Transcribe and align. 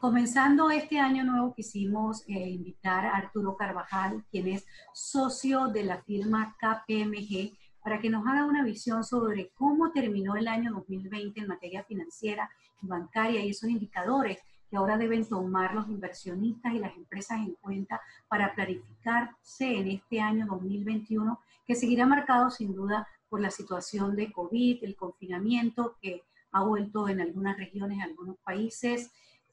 comenzando 0.00 0.70
este 0.70 0.98
año 0.98 1.24
nuevo 1.24 1.54
quisimos 1.54 2.22
eh, 2.28 2.50
invitar 2.50 3.06
a 3.06 3.16
Arturo 3.16 3.56
Carvajal, 3.56 4.24
quien 4.30 4.48
es 4.48 4.64
socio 4.94 5.68
de 5.68 5.84
la 5.84 6.02
firma 6.02 6.56
KPMG, 6.60 7.56
para 7.82 8.00
que 8.00 8.10
nos 8.10 8.26
haga 8.26 8.44
una 8.44 8.64
visión 8.64 9.02
sobre 9.02 9.50
cómo 9.54 9.90
terminó 9.92 10.36
el 10.36 10.46
año 10.46 10.72
2020 10.72 11.40
en 11.40 11.48
materia 11.48 11.84
financiera 11.84 12.50
y 12.82 12.86
bancaria 12.86 13.44
y 13.44 13.50
esos 13.50 13.70
indicadores 13.70 14.38
que 14.70 14.76
ahora 14.76 14.98
deben 14.98 15.26
tomar 15.26 15.74
los 15.74 15.88
inversionistas 15.88 16.74
y 16.74 16.78
las 16.78 16.94
empresas 16.94 17.38
en 17.38 17.54
cuenta 17.54 18.00
para 18.28 18.54
planificarse 18.54 19.78
en 19.78 19.88
este 19.88 20.20
año 20.20 20.46
2021, 20.46 21.40
que 21.66 21.74
seguirá 21.74 22.06
marcado 22.06 22.50
sin 22.50 22.74
duda 22.74 23.08
por 23.28 23.40
la 23.40 23.50
situación 23.50 24.14
de 24.14 24.30
COVID, 24.30 24.84
el 24.84 24.94
confinamiento 24.94 25.96
que 26.00 26.22
ha 26.52 26.62
vuelto 26.62 27.08
en 27.08 27.20
algunas 27.20 27.56
regiones, 27.56 27.98
en 27.98 28.04
algunos 28.04 28.36
países. 28.38 29.10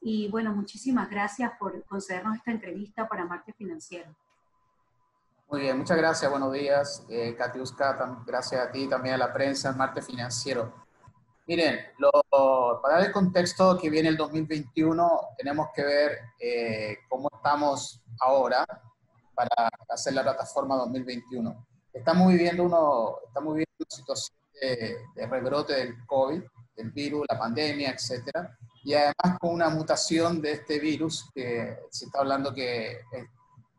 Y 0.07 0.27
bueno, 0.27 0.53
muchísimas 0.53 1.09
gracias 1.09 1.53
por 1.57 1.83
concedernos 1.85 2.37
esta 2.37 2.51
entrevista 2.51 3.07
para 3.07 3.25
Marte 3.25 3.53
Financiero. 3.53 4.15
Muy 5.49 5.61
bien, 5.61 5.79
muchas 5.79 5.97
gracias, 5.97 6.29
buenos 6.29 6.53
días, 6.53 7.03
eh, 7.09 7.35
Katiuska, 7.35 8.21
gracias 8.23 8.67
a 8.67 8.71
ti, 8.71 8.87
también 8.87 9.15
a 9.15 9.17
la 9.17 9.33
prensa, 9.33 9.71
Marte 9.71 10.03
Financiero. 10.03 10.71
Miren, 11.47 11.79
lo, 11.97 12.11
para 12.83 12.97
dar 12.97 13.07
el 13.07 13.11
contexto 13.11 13.79
que 13.79 13.89
viene 13.89 14.09
el 14.09 14.15
2021, 14.15 15.21
tenemos 15.39 15.69
que 15.73 15.83
ver 15.83 16.19
eh, 16.39 16.99
cómo 17.09 17.27
estamos 17.33 17.99
ahora 18.19 18.63
para 19.33 19.71
hacer 19.89 20.13
la 20.13 20.21
plataforma 20.21 20.75
2021. 20.75 21.65
Estamos 21.91 22.27
viviendo, 22.27 22.61
uno, 22.61 23.21
estamos 23.25 23.55
viviendo 23.55 23.73
una 23.79 23.97
situación 23.97 24.37
de, 24.61 24.97
de 25.15 25.27
rebrote 25.27 25.73
del 25.73 26.05
COVID, 26.05 26.43
del 26.77 26.91
virus, 26.91 27.25
la 27.27 27.39
pandemia, 27.39 27.89
etcétera, 27.89 28.55
y 28.85 28.93
además 28.93 29.39
con 29.39 29.51
una 29.51 29.69
mutación 29.69 30.41
de 30.41 30.53
este 30.53 30.79
virus, 30.79 31.29
que 31.33 31.75
se 31.89 32.05
está 32.05 32.19
hablando 32.19 32.53
que 32.53 32.91
eh, 32.91 33.27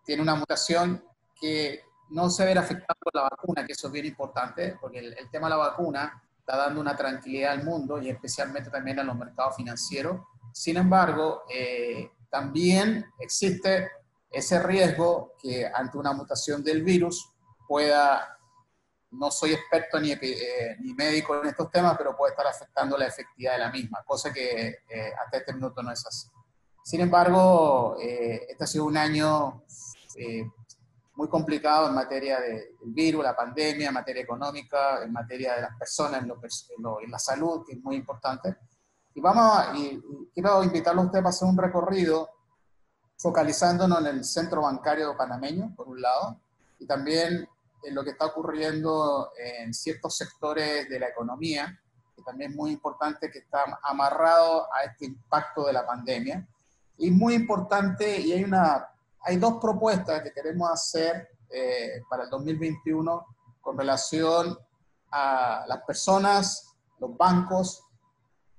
tiene 0.04 0.20
una 0.20 0.34
mutación 0.34 1.02
que 1.40 1.80
no 2.10 2.28
se 2.28 2.44
ve 2.44 2.52
afectada 2.52 2.98
por 3.00 3.14
la 3.14 3.22
vacuna, 3.22 3.64
que 3.64 3.72
eso 3.72 3.86
es 3.86 3.92
bien 3.92 4.06
importante, 4.06 4.76
porque 4.80 4.98
el, 4.98 5.16
el, 5.16 5.30
tema 5.30 5.46
de 5.46 5.50
la 5.50 5.56
vacuna 5.56 6.22
está 6.40 6.56
dando 6.56 6.80
una 6.80 6.96
tranquilidad 6.96 7.52
al 7.52 7.64
mundo 7.64 8.02
y 8.02 8.08
especialmente 8.08 8.68
también 8.68 8.98
a 8.98 9.04
los 9.04 9.16
mercados 9.16 9.54
financieros. 9.56 10.20
Sin 10.52 10.76
embargo, 10.76 11.44
eh, 11.54 12.10
también 12.28 13.06
existe 13.20 13.90
ese 14.30 14.60
riesgo 14.60 15.34
que 15.40 15.70
ante 15.72 15.98
una 15.98 16.12
mutación 16.12 16.64
del 16.64 16.82
virus 16.82 17.30
pueda 17.68 18.35
no 19.18 19.30
soy 19.30 19.52
experto 19.52 19.98
ni, 20.00 20.12
eh, 20.12 20.76
médico 20.96 21.40
en 21.40 21.48
estos 21.48 21.70
temas, 21.70 21.96
pero 21.96 22.16
puede 22.16 22.32
estar 22.32 22.46
afectando 22.46 22.96
la 22.96 23.06
efectividad 23.06 23.52
de 23.52 23.58
la 23.58 23.70
misma, 23.70 24.02
cosa 24.04 24.32
que 24.32 24.68
eh, 24.88 25.12
hasta 25.24 25.38
este 25.38 25.52
minuto 25.52 25.82
no 25.82 25.90
es 25.90 26.06
así. 26.06 26.28
Sin 26.86 27.00
embargo, 27.00 27.96
eh, 28.00 28.46
este 28.48 28.62
ha 28.62 28.66
sido 28.68 28.84
un 28.84 28.96
año 28.96 29.64
eh, 30.14 30.48
muy 31.16 31.28
complicado 31.28 31.88
en 31.88 31.94
materia 31.96 32.38
de, 32.38 32.76
del 32.80 32.92
virus, 32.92 33.24
la 33.24 33.34
pandemia, 33.34 33.88
en 33.88 33.94
materia 33.94 34.22
económica, 34.22 35.02
en 35.02 35.12
materia 35.12 35.56
de 35.56 35.62
las 35.62 35.76
personas, 35.76 36.22
en, 36.22 36.28
la 37.10 37.18
salud, 37.18 37.64
que 37.66 37.72
es 37.72 37.82
muy 37.82 37.96
importante. 37.96 38.56
Y 39.14 39.20
vamos 39.20 39.76
y, 39.76 40.00
quiero 40.32 40.62
invitarlos 40.62 41.02
a 41.02 41.06
ustedes 41.06 41.24
a 41.24 41.28
hacer 41.30 41.48
un 41.48 41.58
recorrido 41.58 42.30
focalizándonos 43.18 43.98
en 44.02 44.06
el 44.06 44.24
centro 44.24 44.62
bancario 44.62 45.16
panameño, 45.16 45.74
por 45.74 45.88
un 45.88 46.00
lado, 46.00 46.40
y 46.78 46.86
también 46.86 47.48
lo 47.92 48.04
que 48.04 48.10
está 48.10 48.26
ocurriendo 48.26 49.30
en 49.36 49.72
ciertos 49.72 50.16
sectores 50.16 50.88
de 50.88 50.98
la 50.98 51.08
economía, 51.08 51.80
que 52.14 52.22
también 52.22 52.50
es 52.50 52.56
muy 52.56 52.72
importante 52.72 53.30
que 53.30 53.40
está 53.40 53.64
amarrado 53.82 54.66
a 54.72 54.84
este 54.84 55.06
impacto 55.06 55.66
de 55.66 55.72
la 55.72 55.86
pandemia. 55.86 56.46
Y 56.98 57.10
muy 57.10 57.34
importante, 57.34 58.20
y 58.20 58.32
hay, 58.32 58.44
una, 58.44 58.88
hay 59.20 59.36
dos 59.36 59.58
propuestas 59.60 60.22
que 60.22 60.32
queremos 60.32 60.70
hacer 60.70 61.28
eh, 61.50 62.02
para 62.08 62.24
el 62.24 62.30
2021 62.30 63.26
con 63.60 63.76
relación 63.76 64.58
a 65.10 65.64
las 65.66 65.82
personas, 65.84 66.74
los 66.98 67.16
bancos 67.16 67.84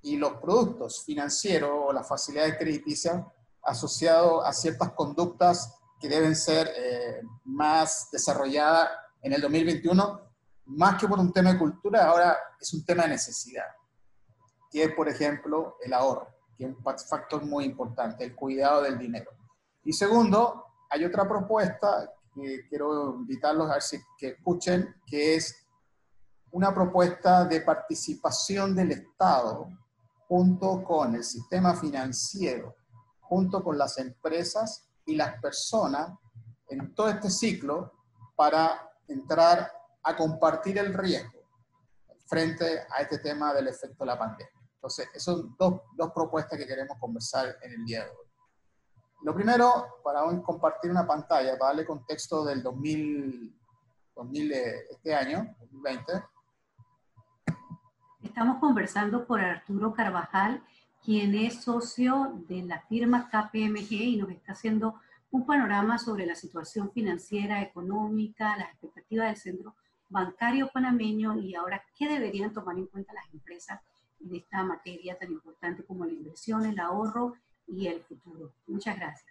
y 0.01 0.17
los 0.17 0.33
productos 0.33 1.03
financieros 1.03 1.71
o 1.73 1.91
las 1.91 2.07
facilidades 2.07 2.57
crediticias 2.57 3.25
asociados 3.63 4.45
a 4.45 4.53
ciertas 4.53 4.91
conductas 4.91 5.73
que 5.99 6.07
deben 6.07 6.35
ser 6.35 6.71
eh, 6.75 7.21
más 7.43 8.09
desarrolladas 8.11 8.89
en 9.21 9.33
el 9.33 9.41
2021, 9.41 10.21
más 10.65 10.99
que 10.99 11.07
por 11.07 11.19
un 11.19 11.31
tema 11.31 11.53
de 11.53 11.59
cultura, 11.59 12.05
ahora 12.05 12.37
es 12.59 12.73
un 12.73 12.83
tema 12.85 13.03
de 13.03 13.09
necesidad, 13.09 13.65
que 14.69 14.83
es, 14.83 14.93
por 14.93 15.07
ejemplo, 15.07 15.77
el 15.83 15.93
ahorro, 15.93 16.27
que 16.57 16.65
es 16.65 16.69
un 16.69 16.83
factor 16.83 17.45
muy 17.45 17.65
importante, 17.65 18.23
el 18.23 18.35
cuidado 18.35 18.83
del 18.83 18.97
dinero. 18.97 19.31
Y 19.83 19.93
segundo, 19.93 20.65
hay 20.89 21.05
otra 21.05 21.27
propuesta 21.27 22.11
que 22.33 22.67
quiero 22.67 23.15
invitarlos 23.15 23.69
a 23.69 23.73
ver 23.73 23.81
si 23.81 23.99
que 24.17 24.29
escuchen, 24.29 24.95
que 25.05 25.35
es 25.35 25.67
una 26.51 26.73
propuesta 26.73 27.45
de 27.45 27.61
participación 27.61 28.75
del 28.75 28.91
Estado 28.91 29.69
junto 30.27 30.83
con 30.83 31.15
el 31.15 31.23
sistema 31.23 31.75
financiero, 31.75 32.75
junto 33.21 33.63
con 33.63 33.77
las 33.77 33.97
empresas 33.97 34.89
y 35.05 35.15
las 35.15 35.39
personas 35.41 36.11
en 36.69 36.93
todo 36.93 37.09
este 37.09 37.29
ciclo 37.29 37.93
para 38.35 38.86
entrar 39.07 39.71
a 40.03 40.15
compartir 40.15 40.77
el 40.77 40.93
riesgo 40.93 41.37
frente 42.25 42.81
a 42.89 43.01
este 43.01 43.19
tema 43.19 43.53
del 43.53 43.67
efecto 43.67 44.03
de 44.03 44.05
la 44.05 44.17
pandemia. 44.19 44.51
Entonces, 44.75 45.07
esas 45.13 45.23
son 45.23 45.55
dos, 45.57 45.81
dos 45.95 46.11
propuestas 46.13 46.57
que 46.57 46.67
queremos 46.67 46.97
conversar 46.99 47.57
en 47.61 47.73
el 47.73 47.85
día 47.85 48.03
de 48.03 48.09
hoy. 48.09 48.27
Lo 49.23 49.33
primero, 49.33 49.99
para 50.03 50.23
hoy 50.23 50.41
compartir 50.41 50.91
una 50.91 51.07
pantalla, 51.07 51.57
para 51.57 51.69
darle 51.69 51.85
contexto 51.85 52.45
del 52.45 52.61
2000, 52.61 53.59
2000 54.15 54.51
este 54.51 55.15
año, 55.15 55.55
2020. 55.59 56.23
Estamos 58.21 58.59
conversando 58.59 59.25
con 59.25 59.41
Arturo 59.41 59.93
Carvajal, 59.93 60.63
quien 61.03 61.33
es 61.33 61.63
socio 61.63 62.43
de 62.47 62.61
la 62.63 62.81
firma 62.81 63.29
KPMG 63.29 63.91
y 63.91 64.17
nos 64.17 64.29
está 64.29 64.51
haciendo 64.51 64.99
un 65.31 65.45
panorama 65.45 65.97
sobre 65.97 66.25
la 66.25 66.35
situación 66.35 66.91
financiera, 66.91 67.61
económica, 67.61 68.55
las 68.57 68.69
expectativas 68.69 69.27
del 69.27 69.37
centro 69.37 69.75
bancario 70.09 70.69
panameño 70.73 71.37
y 71.37 71.55
ahora 71.55 71.83
qué 71.97 72.07
deberían 72.07 72.53
tomar 72.53 72.77
en 72.77 72.87
cuenta 72.87 73.13
las 73.13 73.31
empresas 73.33 73.81
en 74.21 74.35
esta 74.35 74.63
materia 74.63 75.17
tan 75.17 75.31
importante 75.31 75.83
como 75.83 76.05
la 76.05 76.13
inversión, 76.13 76.65
el 76.65 76.79
ahorro 76.79 77.33
y 77.67 77.87
el 77.87 78.01
futuro. 78.03 78.53
Muchas 78.67 78.95
gracias. 78.97 79.29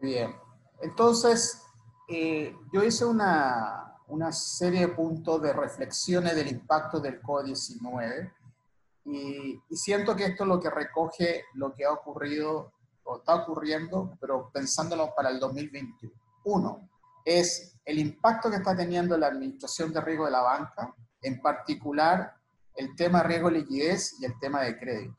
Bien, 0.00 0.34
entonces 0.82 1.62
eh, 2.08 2.54
yo 2.72 2.84
hice 2.84 3.06
una, 3.06 3.96
una 4.08 4.30
serie 4.30 4.80
de 4.80 4.88
puntos 4.88 5.40
de 5.40 5.52
reflexiones 5.52 6.36
del 6.36 6.48
impacto 6.48 7.00
del 7.00 7.22
COVID-19 7.22 8.32
y, 9.06 9.60
y 9.70 9.76
siento 9.76 10.14
que 10.14 10.26
esto 10.26 10.44
es 10.44 10.48
lo 10.48 10.60
que 10.60 10.68
recoge 10.68 11.44
lo 11.54 11.74
que 11.74 11.86
ha 11.86 11.92
ocurrido 11.92 12.72
o 13.06 13.18
está 13.18 13.36
ocurriendo, 13.36 14.16
pero 14.20 14.50
pensándolo 14.52 15.14
para 15.14 15.30
el 15.30 15.40
2021. 15.40 16.14
Uno, 16.44 16.88
es 17.24 17.76
el 17.84 17.98
impacto 17.98 18.50
que 18.50 18.56
está 18.56 18.76
teniendo 18.76 19.16
la 19.16 19.28
administración 19.28 19.92
de 19.92 20.00
riesgo 20.00 20.26
de 20.26 20.30
la 20.32 20.42
banca, 20.42 20.94
en 21.22 21.40
particular 21.40 22.34
el 22.74 22.94
tema 22.94 23.22
riesgo 23.22 23.48
de 23.48 23.60
liquidez 23.60 24.20
y 24.20 24.26
el 24.26 24.38
tema 24.38 24.62
de 24.62 24.78
crédito, 24.78 25.16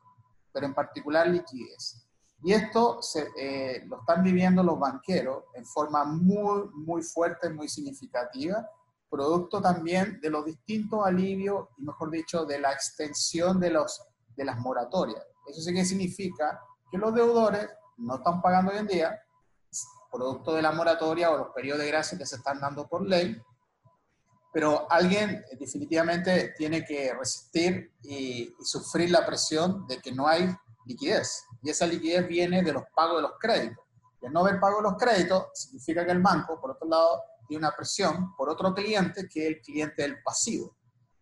pero 0.53 0.67
en 0.67 0.73
particular 0.73 1.27
liquidez. 1.27 2.07
Y 2.43 2.53
esto 2.53 3.01
se, 3.01 3.27
eh, 3.37 3.83
lo 3.87 3.99
están 3.99 4.23
viviendo 4.23 4.61
los 4.63 4.79
banqueros 4.79 5.45
en 5.55 5.65
forma 5.65 6.03
muy, 6.03 6.69
muy 6.73 7.01
fuerte, 7.01 7.49
muy 7.49 7.67
significativa, 7.67 8.69
producto 9.09 9.61
también 9.61 10.19
de 10.21 10.29
los 10.29 10.45
distintos 10.45 11.05
alivios 11.05 11.69
y, 11.77 11.83
mejor 11.83 12.11
dicho, 12.11 12.45
de 12.45 12.59
la 12.59 12.71
extensión 12.71 13.59
de, 13.59 13.71
los, 13.71 14.01
de 14.35 14.45
las 14.45 14.59
moratorias. 14.59 15.25
Eso 15.47 15.61
sí 15.61 15.73
que 15.73 15.85
significa 15.85 16.59
que 16.91 16.97
los 16.97 17.13
deudores 17.13 17.69
no 17.97 18.15
están 18.15 18.41
pagando 18.41 18.71
hoy 18.71 18.77
en 18.77 18.87
día, 18.87 19.19
producto 20.11 20.53
de 20.53 20.61
la 20.61 20.71
moratoria 20.71 21.31
o 21.31 21.37
los 21.37 21.49
periodos 21.49 21.81
de 21.81 21.87
gracia 21.87 22.17
que 22.17 22.25
se 22.25 22.37
están 22.37 22.59
dando 22.59 22.87
por 22.87 23.05
ley, 23.05 23.39
pero 24.53 24.91
alguien 24.91 25.43
definitivamente 25.59 26.53
tiene 26.57 26.83
que 26.83 27.13
resistir 27.13 27.93
y, 28.01 28.43
y, 28.43 28.55
sufrir 28.63 29.11
la 29.11 29.25
presión 29.25 29.85
de 29.87 30.01
que 30.01 30.11
no 30.11 30.27
hay 30.27 30.49
liquidez. 30.85 31.43
Y 31.61 31.69
esa 31.69 31.85
liquidez 31.85 32.27
viene 32.27 32.63
de 32.63 32.73
los 32.73 32.83
pagos 32.95 33.17
de 33.17 33.21
los 33.23 33.33
créditos. 33.39 33.85
Y 34.21 34.25
el 34.25 34.33
no 34.33 34.39
haber 34.39 34.59
pago 34.59 34.77
de 34.77 34.83
los 34.83 34.95
créditos 34.97 35.47
significa 35.53 36.05
que 36.05 36.11
el 36.11 36.21
banco, 36.21 36.59
por 36.59 36.71
otro 36.71 36.87
lado, 36.87 37.21
tiene 37.47 37.67
una 37.67 37.75
presión 37.75 38.35
por 38.35 38.49
otro 38.49 38.73
cliente 38.73 39.27
que 39.27 39.43
es 39.43 39.47
el 39.57 39.61
cliente 39.61 40.01
del 40.01 40.21
pasivo. 40.23 40.75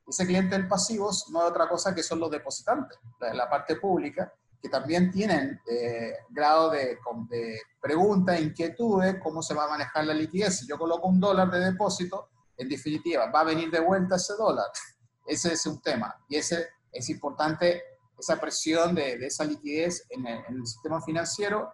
Ese 0.08 0.26
cliente 0.26 0.56
del 0.56 0.68
pasivo 0.68 1.12
no 1.32 1.44
es 1.44 1.52
otra 1.52 1.68
cosa 1.68 1.94
que 1.94 2.04
son 2.04 2.20
los 2.20 2.30
depositantes, 2.30 2.98
la, 3.20 3.34
la 3.34 3.50
parte 3.50 3.76
pública, 3.78 4.32
que 4.62 4.70
también 4.70 5.12
tienen 5.12 5.60
eh, 5.70 6.14
grado 6.30 6.72
de, 6.72 6.98
de 7.30 7.60
pregunta, 7.82 8.40
inquietudes, 8.40 9.18
cómo 9.22 9.42
se 9.42 9.54
va 9.54 9.66
a 9.66 9.70
manejar 9.70 10.06
la 10.06 10.14
liquidez. 10.14 10.60
Si 10.60 10.68
yo 10.68 10.78
coloco 10.78 11.08
un 11.08 11.20
dólar 11.20 11.52
de 11.52 11.60
depósito, 11.60 12.30
en 12.58 12.70
definitiva, 12.70 13.30
¿va 13.32 13.42
a 13.42 13.46
venir 13.46 13.70
de 13.70 13.80
vuelta 13.80 14.16
ese 14.16 14.34
dólar? 14.36 14.68
Ese 15.28 15.54
es 15.54 15.66
un 15.66 15.82
tema 15.82 16.16
y 16.30 16.36
ese 16.36 16.68
es 16.92 17.10
importante 17.10 17.82
esa 18.18 18.40
presión 18.40 18.94
de, 18.94 19.14
esa 19.26 19.44
liquidez 19.44 20.06
en 20.10 20.28
el, 20.28 20.68
sistema 20.68 21.02
financiero, 21.02 21.74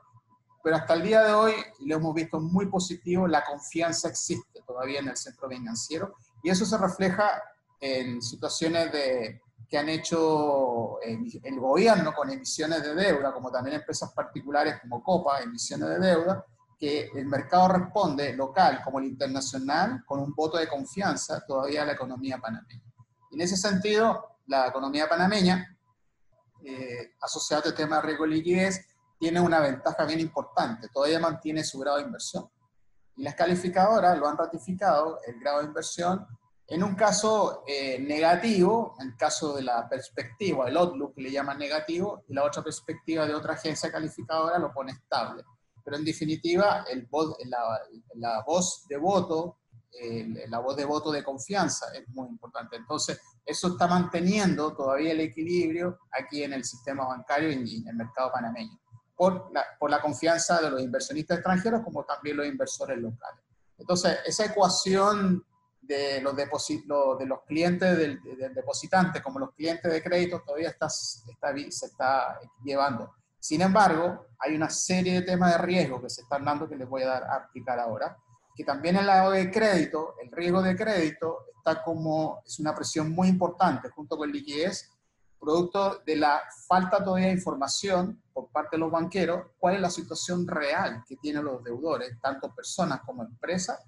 pero 0.63 0.77
hasta 0.77 0.93
el 0.93 1.03
día 1.03 1.21
de 1.21 1.33
hoy 1.33 1.53
lo 1.81 1.95
hemos 1.95 2.15
visto 2.15 2.39
muy 2.39 2.67
positivo, 2.67 3.27
la 3.27 3.43
confianza 3.43 4.07
existe 4.07 4.61
todavía 4.65 4.99
en 4.99 5.09
el 5.09 5.17
centro 5.17 5.49
financiero 5.49 6.15
y 6.41 6.49
eso 6.49 6.65
se 6.65 6.77
refleja 6.77 7.29
en 7.81 8.21
situaciones 8.21 8.91
de, 8.93 9.41
que 9.71 9.77
han 9.77 9.87
hecho 9.87 11.01
eh, 11.01 11.17
el 11.43 11.57
gobierno 11.57 12.13
con 12.13 12.29
emisiones 12.29 12.83
de 12.83 12.93
deuda, 12.93 13.31
como 13.31 13.49
también 13.49 13.77
empresas 13.77 14.11
particulares 14.11 14.81
como 14.81 15.01
Copa, 15.01 15.39
emisiones 15.39 15.87
de 15.87 15.99
deuda, 15.99 16.45
que 16.77 17.09
el 17.15 17.25
mercado 17.25 17.69
responde, 17.69 18.33
local 18.33 18.81
como 18.83 18.99
el 18.99 19.05
internacional, 19.05 20.03
con 20.05 20.19
un 20.19 20.33
voto 20.35 20.57
de 20.57 20.67
confianza 20.67 21.45
todavía 21.47 21.83
a 21.83 21.85
la 21.85 21.93
economía 21.93 22.37
panameña. 22.37 22.83
Y 23.31 23.35
en 23.35 23.41
ese 23.41 23.55
sentido, 23.55 24.39
la 24.47 24.67
economía 24.67 25.07
panameña, 25.07 25.77
eh, 26.65 27.13
asociada 27.21 27.69
al 27.69 27.73
tema 27.73 27.95
de 27.95 28.01
riesgo 28.01 28.25
de 28.25 28.31
liquidez, 28.31 28.85
tiene 29.17 29.39
una 29.39 29.61
ventaja 29.61 30.03
bien 30.03 30.19
importante, 30.19 30.89
todavía 30.89 31.21
mantiene 31.21 31.63
su 31.63 31.79
grado 31.79 31.99
de 31.99 32.03
inversión. 32.03 32.49
Y 33.15 33.23
las 33.23 33.35
calificadoras 33.35 34.17
lo 34.17 34.27
han 34.27 34.37
ratificado, 34.37 35.19
el 35.25 35.39
grado 35.39 35.59
de 35.59 35.67
inversión, 35.67 36.27
en 36.71 36.83
un 36.83 36.95
caso 36.95 37.65
eh, 37.67 37.99
negativo, 37.99 38.95
en 39.01 39.09
el 39.09 39.17
caso 39.17 39.53
de 39.53 39.61
la 39.61 39.89
perspectiva, 39.89 40.69
el 40.69 40.77
outlook 40.77 41.17
le 41.17 41.29
llaman 41.29 41.59
negativo, 41.59 42.23
y 42.29 42.33
la 42.33 42.45
otra 42.45 42.63
perspectiva 42.63 43.27
de 43.27 43.35
otra 43.35 43.55
agencia 43.55 43.91
calificadora 43.91 44.57
lo 44.57 44.71
pone 44.71 44.93
estable. 44.93 45.43
Pero 45.83 45.97
en 45.97 46.05
definitiva, 46.05 46.85
el 46.89 47.09
la, 47.45 47.81
la 48.15 48.43
voz 48.47 48.85
de 48.87 48.95
voto, 48.95 49.57
la 50.47 50.59
voz 50.59 50.77
de 50.77 50.85
voto 50.85 51.11
de 51.11 51.25
confianza 51.25 51.87
es 51.93 52.07
muy 52.07 52.29
importante. 52.29 52.77
Entonces, 52.77 53.19
eso 53.45 53.67
está 53.67 53.87
manteniendo 53.87 54.73
todavía 54.73 55.11
el 55.11 55.19
equilibrio 55.19 55.99
aquí 56.09 56.43
en 56.43 56.53
el 56.53 56.63
sistema 56.63 57.05
bancario 57.05 57.51
y 57.51 57.81
en 57.81 57.87
el 57.89 57.95
mercado 57.97 58.31
panameño, 58.31 58.79
por 59.13 59.51
la, 59.51 59.65
por 59.77 59.89
la 59.89 60.01
confianza 60.01 60.61
de 60.61 60.71
los 60.71 60.81
inversionistas 60.81 61.39
extranjeros 61.39 61.81
como 61.83 62.05
también 62.05 62.37
los 62.37 62.47
inversores 62.47 62.97
locales. 62.97 63.43
Entonces, 63.77 64.19
esa 64.25 64.45
ecuación 64.45 65.43
de 65.95 66.21
los, 66.21 66.35
de 66.35 67.25
los 67.25 67.41
clientes 67.47 67.97
del, 67.97 68.21
depositante 68.53 69.21
como 69.21 69.39
los 69.39 69.53
clientes 69.53 69.91
de 69.91 70.01
crédito 70.01 70.41
todavía 70.45 70.69
está, 70.69 70.89
se 70.89 71.31
está 71.31 72.39
llevando. 72.63 73.13
Sin 73.39 73.61
embargo, 73.61 74.27
hay 74.39 74.55
una 74.55 74.69
serie 74.69 75.13
de 75.13 75.21
temas 75.23 75.53
de 75.53 75.57
riesgo 75.57 76.01
que 76.01 76.09
se 76.09 76.21
están 76.21 76.45
dando 76.45 76.69
que 76.69 76.75
les 76.75 76.87
voy 76.87 77.01
a 77.01 77.07
dar 77.07 77.23
a 77.23 77.37
explicar 77.37 77.79
ahora, 77.79 78.15
que 78.55 78.63
también 78.63 78.97
en 78.97 79.07
lado 79.07 79.31
de 79.31 79.49
crédito, 79.49 80.15
el 80.21 80.31
riesgo 80.31 80.61
de 80.61 80.75
crédito 80.75 81.45
está 81.57 81.83
como, 81.83 82.41
es 82.45 82.59
una 82.59 82.75
presión 82.75 83.11
muy 83.11 83.27
importante 83.27 83.89
junto 83.89 84.17
con 84.17 84.31
liquidez, 84.31 84.91
producto 85.39 86.03
de 86.05 86.17
la 86.17 86.39
falta 86.67 87.03
todavía 87.03 87.27
de 87.27 87.33
información 87.33 88.21
por 88.31 88.49
parte 88.51 88.75
de 88.75 88.81
los 88.81 88.91
banqueros, 88.91 89.47
cuál 89.57 89.75
es 89.75 89.81
la 89.81 89.89
situación 89.89 90.47
real 90.47 91.03
que 91.07 91.17
tienen 91.17 91.43
los 91.43 91.63
deudores, 91.63 92.19
tanto 92.21 92.53
personas 92.53 93.01
como 93.01 93.23
empresas, 93.23 93.79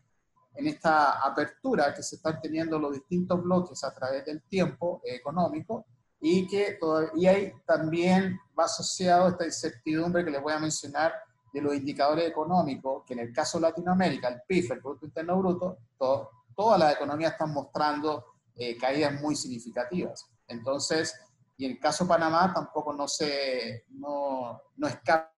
en 0.56 0.68
esta 0.68 1.20
apertura 1.20 1.94
que 1.94 2.04
se 2.04 2.18
están 2.18 2.40
teniendo 2.42 2.78
los 2.80 2.94
distintos 2.94 3.42
bloques 3.42 3.84
a 3.84 3.94
través 3.94 4.26
del 4.26 4.44
tiempo 4.44 5.02
económico 5.04 5.86
y 6.20 6.48
que 6.48 6.78
todavía 6.80 7.32
hay 7.32 7.54
también 7.66 8.40
va 8.58 8.66
asociado 8.66 9.28
esta 9.30 9.46
incertidumbre 9.46 10.24
que 10.24 10.32
les 10.32 10.42
voy 10.42 10.54
a 10.54 10.60
mencionar 10.60 11.14
de 11.52 11.62
los 11.62 11.76
indicadores 11.76 12.28
económicos, 12.28 13.04
que 13.06 13.14
en 13.14 13.20
el 13.20 13.34
caso 13.34 13.58
de 13.58 13.64
Latinoamérica, 13.64 14.30
el 14.30 14.42
PIB, 14.48 14.72
el 14.72 14.82
Producto 14.82 15.06
Interno 15.06 15.38
Bruto, 15.38 15.78
todo, 15.98 16.30
todas 16.56 16.80
las 16.80 16.96
economías 16.96 17.34
están 17.34 17.54
mostrando 17.54 18.26
eh, 18.56 18.78
caídas 18.78 19.22
muy 19.22 19.36
significativas. 19.36 20.26
Entonces, 20.48 21.14
y 21.58 21.66
en 21.66 21.72
el 21.74 21.80
caso 21.80 22.06
de 22.06 22.10
Panamá 22.10 22.52
tampoco 22.54 22.94
no, 22.94 23.08
se, 23.08 23.86
no, 23.90 24.62
no 24.78 24.88
escapa 24.88 25.34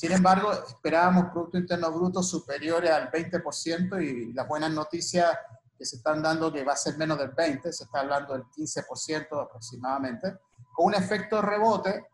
sin 0.00 0.12
embargo, 0.12 0.50
esperábamos 0.50 1.30
Producto 1.30 1.58
Interno 1.58 1.92
Bruto 1.92 2.22
superiores 2.22 2.90
al 2.90 3.10
20% 3.10 4.02
y 4.02 4.32
las 4.32 4.48
buenas 4.48 4.70
noticias 4.70 5.36
que 5.76 5.84
se 5.84 5.96
están 5.96 6.22
dando 6.22 6.50
que 6.50 6.64
va 6.64 6.72
a 6.72 6.76
ser 6.76 6.96
menos 6.96 7.18
del 7.18 7.32
20%, 7.32 7.70
se 7.70 7.84
está 7.84 8.00
hablando 8.00 8.32
del 8.32 8.44
15% 8.44 9.44
aproximadamente, 9.44 10.38
con 10.72 10.86
un 10.86 10.94
efecto 10.94 11.42
rebote 11.42 12.06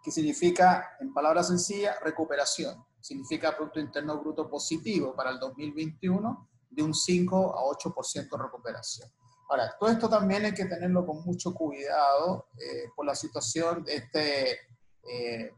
que 0.00 0.12
significa, 0.12 0.96
en 1.00 1.12
palabras 1.12 1.48
sencillas, 1.48 1.98
recuperación. 2.02 2.84
Significa 3.00 3.56
Producto 3.56 3.80
Interno 3.80 4.20
Bruto 4.20 4.48
positivo 4.48 5.12
para 5.16 5.30
el 5.30 5.40
2021 5.40 6.50
de 6.70 6.82
un 6.84 6.94
5 6.94 7.58
a 7.58 7.62
8% 7.62 8.30
de 8.30 8.42
recuperación. 8.44 9.10
Ahora, 9.50 9.74
todo 9.76 9.90
esto 9.90 10.08
también 10.08 10.44
hay 10.44 10.54
que 10.54 10.66
tenerlo 10.66 11.04
con 11.04 11.24
mucho 11.24 11.52
cuidado 11.52 12.46
eh, 12.60 12.90
por 12.94 13.04
la 13.04 13.16
situación 13.16 13.82
de 13.82 13.96
este 13.96 14.52
eh, 15.02 15.50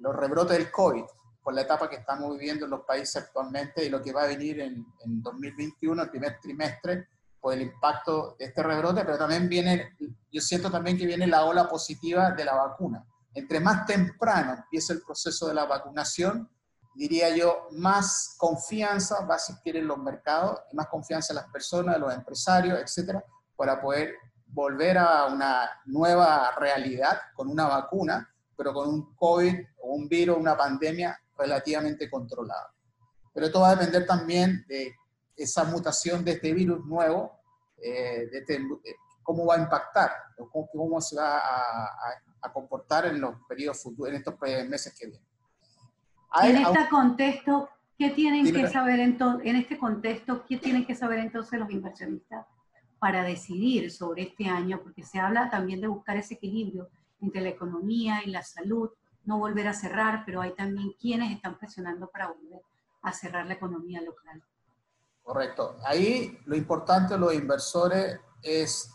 los 0.00 0.14
rebrotes 0.14 0.56
del 0.56 0.70
COVID, 0.70 1.04
por 1.42 1.54
la 1.54 1.62
etapa 1.62 1.88
que 1.88 1.96
estamos 1.96 2.32
viviendo 2.32 2.64
en 2.64 2.70
los 2.70 2.84
países 2.84 3.16
actualmente 3.16 3.84
y 3.84 3.88
lo 3.88 4.02
que 4.02 4.12
va 4.12 4.24
a 4.24 4.26
venir 4.26 4.60
en, 4.60 4.86
en 5.04 5.22
2021, 5.22 6.02
el 6.02 6.10
primer 6.10 6.38
trimestre, 6.40 7.08
por 7.40 7.54
el 7.54 7.62
impacto 7.62 8.36
de 8.38 8.46
este 8.46 8.62
rebrote, 8.62 9.04
pero 9.04 9.16
también 9.16 9.48
viene, 9.48 9.96
yo 10.30 10.40
siento 10.40 10.70
también 10.70 10.98
que 10.98 11.06
viene 11.06 11.26
la 11.26 11.44
ola 11.44 11.68
positiva 11.68 12.32
de 12.32 12.44
la 12.44 12.54
vacuna. 12.54 13.04
Entre 13.34 13.60
más 13.60 13.86
temprano 13.86 14.54
empiece 14.54 14.92
el 14.92 15.02
proceso 15.02 15.46
de 15.46 15.54
la 15.54 15.64
vacunación, 15.64 16.50
diría 16.94 17.34
yo, 17.34 17.68
más 17.72 18.34
confianza 18.36 19.24
va 19.24 19.34
a 19.34 19.36
existir 19.36 19.76
en 19.76 19.86
los 19.86 19.98
mercados 19.98 20.58
y 20.72 20.76
más 20.76 20.88
confianza 20.88 21.32
en 21.32 21.36
las 21.36 21.50
personas, 21.50 21.94
en 21.94 22.00
los 22.00 22.12
empresarios, 22.12 22.78
etcétera, 22.80 23.24
para 23.56 23.80
poder 23.80 24.14
volver 24.46 24.98
a 24.98 25.26
una 25.26 25.70
nueva 25.86 26.52
realidad 26.56 27.20
con 27.34 27.48
una 27.48 27.68
vacuna 27.68 28.28
pero 28.58 28.74
con 28.74 28.88
un 28.88 29.14
COVID 29.14 29.54
o 29.82 29.94
un 29.94 30.08
virus, 30.08 30.36
una 30.36 30.56
pandemia 30.56 31.16
relativamente 31.38 32.10
controlada. 32.10 32.74
Pero 33.32 33.46
esto 33.46 33.60
va 33.60 33.70
a 33.70 33.76
depender 33.76 34.04
también 34.04 34.66
de 34.68 34.96
esa 35.36 35.62
mutación 35.62 36.24
de 36.24 36.32
este 36.32 36.52
virus 36.52 36.84
nuevo, 36.84 37.38
eh, 37.80 38.26
de 38.32 38.38
este, 38.38 38.56
eh, 38.56 38.96
cómo 39.22 39.46
va 39.46 39.54
a 39.54 39.60
impactar, 39.60 40.10
cómo, 40.50 40.68
cómo 40.72 41.00
se 41.00 41.14
va 41.14 41.38
a, 41.38 41.88
a, 42.42 42.52
comportar 42.52 43.06
en 43.06 43.20
los 43.20 43.36
periodos 43.48 43.80
futuros, 43.80 44.10
en 44.10 44.16
estos 44.16 44.34
meses 44.68 44.92
que 44.98 45.06
vienen. 45.06 45.26
en 46.42 46.56
este 46.56 46.88
contexto, 46.90 47.68
¿qué 47.96 48.10
tienen 48.10 48.52
que 48.52 48.66
saber 48.68 48.98
entonces, 48.98 49.46
en 49.46 49.54
este 49.54 49.78
contexto, 49.78 50.44
qué 50.48 50.56
tienen 50.56 50.84
que 50.84 50.96
saber 50.96 51.20
entonces 51.20 51.60
los 51.60 51.70
inversionistas 51.70 52.44
para 52.98 53.22
decidir 53.22 53.92
sobre 53.92 54.22
este 54.22 54.46
año? 54.48 54.80
Porque 54.82 55.04
se 55.04 55.20
habla 55.20 55.48
también 55.48 55.80
de 55.80 55.86
buscar 55.86 56.16
ese 56.16 56.34
equilibrio 56.34 56.88
entre 57.20 57.40
la 57.40 57.48
economía 57.48 58.22
y 58.24 58.30
la 58.30 58.42
salud, 58.42 58.90
no 59.24 59.38
volver 59.38 59.68
a 59.68 59.74
cerrar, 59.74 60.22
pero 60.24 60.40
hay 60.40 60.54
también 60.54 60.92
quienes 61.00 61.34
están 61.34 61.58
presionando 61.58 62.08
para 62.08 62.28
volver 62.28 62.62
a 63.02 63.12
cerrar 63.12 63.46
la 63.46 63.54
economía 63.54 64.00
local. 64.00 64.42
Correcto. 65.22 65.76
Ahí 65.84 66.38
lo 66.46 66.56
importante 66.56 67.14
de 67.14 67.20
los 67.20 67.34
inversores 67.34 68.18
es 68.42 68.90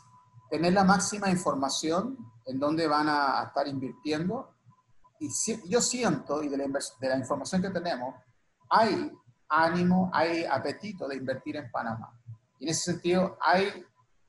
tener 0.49 0.73
la 0.73 0.83
máxima 0.83 1.29
información 1.29 2.17
en 2.45 2.59
dónde 2.59 2.87
van 2.87 3.07
a 3.09 3.43
estar 3.47 3.67
invirtiendo. 3.67 4.49
Y 5.19 5.29
yo 5.69 5.79
siento, 5.79 6.41
y 6.41 6.49
de 6.49 6.57
la, 6.57 6.65
de 6.65 7.09
la 7.09 7.17
información 7.17 7.61
que 7.61 7.69
tenemos, 7.69 8.15
hay 8.69 9.11
ánimo, 9.47 10.09
hay 10.13 10.43
apetito 10.43 11.07
de 11.07 11.17
invertir 11.17 11.57
en 11.57 11.69
Panamá. 11.71 12.19
Y 12.59 12.65
en 12.65 12.71
ese 12.71 12.91
sentido, 12.91 13.37
hay 13.39 13.85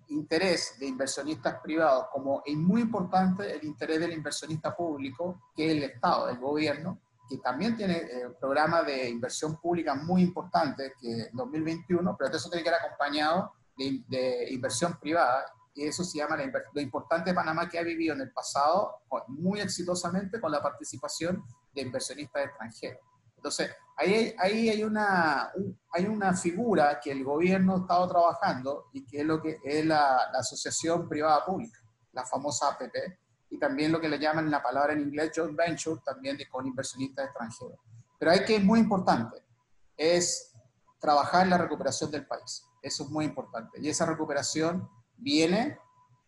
interés 0.08 0.76
de 0.78 0.86
inversionistas 0.86 1.60
privados, 1.62 2.06
como 2.12 2.42
es 2.44 2.56
muy 2.56 2.82
importante 2.82 3.54
el 3.54 3.64
interés 3.64 4.00
del 4.00 4.12
inversionista 4.12 4.74
público, 4.74 5.50
que 5.54 5.66
es 5.66 5.72
el 5.72 5.82
Estado, 5.84 6.28
el 6.28 6.38
gobierno, 6.38 6.98
que 7.28 7.38
también 7.38 7.76
tiene 7.76 7.96
eh, 7.96 8.26
un 8.26 8.34
programa 8.34 8.82
de 8.82 9.08
inversión 9.08 9.56
pública 9.56 9.94
muy 9.94 10.22
importante, 10.22 10.92
que 11.00 11.10
en 11.10 11.36
2021, 11.36 12.16
pero 12.18 12.36
eso 12.36 12.50
tiene 12.50 12.62
que 12.62 12.68
ir 12.68 12.74
acompañado 12.74 13.52
de, 13.76 14.48
inversión 14.50 14.98
privada, 15.00 15.44
y 15.74 15.86
eso 15.86 16.04
se 16.04 16.18
llama 16.18 16.36
lo 16.72 16.80
importante 16.80 17.30
de 17.30 17.34
Panamá 17.34 17.68
que 17.68 17.78
ha 17.78 17.82
vivido 17.82 18.14
en 18.14 18.20
el 18.20 18.30
pasado 18.30 19.00
muy 19.26 19.60
exitosamente 19.60 20.40
con 20.40 20.52
la 20.52 20.62
participación 20.62 21.42
de 21.74 21.82
inversionistas 21.82 22.44
extranjeros. 22.44 23.13
Entonces, 23.44 23.76
ahí, 23.98 24.34
ahí 24.38 24.70
hay, 24.70 24.84
una, 24.84 25.52
hay 25.92 26.06
una 26.06 26.32
figura 26.32 26.98
que 26.98 27.12
el 27.12 27.22
gobierno 27.22 27.74
ha 27.74 27.78
estado 27.80 28.08
trabajando 28.08 28.86
y 28.94 29.04
que 29.04 29.20
es 29.20 29.26
lo 29.26 29.42
que 29.42 29.60
es 29.62 29.84
la, 29.84 30.16
asociación 30.32 31.06
privada 31.06 31.44
pública, 31.44 31.78
la 32.12 32.24
famosa 32.24 32.68
APP, 32.68 32.94
y 33.50 33.58
también 33.58 33.92
lo 33.92 34.00
que 34.00 34.08
le 34.08 34.18
llaman 34.18 34.50
la 34.50 34.62
palabra 34.62 34.94
en 34.94 35.02
inglés 35.02 35.30
joint 35.36 35.54
venture, 35.54 36.00
también 36.02 36.38
de, 36.38 36.48
con 36.48 36.66
inversionistas 36.66 37.26
extranjeros. 37.26 37.78
Pero 38.18 38.30
hay 38.30 38.46
que 38.46 38.56
es 38.56 38.64
muy 38.64 38.80
importante, 38.80 39.44
es 39.94 40.54
trabajar 40.98 41.42
en 41.42 41.50
la 41.50 41.58
recuperación 41.58 42.10
del 42.10 42.26
país. 42.26 42.64
Eso 42.80 43.04
es 43.04 43.10
muy 43.10 43.26
importante. 43.26 43.78
Y 43.78 43.90
esa 43.90 44.06
recuperación 44.06 44.88
viene 45.18 45.78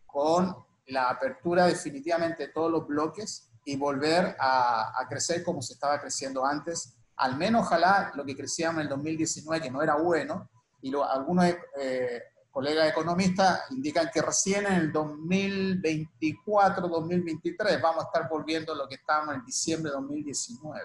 con 0.04 0.54
la 0.88 1.08
apertura 1.08 1.64
definitivamente 1.64 2.48
de 2.48 2.52
todos 2.52 2.70
los 2.70 2.86
bloques 2.86 3.50
y 3.64 3.74
volver 3.76 4.36
a, 4.38 5.00
a 5.00 5.08
crecer 5.08 5.42
como 5.42 5.62
se 5.62 5.72
estaba 5.72 5.98
creciendo 5.98 6.44
antes 6.44 6.92
al 7.16 7.36
menos 7.36 7.62
ojalá 7.66 8.12
lo 8.14 8.24
que 8.24 8.36
crecíamos 8.36 8.76
en 8.76 8.82
el 8.82 8.88
2019, 8.88 9.62
que 9.62 9.70
no 9.70 9.82
era 9.82 9.96
bueno, 9.96 10.50
y 10.82 10.92
algunos 10.94 11.46
eh, 11.80 12.22
colegas 12.50 12.88
economistas 12.88 13.62
indican 13.70 14.10
que 14.12 14.22
recién 14.22 14.66
en 14.66 14.74
el 14.74 14.92
2024, 14.92 16.88
2023 16.88 17.80
vamos 17.82 18.04
a 18.04 18.06
estar 18.06 18.28
volviendo 18.28 18.72
a 18.72 18.76
lo 18.76 18.88
que 18.88 18.96
estábamos 18.96 19.34
en 19.34 19.44
diciembre 19.44 19.90
de 19.90 19.96
2019. 19.96 20.80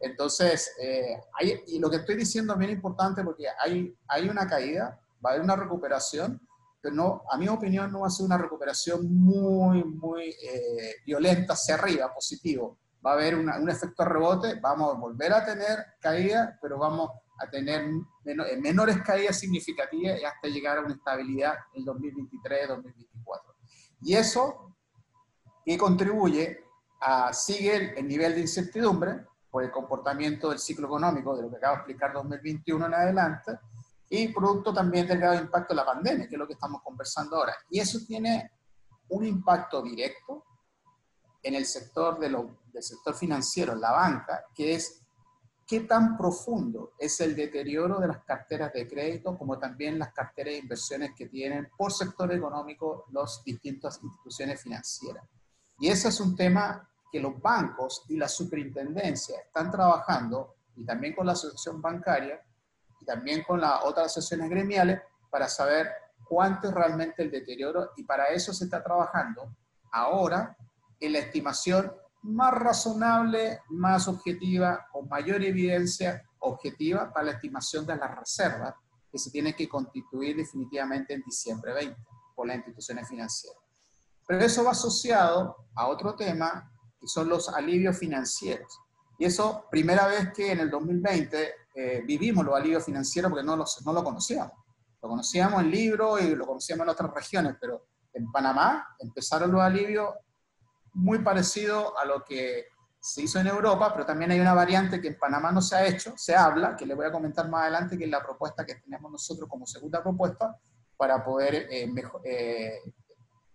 Entonces, 0.00 0.72
eh, 0.80 1.20
y 1.66 1.78
lo 1.78 1.90
que 1.90 1.96
estoy 1.96 2.16
diciendo 2.16 2.54
es 2.54 2.58
bien 2.58 2.70
importante 2.70 3.22
porque 3.22 3.44
hay, 3.62 3.94
hay 4.08 4.28
una 4.28 4.46
caída, 4.48 4.98
va 5.24 5.30
a 5.30 5.32
haber 5.34 5.44
una 5.44 5.56
recuperación, 5.56 6.40
pero 6.80 6.94
no, 6.94 7.22
a 7.30 7.36
mi 7.36 7.48
opinión 7.48 7.92
no 7.92 8.00
va 8.00 8.06
a 8.06 8.10
ser 8.10 8.24
una 8.24 8.38
recuperación 8.38 9.12
muy, 9.14 9.84
muy 9.84 10.30
eh, 10.30 10.96
violenta 11.04 11.52
hacia 11.52 11.74
arriba, 11.74 12.12
positivo. 12.14 12.78
Va 13.04 13.12
a 13.12 13.14
haber 13.14 13.34
un 13.34 13.70
efecto 13.70 14.04
rebote, 14.04 14.60
vamos 14.60 14.94
a 14.94 14.98
volver 14.98 15.32
a 15.32 15.44
tener 15.44 15.86
caída, 16.00 16.58
pero 16.60 16.78
vamos 16.78 17.10
a 17.40 17.48
tener 17.48 17.90
eh, 18.24 18.56
menores 18.58 19.00
caídas 19.02 19.38
significativas 19.38 20.20
y 20.20 20.24
hasta 20.24 20.48
llegar 20.48 20.78
a 20.78 20.82
una 20.82 20.94
estabilidad 20.94 21.54
en 21.74 21.84
2023-2024. 21.86 23.54
Y 24.02 24.14
eso 24.14 24.76
que 25.64 25.78
contribuye 25.78 26.64
a, 27.00 27.32
sigue 27.32 27.98
el, 27.98 28.06
nivel 28.06 28.34
de 28.34 28.42
incertidumbre 28.42 29.26
por 29.50 29.64
el 29.64 29.70
comportamiento 29.70 30.50
del 30.50 30.58
ciclo 30.58 30.86
económico, 30.86 31.36
de 31.36 31.42
lo 31.42 31.50
que 31.50 31.56
acabo 31.56 31.74
de 31.74 31.78
explicar 31.78 32.12
2021 32.12 32.86
en 32.86 32.94
adelante, 32.94 33.58
y 34.08 34.28
producto 34.28 34.74
también 34.74 35.06
del 35.06 35.18
grado 35.18 35.36
de 35.36 35.42
impacto 35.42 35.72
de 35.72 35.76
la 35.76 35.86
pandemia, 35.86 36.28
que 36.28 36.34
es 36.34 36.38
lo 36.38 36.46
que 36.46 36.54
estamos 36.54 36.82
conversando 36.82 37.36
ahora. 37.36 37.54
Y 37.70 37.80
eso 37.80 37.98
tiene 38.06 38.50
un 39.08 39.24
impacto 39.24 39.82
directo 39.82 40.44
en 41.42 41.54
el 41.54 41.64
sector 41.64 42.18
de 42.18 42.28
lo, 42.28 42.59
del 42.72 42.82
sector 42.82 43.14
financiero, 43.14 43.74
la 43.74 43.92
banca, 43.92 44.44
que 44.54 44.74
es 44.74 45.00
qué 45.70 45.80
tan 45.80 46.16
profundo 46.16 46.94
es 46.98 47.20
el 47.20 47.36
deterioro 47.36 48.00
de 48.00 48.08
las 48.08 48.24
carteras 48.24 48.72
de 48.72 48.88
crédito, 48.88 49.38
como 49.38 49.56
también 49.56 50.00
las 50.00 50.12
carteras 50.12 50.54
de 50.54 50.58
inversiones 50.58 51.12
que 51.16 51.28
tienen 51.28 51.68
por 51.76 51.92
sector 51.92 52.32
económico 52.32 53.06
las 53.12 53.42
distintas 53.44 54.00
instituciones 54.02 54.60
financieras. 54.60 55.24
Y 55.78 55.88
ese 55.88 56.08
es 56.08 56.18
un 56.18 56.34
tema 56.34 56.90
que 57.12 57.20
los 57.20 57.40
bancos 57.40 58.04
y 58.08 58.16
la 58.16 58.26
superintendencia 58.26 59.40
están 59.40 59.70
trabajando, 59.70 60.56
y 60.74 60.84
también 60.84 61.14
con 61.14 61.26
la 61.26 61.32
asociación 61.34 61.80
bancaria, 61.80 62.40
y 63.00 63.04
también 63.04 63.44
con 63.44 63.60
las 63.60 63.84
otras 63.84 64.06
asociaciones 64.06 64.50
gremiales, 64.50 65.00
para 65.30 65.48
saber 65.48 65.88
cuánto 66.24 66.68
es 66.68 66.74
realmente 66.74 67.22
el 67.22 67.30
deterioro, 67.30 67.92
y 67.96 68.02
para 68.02 68.26
eso 68.26 68.52
se 68.52 68.64
está 68.64 68.82
trabajando 68.82 69.54
ahora 69.92 70.56
en 70.98 71.12
la 71.12 71.20
estimación 71.20 71.92
más 72.22 72.52
razonable, 72.52 73.60
más 73.70 74.08
objetiva, 74.08 74.86
con 74.92 75.08
mayor 75.08 75.42
evidencia 75.42 76.22
objetiva 76.40 77.12
para 77.12 77.26
la 77.26 77.32
estimación 77.32 77.86
de 77.86 77.96
las 77.96 78.18
reservas 78.18 78.74
que 79.10 79.18
se 79.18 79.30
tienen 79.30 79.54
que 79.54 79.68
constituir 79.68 80.36
definitivamente 80.36 81.14
en 81.14 81.22
diciembre 81.22 81.72
20 81.72 81.96
por 82.34 82.46
las 82.46 82.56
instituciones 82.56 83.08
financieras. 83.08 83.58
Pero 84.26 84.44
eso 84.44 84.64
va 84.64 84.70
asociado 84.70 85.66
a 85.74 85.88
otro 85.88 86.14
tema, 86.14 86.70
que 87.00 87.08
son 87.08 87.28
los 87.28 87.48
alivios 87.48 87.98
financieros. 87.98 88.80
Y 89.18 89.24
eso, 89.24 89.66
primera 89.70 90.06
vez 90.06 90.32
que 90.32 90.52
en 90.52 90.60
el 90.60 90.70
2020 90.70 91.54
eh, 91.74 92.02
vivimos 92.06 92.44
los 92.44 92.54
alivios 92.54 92.84
financieros 92.84 93.30
porque 93.30 93.44
no, 93.44 93.56
los, 93.56 93.84
no 93.84 93.92
lo 93.92 94.04
conocíamos. 94.04 94.52
Lo 95.02 95.08
conocíamos 95.08 95.62
en 95.62 95.70
libros 95.70 96.22
y 96.22 96.34
lo 96.34 96.46
conocíamos 96.46 96.84
en 96.84 96.90
otras 96.90 97.12
regiones, 97.12 97.56
pero 97.60 97.86
en 98.12 98.30
Panamá 98.30 98.96
empezaron 98.98 99.50
los 99.50 99.60
alivios 99.60 100.14
muy 100.94 101.20
parecido 101.20 101.98
a 101.98 102.04
lo 102.04 102.24
que 102.24 102.66
se 103.00 103.22
hizo 103.22 103.40
en 103.40 103.46
Europa, 103.46 103.92
pero 103.92 104.04
también 104.04 104.30
hay 104.30 104.40
una 104.40 104.52
variante 104.52 105.00
que 105.00 105.08
en 105.08 105.18
Panamá 105.18 105.50
no 105.50 105.62
se 105.62 105.74
ha 105.74 105.86
hecho, 105.86 106.12
se 106.16 106.36
habla, 106.36 106.76
que 106.76 106.84
le 106.84 106.94
voy 106.94 107.06
a 107.06 107.12
comentar 107.12 107.48
más 107.48 107.62
adelante, 107.62 107.96
que 107.96 108.04
es 108.04 108.10
la 108.10 108.22
propuesta 108.22 108.66
que 108.66 108.74
tenemos 108.74 109.10
nosotros 109.10 109.48
como 109.48 109.66
segunda 109.66 110.02
propuesta 110.02 110.54
para 110.96 111.24
poder 111.24 111.66
eh, 111.70 111.90
eh, 112.24 112.80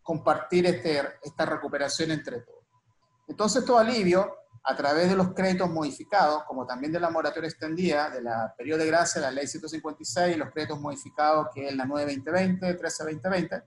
compartir 0.01 0.65
este, 0.65 0.99
esta 1.21 1.45
recuperación 1.45 2.11
entre 2.11 2.41
todos. 2.41 2.65
Entonces, 3.27 3.63
todo 3.63 3.77
alivio 3.77 4.35
a 4.63 4.75
través 4.75 5.09
de 5.09 5.15
los 5.15 5.33
créditos 5.33 5.69
modificados, 5.69 6.43
como 6.45 6.65
también 6.65 6.91
de 6.91 6.99
la 6.99 7.11
moratoria 7.11 7.47
extendida, 7.47 8.09
de 8.09 8.23
la 8.23 8.53
periodo 8.57 8.79
de 8.79 8.87
gracia, 8.87 9.21
la 9.21 9.29
ley 9.29 9.45
156, 9.45 10.35
y 10.35 10.39
los 10.39 10.49
créditos 10.51 10.79
modificados, 10.79 11.49
que 11.53 11.67
es 11.67 11.75
la 11.75 11.85
9-2020, 11.85 12.79
13-2020, 12.79 13.63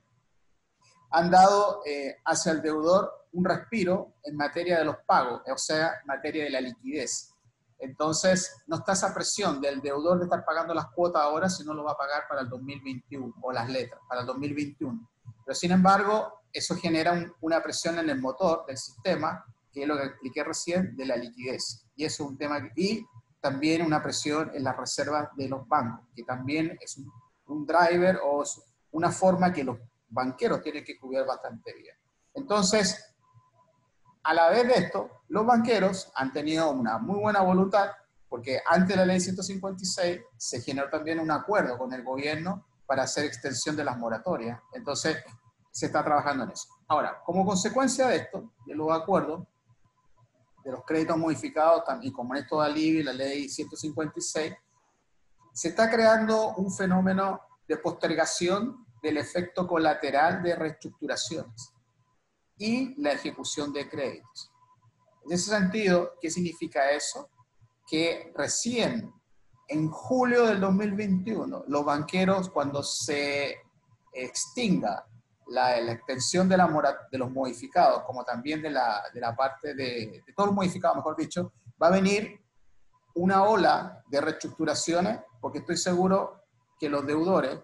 han 1.11 1.31
dado 1.31 1.83
eh, 1.87 2.17
hacia 2.25 2.53
el 2.53 2.63
deudor 2.63 3.18
un 3.33 3.45
respiro 3.45 4.15
en 4.25 4.37
materia 4.37 4.79
de 4.79 4.85
los 4.85 4.97
pagos, 5.07 5.43
o 5.47 5.59
sea, 5.59 5.99
en 6.01 6.07
materia 6.07 6.45
de 6.45 6.51
la 6.51 6.61
liquidez. 6.61 7.33
Entonces, 7.79 8.63
no 8.67 8.77
está 8.77 8.93
esa 8.93 9.15
presión 9.15 9.61
del 9.61 9.81
deudor 9.81 10.19
de 10.19 10.25
estar 10.25 10.45
pagando 10.45 10.75
las 10.75 10.87
cuotas 10.91 11.23
ahora 11.23 11.49
si 11.49 11.65
no 11.65 11.75
lo 11.75 11.85
va 11.85 11.93
a 11.93 11.97
pagar 11.97 12.25
para 12.29 12.41
el 12.41 12.49
2021, 12.49 13.35
o 13.41 13.53
las 13.53 13.69
letras, 13.69 14.01
para 14.09 14.23
el 14.23 14.27
2021. 14.27 15.09
Pero, 15.45 15.55
sin 15.55 15.71
embargo, 15.71 16.41
eso 16.53 16.75
genera 16.75 17.33
una 17.41 17.63
presión 17.63 17.99
en 17.99 18.11
el 18.11 18.21
motor 18.21 18.67
del 18.67 18.77
sistema, 18.77 19.45
que 19.73 19.83
es 19.83 19.89
lo 19.89 19.97
que 19.97 20.05
expliqué 20.05 20.43
recién, 20.43 20.97
de 20.97 21.07
la 21.07 21.17
liquidez. 21.17 21.87
Y 21.95 22.05
eso 22.05 22.25
es 22.25 22.31
un 22.31 22.37
tema, 22.37 22.69
y 22.75 23.07
también 23.41 23.83
una 23.83 24.03
presión 24.03 24.51
en 24.55 24.65
las 24.65 24.77
reservas 24.77 25.29
de 25.37 25.49
los 25.49 25.67
bancos, 25.69 26.05
que 26.17 26.25
también 26.25 26.77
es 26.81 26.97
un, 26.97 27.13
un 27.47 27.67
driver 27.67 28.19
o 28.25 28.43
una 28.93 29.13
forma 29.13 29.53
que 29.53 29.63
los 29.63 29.79
banqueros 30.09 30.63
tienen 30.63 30.85
que 30.85 30.99
cubrir 30.99 31.25
bastante 31.25 31.73
bien. 31.75 31.95
Entonces, 32.35 33.15
a 34.29 34.35
la 34.35 34.51
vez 34.51 34.69
de 34.69 34.75
esto, 34.75 35.23
los 35.29 35.47
banqueros 35.47 36.13
han 36.15 36.35
tenido 36.35 36.71
una 36.71 36.99
muy 36.99 37.19
buena 37.19 37.41
voluntad, 37.41 37.93
porque 38.29 38.61
antes 38.67 38.89
de 38.89 38.97
la 38.97 39.07
ley 39.07 39.21
156 39.21 40.21
se 40.37 40.61
generó 40.61 40.91
también 40.91 41.19
un 41.19 41.31
acuerdo 41.31 41.79
con 41.79 41.95
el 41.95 42.05
gobierno 42.05 42.67
para 42.85 43.05
hacer 43.05 43.25
extensión 43.25 43.75
de 43.75 43.85
las 43.85 43.97
moratorias. 43.97 44.61
Entonces, 44.75 45.17
se 45.71 45.87
está 45.87 46.05
trabajando 46.05 46.45
en 46.45 46.51
eso. 46.51 46.69
Ahora, 46.89 47.23
como 47.25 47.47
consecuencia 47.47 48.09
de 48.09 48.17
esto, 48.17 48.53
de 48.67 48.75
los 48.75 48.93
acuerdos, 48.93 49.47
de 50.63 50.73
los 50.73 50.85
créditos 50.85 51.17
modificados, 51.17 51.85
y 52.03 52.13
como 52.13 52.35
esto 52.35 52.61
de 52.61 52.67
alivio 52.67 53.01
y 53.01 53.05
la 53.05 53.15
ley 53.15 53.49
156, 53.49 54.55
se 55.55 55.69
está 55.69 55.89
creando 55.89 56.55
un 56.57 56.71
fenómeno 56.71 57.41
de 57.67 57.79
postergación 57.79 58.85
del 59.03 59.17
efecto 59.17 59.67
colateral 59.67 60.43
de 60.43 60.55
reestructuraciones 60.55 61.78
y 62.59 63.01
la 63.01 63.13
ejecución 63.13 63.73
de 63.73 63.89
créditos. 63.89 64.51
En 65.25 65.33
ese 65.33 65.51
sentido, 65.51 66.15
¿qué 66.21 66.31
significa 66.31 66.91
eso? 66.91 67.31
Que 67.87 68.33
recién 68.35 69.13
en 69.69 69.91
julio 69.91 70.47
del 70.47 70.61
2021, 70.61 71.65
los 71.69 71.85
banqueros, 71.85 72.51
cuando 72.51 72.83
se 72.83 73.57
extinga 74.13 75.07
la, 75.49 75.81
la 75.81 75.93
extensión 75.93 76.49
de, 76.49 76.57
la 76.57 76.67
de 77.11 77.19
los 77.19 77.31
modificados, 77.31 78.03
como 78.05 78.25
también 78.25 78.63
de 78.63 78.71
la, 78.71 79.03
de 79.13 79.21
la 79.21 79.37
parte 79.37 79.75
de, 79.75 80.23
de 80.27 80.33
todos 80.35 80.49
los 80.49 80.57
modificados, 80.57 80.97
mejor 80.97 81.17
dicho, 81.17 81.53
va 81.81 81.89
a 81.89 81.93
venir 81.93 82.41
una 83.15 83.45
ola 83.45 84.03
de 84.09 84.21
reestructuraciones, 84.21 85.21
porque 85.41 85.59
estoy 85.59 85.77
seguro 85.77 86.43
que 86.79 86.89
los 86.89 87.07
deudores 87.07 87.59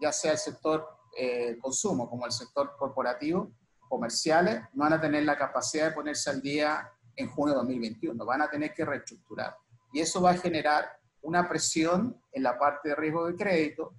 ya 0.00 0.12
sea 0.12 0.32
el 0.32 0.38
sector 0.38 0.86
eh, 1.16 1.58
consumo 1.60 2.08
como 2.08 2.26
el 2.26 2.32
sector 2.32 2.74
corporativo, 2.78 3.52
comerciales, 3.92 4.62
no 4.72 4.84
van 4.84 4.94
a 4.94 5.00
tener 5.02 5.22
la 5.22 5.36
capacidad 5.36 5.88
de 5.88 5.92
ponerse 5.92 6.30
al 6.30 6.40
día 6.40 6.90
en 7.14 7.28
junio 7.28 7.52
de 7.52 7.58
2021, 7.58 8.24
van 8.24 8.40
a 8.40 8.48
tener 8.48 8.72
que 8.72 8.86
reestructurar. 8.86 9.54
Y 9.92 10.00
eso 10.00 10.22
va 10.22 10.30
a 10.30 10.34
generar 10.38 10.98
una 11.20 11.46
presión 11.46 12.18
en 12.32 12.42
la 12.42 12.58
parte 12.58 12.88
de 12.88 12.94
riesgo 12.94 13.26
de 13.26 13.36
crédito 13.36 13.92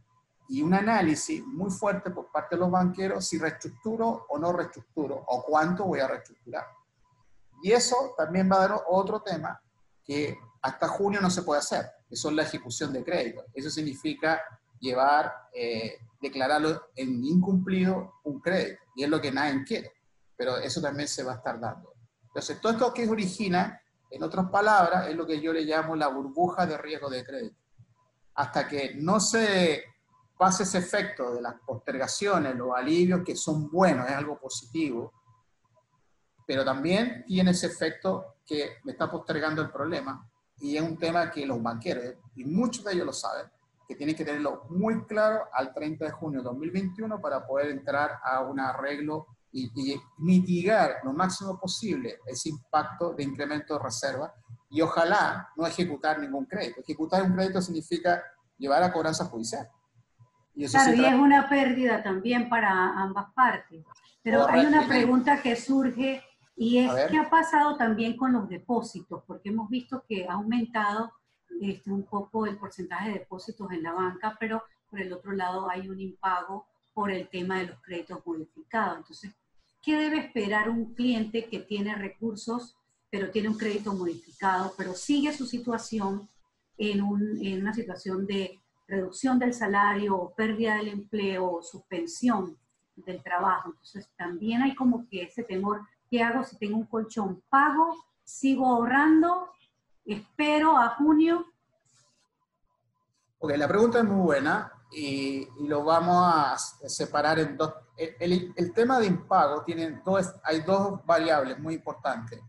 y 0.49 0.63
un 0.63 0.73
análisis 0.73 1.45
muy 1.45 1.69
fuerte 1.69 2.09
por 2.09 2.31
parte 2.31 2.55
de 2.55 2.61
los 2.61 2.71
banqueros 2.71 3.27
si 3.27 3.37
reestructuro 3.37 4.25
o 4.29 4.39
no 4.39 4.51
reestructuro 4.51 5.23
o 5.27 5.43
cuánto 5.43 5.85
voy 5.85 5.99
a 5.99 6.07
reestructurar. 6.07 6.65
Y 7.61 7.71
eso 7.71 8.15
también 8.17 8.49
va 8.51 8.55
a 8.55 8.67
dar 8.67 8.83
otro 8.87 9.21
tema 9.21 9.61
que 10.03 10.35
hasta 10.63 10.87
junio 10.87 11.21
no 11.21 11.29
se 11.29 11.43
puede 11.43 11.59
hacer, 11.59 11.85
que 12.09 12.15
son 12.15 12.35
la 12.35 12.41
ejecución 12.41 12.91
de 12.91 13.03
crédito. 13.03 13.43
Eso 13.53 13.69
significa 13.69 14.41
llevar, 14.79 15.31
eh, 15.53 15.99
declararlo 16.19 16.87
en 16.95 17.23
incumplido 17.23 18.15
un 18.23 18.39
crédito. 18.39 18.82
Y 18.95 19.03
es 19.03 19.09
lo 19.09 19.19
que 19.21 19.31
nadie 19.31 19.63
quiere. 19.63 19.93
Pero 20.35 20.57
eso 20.57 20.81
también 20.81 21.07
se 21.07 21.23
va 21.23 21.33
a 21.33 21.35
estar 21.35 21.59
dando. 21.59 21.93
Entonces, 22.27 22.59
todo 22.59 22.73
esto 22.73 22.93
que 22.93 23.07
origina, 23.07 23.81
en 24.09 24.23
otras 24.23 24.49
palabras, 24.49 25.07
es 25.07 25.15
lo 25.15 25.25
que 25.25 25.39
yo 25.39 25.53
le 25.53 25.61
llamo 25.61 25.95
la 25.95 26.07
burbuja 26.07 26.65
de 26.65 26.77
riesgo 26.77 27.09
de 27.09 27.25
crédito. 27.25 27.57
Hasta 28.35 28.67
que 28.67 28.95
no 28.95 29.19
se 29.19 29.83
pase 30.37 30.63
ese 30.63 30.79
efecto 30.79 31.33
de 31.33 31.41
las 31.41 31.55
postergaciones, 31.65 32.55
los 32.55 32.75
alivios, 32.75 33.21
que 33.23 33.35
son 33.35 33.69
buenos, 33.69 34.09
es 34.09 34.15
algo 34.15 34.39
positivo, 34.39 35.13
pero 36.45 36.65
también 36.65 37.23
tiene 37.25 37.51
ese 37.51 37.67
efecto 37.67 38.37
que 38.45 38.77
me 38.83 38.91
está 38.91 39.09
postergando 39.09 39.61
el 39.61 39.71
problema 39.71 40.29
y 40.59 40.77
es 40.77 40.81
un 40.81 40.97
tema 40.97 41.31
que 41.31 41.45
los 41.45 41.61
banqueros, 41.61 42.15
y 42.35 42.45
muchos 42.45 42.83
de 42.85 42.93
ellos 42.93 43.05
lo 43.05 43.13
saben, 43.13 43.45
que 43.93 43.97
tienen 43.97 44.15
que 44.15 44.25
tenerlo 44.25 44.65
muy 44.69 45.05
claro 45.05 45.45
al 45.53 45.71
30 45.71 46.05
de 46.05 46.11
junio 46.11 46.39
de 46.39 46.45
2021 46.45 47.21
para 47.21 47.45
poder 47.45 47.69
entrar 47.69 48.19
a 48.23 48.41
un 48.41 48.59
arreglo 48.59 49.27
y, 49.51 49.71
mitigar 50.17 50.95
lo 51.03 51.13
máximo 51.13 51.59
posible 51.59 52.17
ese 52.25 52.49
impacto 52.49 53.13
de 53.13 53.23
incremento 53.23 53.75
de 53.75 53.83
reserva 53.83 54.33
y 54.71 54.81
ojalá 54.81 55.49
no 55.55 55.67
ejecutar 55.67 56.19
ningún 56.19 56.45
crédito. 56.45 56.81
Ejecutar 56.81 57.21
un 57.21 57.33
crédito 57.33 57.61
significa 57.61 58.23
llevar 58.57 58.81
a 58.81 58.91
cobranza 58.91 59.25
judicial. 59.25 59.69
Y 60.55 60.67
claro, 60.67 60.93
y 60.95 61.05
es 61.05 61.13
una 61.13 61.47
pérdida 61.47 62.01
también 62.01 62.49
para 62.49 62.99
ambas 62.99 63.31
partes. 63.33 63.85
Pero 64.23 64.47
hay 64.47 64.65
una 64.65 64.87
pregunta 64.87 65.41
que 65.41 65.55
surge 65.55 66.23
y 66.55 66.79
es 66.79 66.91
qué 67.11 67.17
ha 67.19 67.29
pasado 67.29 67.77
también 67.77 68.17
con 68.17 68.33
los 68.33 68.49
depósitos, 68.49 69.23
porque 69.27 69.49
hemos 69.49 69.69
visto 69.69 70.03
que 70.07 70.27
ha 70.27 70.33
aumentado 70.33 71.11
este, 71.61 71.91
un 71.91 72.03
poco 72.03 72.45
el 72.45 72.57
porcentaje 72.57 73.09
de 73.09 73.19
depósitos 73.19 73.71
en 73.71 73.83
la 73.83 73.93
banca, 73.93 74.35
pero 74.39 74.63
por 74.89 75.01
el 75.01 75.11
otro 75.11 75.31
lado 75.31 75.69
hay 75.69 75.89
un 75.89 75.99
impago 75.99 76.67
por 76.93 77.11
el 77.11 77.27
tema 77.27 77.59
de 77.59 77.67
los 77.67 77.81
créditos 77.81 78.25
modificados. 78.25 78.97
Entonces, 78.97 79.31
¿qué 79.81 79.95
debe 79.95 80.19
esperar 80.19 80.69
un 80.69 80.93
cliente 80.93 81.45
que 81.45 81.59
tiene 81.59 81.95
recursos, 81.95 82.77
pero 83.09 83.31
tiene 83.31 83.49
un 83.49 83.57
crédito 83.57 83.93
modificado, 83.93 84.73
pero 84.77 84.93
sigue 84.93 85.33
su 85.33 85.45
situación 85.45 86.27
en, 86.77 86.99
en 87.41 87.61
una 87.61 87.73
situación 87.73 88.25
de 88.25 88.59
reducción 88.87 89.39
del 89.39 89.53
salario 89.53 90.15
o 90.15 90.33
pérdida 90.33 90.75
del 90.75 90.89
empleo 90.89 91.51
o 91.51 91.63
suspensión 91.63 92.57
del 92.95 93.21
trabajo? 93.23 93.69
Entonces, 93.69 94.09
también 94.15 94.61
hay 94.61 94.75
como 94.75 95.07
que 95.09 95.23
ese 95.23 95.43
temor, 95.43 95.81
¿qué 96.09 96.21
hago 96.21 96.43
si 96.43 96.57
tengo 96.57 96.77
un 96.77 96.85
colchón? 96.85 97.41
¿Pago? 97.49 97.95
¿Sigo 98.23 98.67
ahorrando? 98.67 99.49
¿Espero 100.05 100.77
a 100.77 100.89
junio? 100.95 101.45
Ok, 103.39 103.51
la 103.57 103.67
pregunta 103.67 103.99
es 103.99 104.05
muy 104.05 104.21
buena 104.21 104.71
y, 104.91 105.47
lo 105.67 105.83
vamos 105.83 106.15
a 106.25 106.57
separar 106.57 107.39
en 107.39 107.57
dos. 107.57 107.73
El, 107.97 108.73
tema 108.73 108.99
de 108.99 109.07
impago 109.07 109.63
tiene 109.63 110.01
dos, 110.03 110.33
hay 110.43 110.61
dos 110.61 111.05
variables 111.05 111.59
muy 111.59 111.75
importantes. 111.75 112.39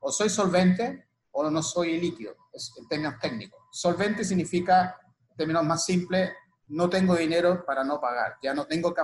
O 0.00 0.10
soy 0.10 0.28
solvente 0.28 1.08
o 1.32 1.48
no 1.50 1.62
soy 1.62 2.00
líquido, 2.00 2.34
es, 2.52 2.72
en 2.78 2.88
términos 2.88 3.18
técnicos. 3.20 3.60
Solvente 3.70 4.24
significa, 4.24 4.98
en 5.30 5.36
términos 5.36 5.64
más 5.64 5.84
simples, 5.84 6.32
no 6.68 6.88
tengo 6.88 7.14
dinero 7.14 7.64
para 7.64 7.84
no 7.84 8.00
pagar, 8.00 8.36
ya 8.42 8.54
no 8.54 8.66
tengo 8.66 8.94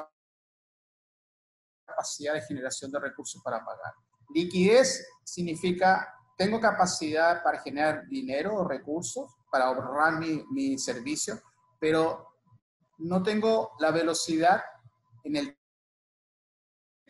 capacidad 1.87 2.35
de 2.35 2.43
generación 2.43 2.91
de 2.91 3.01
recursos 3.01 3.43
para 3.43 3.65
pagar. 3.65 3.95
Liquidez 4.35 5.07
significa, 5.25 6.15
tengo 6.39 6.61
capacidad 6.61 7.43
para 7.43 7.59
generar 7.59 8.07
dinero 8.09 8.55
o 8.55 8.67
recursos 8.67 9.29
para 9.51 9.67
ahorrar 9.67 10.21
mi, 10.21 10.45
mi 10.53 10.79
servicio, 10.79 11.41
pero 11.81 12.29
no 12.99 13.23
tengo 13.23 13.73
la 13.81 13.91
velocidad 13.91 14.63
en 15.25 15.37
el 15.37 15.59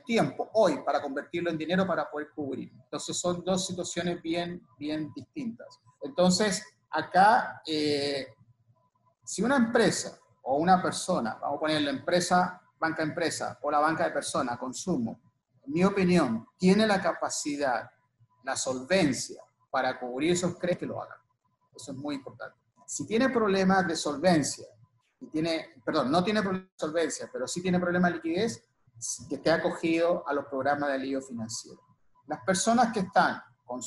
tiempo 0.06 0.49
hoy 0.54 0.78
para 0.78 1.02
convertirlo 1.02 1.50
en 1.50 1.58
dinero 1.58 1.87
para 1.87 2.11
poder 2.11 2.30
cubrir. 2.35 2.73
Entonces 2.73 3.18
son 3.18 3.44
dos 3.44 3.66
situaciones 3.66 4.23
bien, 4.23 4.66
bien 4.78 5.12
distintas. 5.14 5.78
Entonces, 6.00 6.64
acá, 6.90 7.61
eh, 7.66 8.28
si 9.23 9.42
una 9.42 9.56
empresa 9.56 10.18
o 10.44 10.56
una 10.56 10.80
persona, 10.80 11.37
vamos 11.38 11.58
a 11.58 11.61
poner 11.61 11.82
la 11.82 11.90
empresa, 11.90 12.62
banca 12.78 13.02
empresa 13.02 13.58
o 13.61 13.70
la 13.70 13.80
banca 13.80 14.04
de 14.04 14.11
persona, 14.11 14.56
consumo, 14.56 15.20
en 15.66 15.73
mi 15.75 15.85
opinión, 15.85 16.49
tiene 16.56 16.87
la 16.87 17.02
capacidad, 17.02 17.90
la 18.48 18.56
solvencia 18.56 19.42
para 19.70 20.00
cubrir 20.00 20.32
esos 20.32 20.56
créditos, 20.56 20.80
que 20.80 20.86
lo 20.86 21.02
hagan. 21.02 21.18
Eso 21.76 21.92
es 21.92 21.98
muy 21.98 22.14
importante. 22.14 22.56
Si 22.86 23.06
tiene 23.06 23.28
problemas 23.28 23.86
de 23.86 23.94
solvencia 23.94 24.66
y 25.20 25.26
tiene, 25.26 25.74
perdón, 25.84 26.10
no 26.10 26.24
tiene 26.24 26.40
problemas 26.40 26.70
de 26.70 26.78
solvencia, 26.78 27.28
pero 27.30 27.46
sí 27.46 27.60
tiene 27.60 27.78
problemas 27.78 28.10
de 28.10 28.16
liquidez, 28.16 28.64
que 29.28 29.34
esté 29.34 29.50
acogido 29.50 30.26
a 30.26 30.32
los 30.32 30.46
programas 30.46 30.88
de 30.88 30.94
alivio 30.94 31.20
financiero. 31.20 31.78
Las 32.26 32.42
personas 32.42 32.90
que 32.90 33.00
están 33.00 33.38
con 33.66 33.80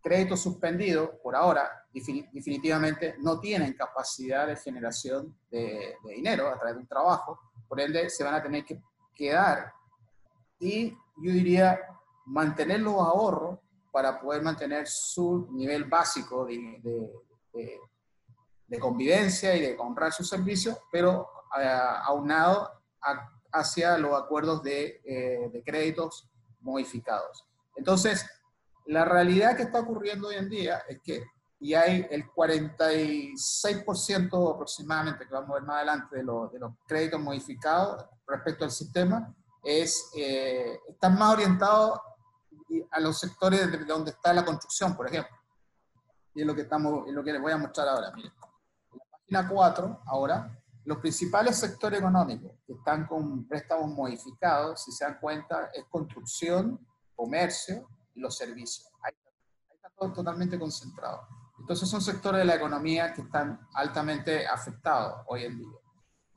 crédito 0.00 0.38
suspendido, 0.38 1.20
por 1.22 1.36
ahora, 1.36 1.70
definitivamente 1.92 3.16
no 3.18 3.38
tienen 3.38 3.74
capacidad 3.74 4.46
de 4.46 4.56
generación 4.56 5.36
de, 5.50 5.96
dinero 6.02 6.48
a 6.48 6.56
través 6.56 6.76
de 6.76 6.80
un 6.80 6.88
trabajo, 6.88 7.38
por 7.68 7.78
ende 7.78 8.08
se 8.08 8.24
van 8.24 8.34
a 8.34 8.42
tener 8.42 8.64
que 8.64 8.82
quedar 9.14 9.70
y 10.58 10.90
yo 10.90 11.32
diría 11.32 11.78
mantener 12.24 12.80
los 12.80 12.94
ahorros 12.94 13.58
para 13.92 14.20
poder 14.20 14.42
mantener 14.42 14.86
su 14.86 15.48
nivel 15.52 15.84
básico 15.84 16.46
de, 16.46 17.10
de 18.68 18.78
convivencia 18.78 19.56
y 19.56 19.62
de 19.62 19.74
comprar 19.76 20.12
sus 20.12 20.28
servicios, 20.28 20.78
pero 20.92 21.26
eh, 21.58 21.66
aunado 22.04 22.70
hacia 23.50 23.96
los 23.96 24.12
acuerdos 24.14 24.62
de, 24.62 25.00
eh, 25.04 25.48
de, 25.50 25.64
créditos 25.64 26.28
modificados. 26.60 27.46
Entonces, 27.76 28.28
la 28.84 29.06
realidad 29.06 29.56
que 29.56 29.62
está 29.62 29.80
ocurriendo 29.80 30.28
hoy 30.28 30.34
en 30.36 30.50
día 30.50 30.82
es 30.88 31.00
que 31.02 31.24
y 31.60 31.74
hay 31.74 32.06
el 32.10 32.30
46% 32.30 34.54
aproximadamente, 34.54 35.26
que 35.26 35.34
vamos 35.34 35.50
a 35.50 35.54
ver 35.54 35.64
más 35.64 35.78
adelante, 35.78 36.18
de, 36.18 36.22
de 36.22 36.58
los 36.60 36.72
créditos 36.86 37.20
modificados 37.20 38.06
respecto 38.28 38.64
al 38.64 38.70
sistema, 38.70 39.34
es, 39.64 40.08
eh, 40.14 40.78
están 40.88 41.18
más 41.18 41.32
orientados 41.32 41.98
a 42.90 43.00
los 43.00 43.18
sectores 43.18 43.70
de 43.70 43.84
donde 43.84 44.10
está 44.10 44.32
la 44.32 44.44
construcción, 44.44 44.96
por 44.96 45.06
ejemplo. 45.06 45.36
Y 46.34 46.42
es 46.42 46.46
lo 46.46 46.54
que, 46.54 46.62
estamos, 46.62 47.06
es 47.08 47.14
lo 47.14 47.24
que 47.24 47.32
les 47.32 47.40
voy 47.40 47.52
a 47.52 47.56
mostrar 47.56 47.88
ahora. 47.88 48.12
Miren 48.14 48.32
página 49.28 49.48
4, 49.48 50.02
ahora, 50.06 50.58
los 50.84 50.98
principales 50.98 51.58
sectores 51.58 52.00
económicos 52.00 52.52
que 52.66 52.72
están 52.72 53.06
con 53.06 53.46
préstamos 53.46 53.90
modificados, 53.90 54.82
si 54.82 54.92
se 54.92 55.04
dan 55.04 55.18
cuenta, 55.20 55.70
es 55.74 55.84
construcción, 55.90 56.80
comercio 57.14 57.86
y 58.14 58.20
los 58.20 58.36
servicios. 58.36 58.90
Ahí, 59.02 59.12
está 59.74 59.90
todo 59.90 60.12
totalmente 60.12 60.58
concentrado. 60.58 61.28
Entonces 61.58 61.88
son 61.88 62.00
sectores 62.00 62.38
de 62.38 62.46
la 62.46 62.54
economía 62.54 63.12
que 63.12 63.20
están 63.20 63.60
altamente 63.74 64.46
afectados 64.46 65.24
hoy 65.26 65.44
en 65.44 65.58
día. 65.58 65.78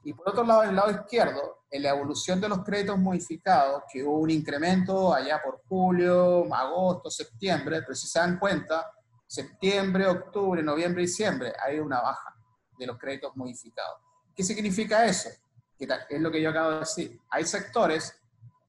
Y 0.03 0.13
por 0.13 0.29
otro 0.29 0.43
lado, 0.43 0.63
en 0.63 0.69
el 0.69 0.75
lado 0.75 0.91
izquierdo, 0.91 1.65
en 1.69 1.83
la 1.83 1.89
evolución 1.89 2.41
de 2.41 2.49
los 2.49 2.63
créditos 2.63 2.97
modificados, 2.97 3.83
que 3.91 4.03
hubo 4.03 4.19
un 4.19 4.29
incremento 4.29 5.13
allá 5.13 5.41
por 5.43 5.61
julio, 5.67 6.53
agosto, 6.53 7.09
septiembre, 7.09 7.81
pero 7.81 7.95
si 7.95 8.07
se 8.07 8.19
dan 8.19 8.39
cuenta, 8.39 8.91
septiembre, 9.27 10.07
octubre, 10.07 10.61
noviembre, 10.61 11.03
diciembre, 11.03 11.53
hay 11.63 11.79
una 11.79 12.01
baja 12.01 12.35
de 12.77 12.87
los 12.87 12.97
créditos 12.97 13.35
modificados. 13.37 13.99
¿Qué 14.35 14.43
significa 14.43 15.05
eso? 15.05 15.29
Que 15.77 15.87
es 16.09 16.21
lo 16.21 16.31
que 16.31 16.41
yo 16.41 16.49
acabo 16.49 16.71
de 16.71 16.79
decir. 16.79 17.19
Hay 17.29 17.45
sectores, 17.45 18.19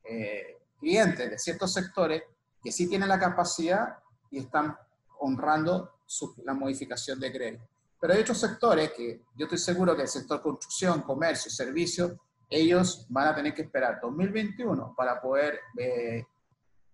eh, 0.04 0.58
clientes 0.78 1.30
de 1.30 1.38
ciertos 1.38 1.72
sectores, 1.72 2.22
que 2.62 2.70
sí 2.70 2.88
tienen 2.88 3.08
la 3.08 3.18
capacidad 3.18 3.98
y 4.30 4.38
están 4.38 4.76
honrando 5.18 5.98
la 6.44 6.54
modificación 6.54 7.18
de 7.18 7.32
crédito. 7.32 7.71
Pero 8.02 8.14
hay 8.14 8.20
otros 8.20 8.38
sectores 8.38 8.92
que 8.92 9.22
yo 9.36 9.46
estoy 9.46 9.58
seguro 9.58 9.96
que 9.96 10.02
el 10.02 10.08
sector 10.08 10.42
construcción, 10.42 11.02
comercio, 11.02 11.50
servicios, 11.50 12.12
ellos 12.50 13.06
van 13.08 13.28
a 13.28 13.34
tener 13.34 13.54
que 13.54 13.62
esperar 13.62 14.00
2021 14.02 14.94
para 14.94 15.22
poder 15.22 15.60
eh, 15.78 16.26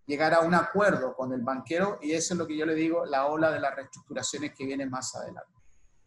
llegar 0.06 0.34
a 0.34 0.40
un 0.40 0.54
acuerdo 0.54 1.16
con 1.16 1.32
el 1.32 1.40
banquero 1.40 1.98
y 2.02 2.12
eso 2.12 2.34
es 2.34 2.38
lo 2.38 2.46
que 2.46 2.56
yo 2.56 2.66
le 2.66 2.74
digo, 2.74 3.06
la 3.06 3.26
ola 3.26 3.50
de 3.50 3.58
las 3.58 3.74
reestructuraciones 3.74 4.52
que 4.54 4.66
viene 4.66 4.86
más 4.86 5.16
adelante 5.16 5.58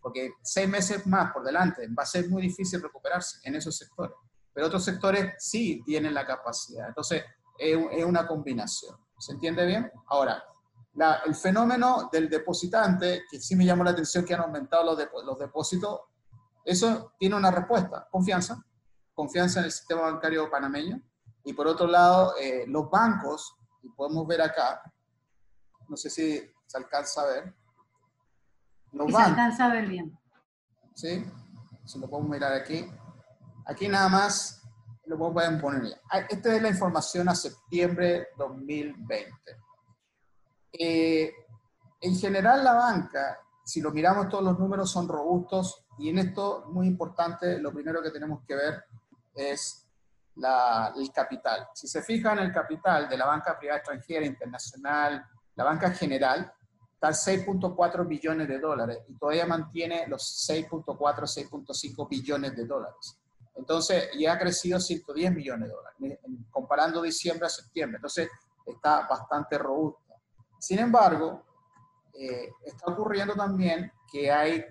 porque 0.02 0.34
seis 0.42 0.68
meses 0.68 1.06
más 1.06 1.32
por 1.32 1.44
delante 1.44 1.88
va 1.88 2.04
a 2.04 2.08
ser 2.08 2.28
muy 2.28 2.42
difícil 2.42 2.82
recuperarse 2.82 3.40
en 3.44 3.56
esos 3.56 3.78
sectores. 3.78 4.16
Pero 4.54 4.68
otros 4.68 4.84
sectores 4.84 5.36
sí 5.38 5.82
tienen 5.86 6.14
la 6.14 6.26
capacidad. 6.26 6.88
Entonces, 6.88 7.24
es, 7.58 8.04
una 8.04 8.28
combinación. 8.28 8.98
¿Se 9.18 9.34
entiende 9.34 9.66
bien? 9.66 9.90
Ahora, 10.08 10.44
el 11.26 11.36
fenómeno 11.36 12.10
del 12.12 12.30
depositante, 12.30 13.24
que 13.30 13.40
sí 13.40 13.56
me 13.56 13.66
llamó 13.66 13.84
la 13.84 13.92
atención 13.92 14.26
que 14.26 14.34
han 14.34 14.42
aumentado 14.42 14.84
los, 14.84 15.26
los 15.26 15.40
depósitos, 15.40 16.02
eso 16.66 17.14
tiene 17.18 17.36
una 17.36 17.50
respuesta, 17.50 18.08
confianza, 18.12 18.64
confianza 19.14 19.60
en 19.60 19.66
el 19.66 19.72
sistema 19.72 20.02
bancario 20.02 20.50
panameño. 20.50 21.02
Y 21.44 21.54
por 21.54 21.68
otro 21.68 21.88
lado, 21.88 22.36
eh, 22.40 22.66
los 22.68 22.90
bancos, 22.90 23.56
y 23.82 23.90
podemos 23.90 24.28
ver 24.28 24.42
acá, 24.42 24.82
no 25.88 25.98
sé 25.98 26.10
si 26.10 26.40
se 26.68 26.78
alcanza 26.78 27.22
a 27.22 27.26
ver, 27.26 27.56
y 28.94 29.12
se 29.12 29.22
alcanza 29.22 29.66
a 29.66 29.74
ver 29.74 29.88
bien. 29.88 30.18
¿Sí? 30.94 31.26
Se 31.86 31.98
lo 31.98 32.10
podemos 32.10 32.30
mirar 32.30 32.54
aquí. 32.54 32.92
Aquí 33.66 33.88
nada 33.88 34.10
más 34.10 34.62
lo 35.06 35.18
pueden 35.34 35.60
poner. 35.60 36.00
Ah, 36.12 36.20
esta 36.30 36.56
es 36.56 36.62
la 36.62 36.70
información 36.70 37.30
a 37.30 37.36
septiembre 37.36 38.28
2020. 38.38 39.34
Eh, 40.74 41.34
en 42.02 42.16
general 42.16 42.64
la 42.64 42.74
banca, 42.74 43.40
si 43.64 43.82
lo 43.82 43.92
miramos 43.92 44.30
todos 44.30 44.44
los 44.44 44.58
números 44.58 44.92
son 44.92 45.08
robustos 45.08 45.86
y 45.98 46.10
en 46.10 46.20
esto 46.20 46.66
muy 46.70 46.88
importante, 46.88 47.60
lo 47.60 47.72
primero 47.72 48.02
que 48.02 48.12
tenemos 48.12 48.44
que 48.48 48.56
ver 48.56 48.84
es 49.36 49.88
la, 50.36 50.94
el 50.96 51.12
capital. 51.12 51.68
Si 51.74 51.88
se 51.88 52.02
fijan, 52.02 52.40
el 52.40 52.52
capital 52.52 53.08
de 53.08 53.18
la 53.18 53.26
banca 53.26 53.58
privada 53.58 53.80
extranjera, 53.80 54.26
internacional, 54.26 55.24
la 55.56 55.64
banca 55.64 55.92
general, 55.92 56.52
está 56.94 57.10
6.4 57.10 58.08
billones 58.08 58.48
de 58.48 58.60
dólares 58.60 59.00
y 59.08 59.16
todavía 59.16 59.46
mantiene 59.46 60.08
los 60.08 60.48
6.4, 60.48 60.96
6.5 60.96 62.10
billones 62.10 62.56
de 62.56 62.66
dólares. 62.66 63.18
Entonces, 63.56 64.10
ya 64.18 64.34
ha 64.34 64.40
crecido 64.40 64.80
110 64.80 65.34
millones 65.34 65.70
de 65.70 65.76
dólares, 65.76 66.20
comparando 66.50 67.02
diciembre 67.02 67.48
a 67.48 67.50
septiembre. 67.50 67.98
Entonces, 67.98 68.30
está 68.66 69.08
bastante 69.08 69.58
robusta. 69.58 70.01
Sin 70.62 70.78
embargo, 70.78 71.44
eh, 72.14 72.54
está 72.64 72.92
ocurriendo 72.92 73.34
también 73.34 73.92
que 74.12 74.32
hay, 74.32 74.64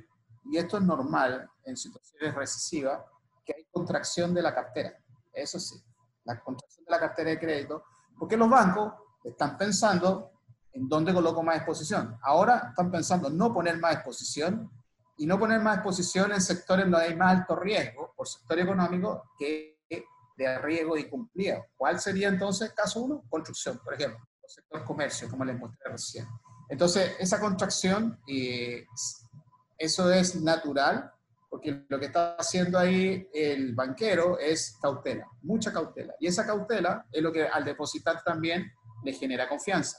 y 0.45 0.57
esto 0.57 0.77
es 0.77 0.85
normal 0.85 1.51
en 1.65 1.77
situaciones 1.77 2.33
recesivas, 2.33 3.03
que 3.45 3.55
hay 3.57 3.65
contracción 3.73 4.33
de 4.33 4.41
la 4.41 4.55
cartera. 4.55 4.97
Eso 5.33 5.59
sí, 5.59 5.83
la 6.23 6.41
contracción 6.41 6.85
de 6.85 6.91
la 6.93 7.01
cartera 7.01 7.31
de 7.31 7.41
crédito, 7.41 7.83
porque 8.17 8.37
los 8.37 8.49
bancos 8.49 8.93
están 9.25 9.59
pensando 9.59 10.31
en 10.73 10.89
dónde 10.89 11.13
coloco 11.13 11.43
más 11.43 11.57
exposición. 11.57 12.17
Ahora 12.23 12.69
están 12.69 12.89
pensando 12.93 13.29
no 13.29 13.53
poner 13.53 13.77
más 13.81 13.95
exposición 13.95 14.71
y 15.17 15.27
no 15.27 15.41
poner 15.41 15.61
más 15.61 15.79
exposición 15.79 16.31
en 16.31 16.41
sectores 16.41 16.85
donde 16.89 17.09
hay 17.09 17.17
más 17.17 17.41
alto 17.41 17.57
riesgo 17.57 18.15
por 18.17 18.29
sector 18.29 18.61
económico 18.61 19.33
que 19.37 19.77
de 20.37 20.59
riesgo 20.61 20.97
y 20.97 21.09
cumplida. 21.09 21.67
¿Cuál 21.77 22.01
sería 22.01 22.29
entonces, 22.29 22.73
caso 22.73 23.03
uno? 23.03 23.25
Construcción, 23.29 23.79
por 23.85 23.95
ejemplo, 23.95 24.25
sector 24.51 24.85
comercio, 24.85 25.29
como 25.29 25.45
les 25.45 25.59
mostré 25.59 25.91
recién. 25.91 26.27
Entonces, 26.69 27.17
esa 27.19 27.41
contracción, 27.41 28.21
eh, 28.27 28.87
eso 29.79 30.11
es 30.13 30.41
natural, 30.41 31.11
porque 31.49 31.85
lo 31.89 31.99
que 31.99 32.07
está 32.07 32.37
haciendo 32.37 32.79
ahí 32.79 33.29
el 33.33 33.75
banquero 33.75 34.39
es 34.39 34.79
cautela, 34.81 35.27
mucha 35.43 35.73
cautela. 35.73 36.15
Y 36.21 36.27
esa 36.27 36.47
cautela 36.47 37.07
es 37.11 37.23
lo 37.23 37.33
que 37.33 37.47
al 37.47 37.65
depositar 37.65 38.23
también 38.23 38.71
le 39.05 39.13
genera 39.13 39.49
confianza. 39.49 39.99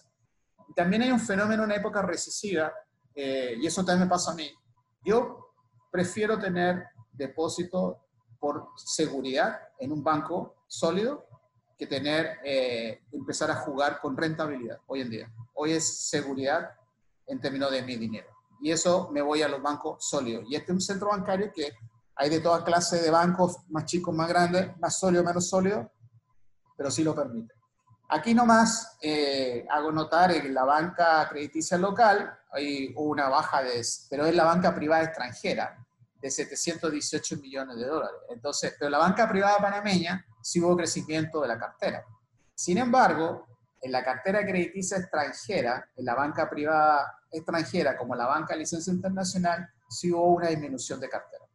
También 0.75 1.01
hay 1.01 1.11
un 1.11 1.19
fenómeno 1.19 1.65
en 1.65 1.71
época 1.71 2.01
recesiva, 2.01 2.71
eh, 3.13 3.55
y 3.59 3.67
eso 3.67 3.83
también 3.83 4.07
me 4.07 4.09
pasa 4.09 4.31
a 4.31 4.35
mí. 4.35 4.49
Yo 5.03 5.53
prefiero 5.91 6.39
tener 6.39 6.85
depósito 7.11 8.05
por 8.39 8.69
seguridad 8.77 9.59
en 9.77 9.91
un 9.91 10.03
banco 10.03 10.63
sólido 10.67 11.27
que 11.81 11.87
tener, 11.87 12.37
eh, 12.43 13.01
empezar 13.11 13.49
a 13.49 13.55
jugar 13.55 13.99
con 13.99 14.15
rentabilidad 14.15 14.77
hoy 14.85 15.01
en 15.01 15.09
día. 15.09 15.31
Hoy 15.55 15.71
es 15.71 16.07
seguridad 16.09 16.75
en 17.25 17.41
términos 17.41 17.71
de 17.71 17.81
mi 17.81 17.95
dinero. 17.95 18.27
Y 18.61 18.69
eso 18.69 19.09
me 19.11 19.23
voy 19.23 19.41
a 19.41 19.47
los 19.47 19.63
bancos 19.63 20.07
sólidos. 20.07 20.45
Y 20.47 20.53
este 20.53 20.71
es 20.71 20.75
un 20.75 20.79
centro 20.81 21.09
bancario 21.09 21.51
que 21.51 21.73
hay 22.17 22.29
de 22.29 22.39
todas 22.39 22.61
clases 22.61 23.01
de 23.01 23.09
bancos, 23.09 23.57
más 23.69 23.85
chicos, 23.85 24.13
más 24.13 24.29
grandes, 24.29 24.77
más 24.77 24.99
sólidos, 24.99 25.25
menos 25.25 25.49
sólidos, 25.49 25.87
pero 26.77 26.91
sí 26.91 27.03
lo 27.03 27.15
permite. 27.15 27.55
Aquí 28.09 28.35
nomás 28.35 28.99
eh, 29.01 29.65
hago 29.67 29.91
notar 29.91 30.33
en 30.33 30.53
la 30.53 30.63
banca 30.63 31.27
crediticia 31.29 31.79
local 31.79 32.37
hay 32.51 32.93
una 32.95 33.27
baja 33.27 33.63
de, 33.63 33.83
pero 34.07 34.27
es 34.27 34.35
la 34.35 34.43
banca 34.43 34.75
privada 34.75 35.03
extranjera, 35.03 35.83
de 36.21 36.29
718 36.29 37.37
millones 37.37 37.77
de 37.77 37.87
dólares. 37.87 38.19
Entonces, 38.29 38.75
pero 38.77 38.91
la 38.91 38.99
banca 38.99 39.27
privada 39.27 39.57
panameña 39.57 40.23
sí 40.41 40.61
hubo 40.61 40.75
crecimiento 40.75 41.41
de 41.41 41.47
la 41.47 41.57
cartera. 41.57 42.05
Sin 42.53 42.77
embargo, 42.77 43.47
en 43.81 43.91
la 43.91 44.03
cartera 44.03 44.45
crediticia 44.45 44.97
extranjera, 44.97 45.89
en 45.95 46.05
la 46.05 46.15
banca 46.15 46.49
privada 46.49 47.19
extranjera, 47.31 47.97
como 47.97 48.15
la 48.15 48.27
banca 48.27 48.55
licencia 48.55 48.93
internacional, 48.93 49.67
sí 49.89 50.11
hubo 50.11 50.35
una 50.35 50.47
disminución 50.47 50.99
de 50.99 51.09
cartera. 51.09 51.45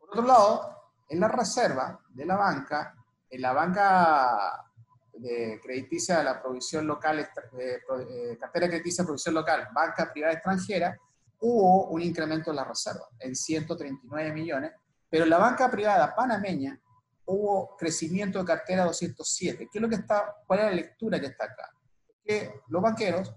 Por 0.00 0.10
otro 0.10 0.22
lado, 0.22 0.92
en 1.08 1.20
la 1.20 1.28
reserva 1.28 2.00
de 2.08 2.24
la 2.24 2.36
banca, 2.36 2.94
en 3.28 3.42
la 3.42 3.52
banca 3.52 4.64
de 5.12 5.60
crediticia 5.62 6.18
de 6.18 6.24
la 6.24 6.40
provisión 6.40 6.86
local, 6.86 7.20
eh, 7.20 8.38
cartera 8.38 8.68
crediticia 8.68 9.02
de 9.02 9.06
provisión 9.06 9.34
local, 9.34 9.68
banca 9.72 10.12
privada 10.12 10.34
extranjera, 10.34 10.96
hubo 11.40 11.88
un 11.88 12.02
incremento 12.02 12.50
en 12.50 12.56
la 12.56 12.64
reserva 12.64 13.08
en 13.18 13.34
139 13.34 14.32
millones, 14.32 14.72
pero 15.08 15.24
la 15.26 15.38
banca 15.38 15.70
privada 15.70 16.14
panameña 16.14 16.78
hubo 17.26 17.76
crecimiento 17.76 18.38
de 18.38 18.44
cartera 18.44 18.84
207. 18.84 19.68
¿Qué 19.70 19.78
es 19.78 19.82
lo 19.82 19.88
que 19.88 19.96
está, 19.96 20.34
cuál 20.46 20.60
es 20.60 20.64
la 20.66 20.72
lectura 20.72 21.20
que 21.20 21.26
está 21.26 21.44
acá? 21.44 21.70
Que 22.24 22.60
los 22.68 22.82
banqueros 22.82 23.34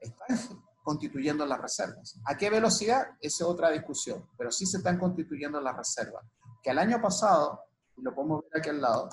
están 0.00 0.38
constituyendo 0.82 1.44
las 1.44 1.60
reservas. 1.60 2.18
¿A 2.24 2.36
qué 2.36 2.48
velocidad? 2.50 3.06
Esa 3.20 3.44
es 3.44 3.50
otra 3.50 3.70
discusión, 3.70 4.28
pero 4.38 4.50
sí 4.50 4.66
se 4.66 4.78
están 4.78 4.98
constituyendo 4.98 5.60
las 5.60 5.76
reservas. 5.76 6.24
Que 6.62 6.70
el 6.70 6.78
año 6.78 7.00
pasado, 7.00 7.60
y 7.96 8.02
lo 8.02 8.14
podemos 8.14 8.42
ver 8.42 8.60
aquí 8.60 8.70
al 8.70 8.80
lado, 8.80 9.08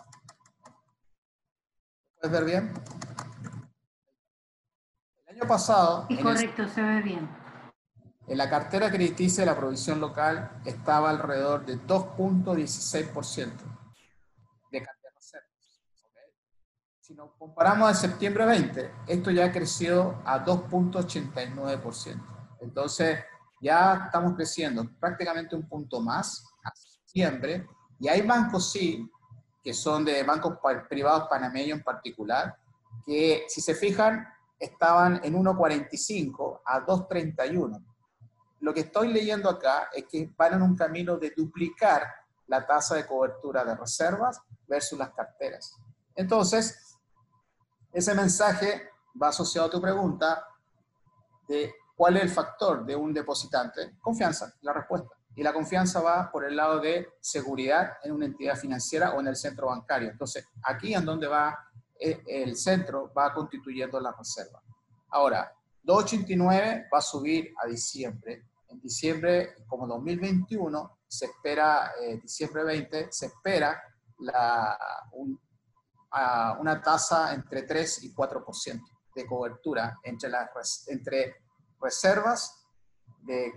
¿puedes 2.16 2.32
ver 2.32 2.46
bien? 2.46 2.74
El 5.26 5.38
año 5.38 5.48
pasado... 5.48 6.06
Sí, 6.08 6.18
correcto, 6.18 6.68
se 6.68 6.82
ve 6.82 7.02
bien 7.02 7.44
en 8.28 8.38
la 8.38 8.50
cartera 8.50 8.90
crediticia 8.90 9.44
de 9.44 9.52
la 9.52 9.58
provisión 9.58 10.00
local 10.00 10.62
estaba 10.66 11.10
alrededor 11.10 11.66
de 11.66 11.78
2.16% 11.78 13.52
de 14.72 14.82
cartera 14.82 15.14
reservas. 15.16 15.82
Si 17.04 17.14
nos 17.14 17.32
comparamos 17.38 17.90
a 17.90 17.94
septiembre 17.94 18.46
20, 18.46 18.92
esto 19.08 19.30
ya 19.30 19.52
creció 19.52 20.22
a 20.24 20.46
2.89%. 20.46 22.58
Entonces, 22.62 23.20
ya 23.60 24.04
estamos 24.06 24.38
creciendo 24.38 24.90
prácticamente 25.02 25.54
un 25.54 25.68
punto 25.68 26.00
más 26.00 26.46
a 26.64 26.74
septiembre. 26.74 27.68
Y 28.00 28.08
hay 28.08 28.22
bancos, 28.22 28.72
sí, 28.72 29.06
que 29.62 29.74
son 29.74 30.06
de 30.06 30.24
bancos 30.24 30.58
privados 30.90 31.28
panameños 31.28 31.80
en 31.80 31.84
particular, 31.84 32.56
que 33.06 33.48
si 33.50 33.60
se 33.60 33.76
fijan, 33.76 34.26
estaban 34.58 35.20
en 35.26 35.36
1.45 35.36 36.62
a 36.66 36.86
2.31 36.86 37.84
lo 38.62 38.74
que 38.74 38.80
estoy 38.80 39.12
leyendo 39.12 39.50
acá 39.50 39.90
es 39.94 40.06
que 40.06 40.32
van 40.38 40.54
en 40.54 40.62
un 40.62 40.78
camino 40.78 41.18
de 41.18 41.34
duplicar 41.36 42.08
la 42.48 42.66
tasa 42.66 42.96
de 42.96 43.06
cobertura 43.06 43.66
de 43.66 43.76
reservas 43.76 44.40
versus 44.66 44.98
las 44.98 45.10
carteras. 45.10 45.76
Entonces, 46.16 46.83
ese 47.94 48.14
mensaje 48.14 48.90
va 49.22 49.30
asociado 49.30 49.68
a 49.68 49.72
tu 49.72 49.82
pregunta 49.82 50.46
de 51.48 51.74
cuál 51.96 52.18
es 52.18 52.24
el 52.24 52.30
factor 52.30 52.86
de 52.86 52.96
un 52.96 53.14
depositante. 53.14 53.96
Confianza, 54.02 54.54
la 54.62 54.74
respuesta. 54.74 55.10
Y 55.36 55.44
la 55.44 55.54
confianza 55.54 56.02
va 56.02 56.32
por 56.32 56.46
el 56.46 56.56
lado 56.56 56.80
de 56.80 57.14
seguridad 57.20 57.94
en 58.04 58.12
una 58.12 58.26
entidad 58.26 58.56
financiera 58.56 59.14
o 59.14 59.20
en 59.20 59.28
el 59.28 59.36
centro 59.36 59.68
bancario. 59.68 60.10
Entonces, 60.10 60.46
aquí 60.64 60.94
en 60.94 61.06
donde 61.06 61.28
va 61.28 61.58
eh, 62.00 62.22
el 62.28 62.56
centro, 62.56 63.12
va 63.14 63.34
constituyendo 63.34 64.00
la 64.00 64.12
reserva. 64.12 64.62
Ahora, 65.10 65.52
289 65.84 66.88
va 66.94 66.98
a 66.98 67.02
subir 67.02 67.54
a 67.64 67.68
diciembre 67.68 68.46
en 68.74 68.82
diciembre, 68.82 69.56
como 69.68 69.88
2021, 69.88 71.00
se 71.08 71.26
espera, 71.26 71.94
eh, 72.02 72.20
diciembre 72.22 72.64
20, 72.64 73.08
se 73.12 73.28
espera 73.28 73.82
la, 74.20 74.78
una 76.60 76.82
tasa 76.82 77.34
entre 77.34 77.64
3 77.64 78.04
y 78.04 78.14
4% 78.14 78.82
de 79.16 79.26
cobertura 79.26 80.00
entre, 80.04 80.30
las, 80.30 80.88
entre 80.88 81.36
reservas 81.82 82.66
de, 83.22 83.54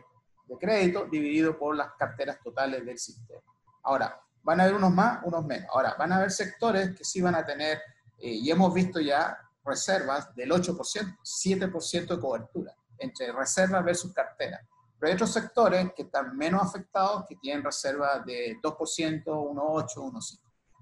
de 0.46 0.58
crédito 0.58 1.06
dividido 1.06 1.58
por 1.58 1.76
las 1.76 1.92
carteras 1.94 2.38
totales 2.42 2.84
del 2.84 2.98
sistema. 2.98 3.40
Ahora, 3.82 4.20
van 4.42 4.60
a 4.60 4.64
haber 4.64 4.76
unos 4.76 4.92
más, 4.92 5.20
unos 5.24 5.44
menos. 5.44 5.68
Ahora, 5.72 5.94
van 5.98 6.12
a 6.12 6.16
haber 6.16 6.30
sectores 6.30 6.96
que 6.96 7.04
sí 7.04 7.20
van 7.20 7.34
a 7.34 7.44
tener, 7.44 7.78
eh, 8.18 8.30
y 8.30 8.50
hemos 8.50 8.72
visto 8.72 9.00
ya 9.00 9.36
reservas 9.64 10.34
del 10.34 10.50
8%, 10.50 11.18
7% 11.22 12.06
de 12.06 12.20
cobertura 12.20 12.74
entre 12.98 13.32
reservas 13.32 13.84
versus 13.84 14.12
cartera. 14.12 14.60
Pero 14.98 15.08
hay 15.08 15.14
otros 15.14 15.32
sectores 15.32 15.92
que 15.94 16.02
están 16.02 16.36
menos 16.36 16.62
afectados, 16.62 17.24
que 17.28 17.36
tienen 17.36 17.62
reservas 17.62 18.24
de 18.24 18.56
2%, 18.62 19.24
1,8%, 19.24 19.94
1,5%. 19.94 20.40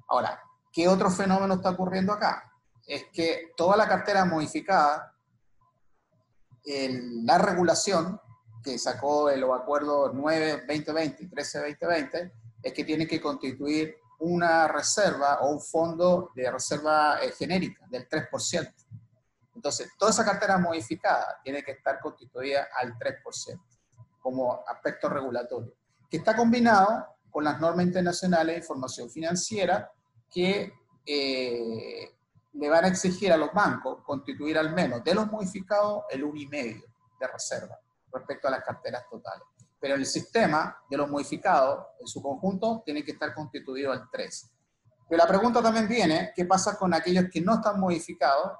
Ahora, 0.08 0.40
¿qué 0.74 0.88
otro 0.88 1.08
fenómeno 1.08 1.54
está 1.54 1.70
ocurriendo 1.70 2.12
acá? 2.12 2.52
Es 2.84 3.04
que 3.12 3.52
toda 3.56 3.76
la 3.76 3.88
cartera 3.88 4.24
modificada, 4.24 5.14
la 6.66 7.38
regulación 7.38 8.20
que 8.62 8.78
sacó 8.78 9.30
el 9.30 9.44
acuerdo 9.44 10.12
9-2020 10.12 11.16
y 11.20 11.28
13-2020, 11.30 12.32
es 12.62 12.72
que 12.72 12.84
tiene 12.84 13.06
que 13.06 13.20
constituir 13.20 13.96
una 14.18 14.66
reserva 14.66 15.40
o 15.42 15.50
un 15.50 15.60
fondo 15.60 16.32
de 16.34 16.50
reserva 16.50 17.18
eh, 17.22 17.30
genérica 17.32 17.86
del 17.88 18.08
3%. 18.08 18.74
Entonces, 19.54 19.90
toda 19.98 20.10
esa 20.10 20.24
cartera 20.24 20.58
modificada 20.58 21.40
tiene 21.44 21.62
que 21.62 21.72
estar 21.72 22.00
constituida 22.00 22.68
al 22.80 22.98
3% 22.98 23.60
como 24.18 24.64
aspecto 24.66 25.08
regulatorio, 25.08 25.74
que 26.10 26.16
está 26.16 26.34
combinado 26.34 27.06
con 27.30 27.44
las 27.44 27.60
normas 27.60 27.84
internacionales 27.86 28.54
de 28.54 28.60
información 28.60 29.10
financiera 29.10 29.92
que 30.34 30.74
eh, 31.06 32.10
le 32.54 32.68
van 32.68 32.84
a 32.84 32.88
exigir 32.88 33.32
a 33.32 33.36
los 33.36 33.52
bancos 33.52 34.02
constituir 34.04 34.58
al 34.58 34.74
menos 34.74 35.04
de 35.04 35.14
los 35.14 35.30
modificados 35.30 36.04
el 36.10 36.24
1,5 36.24 36.84
de 37.20 37.26
reserva 37.28 37.78
respecto 38.12 38.48
a 38.48 38.50
las 38.50 38.64
carteras 38.64 39.04
totales. 39.08 39.46
Pero 39.80 39.94
el 39.94 40.06
sistema 40.06 40.76
de 40.90 40.96
los 40.96 41.08
modificados 41.08 41.86
en 42.00 42.06
su 42.06 42.20
conjunto 42.20 42.82
tiene 42.84 43.04
que 43.04 43.12
estar 43.12 43.34
constituido 43.34 43.92
al 43.92 44.08
3. 44.10 44.50
Pero 45.08 45.22
la 45.22 45.28
pregunta 45.28 45.62
también 45.62 45.86
viene, 45.86 46.32
¿qué 46.34 46.44
pasa 46.46 46.76
con 46.78 46.94
aquellos 46.94 47.26
que 47.30 47.40
no 47.40 47.54
están 47.54 47.78
modificados? 47.78 48.52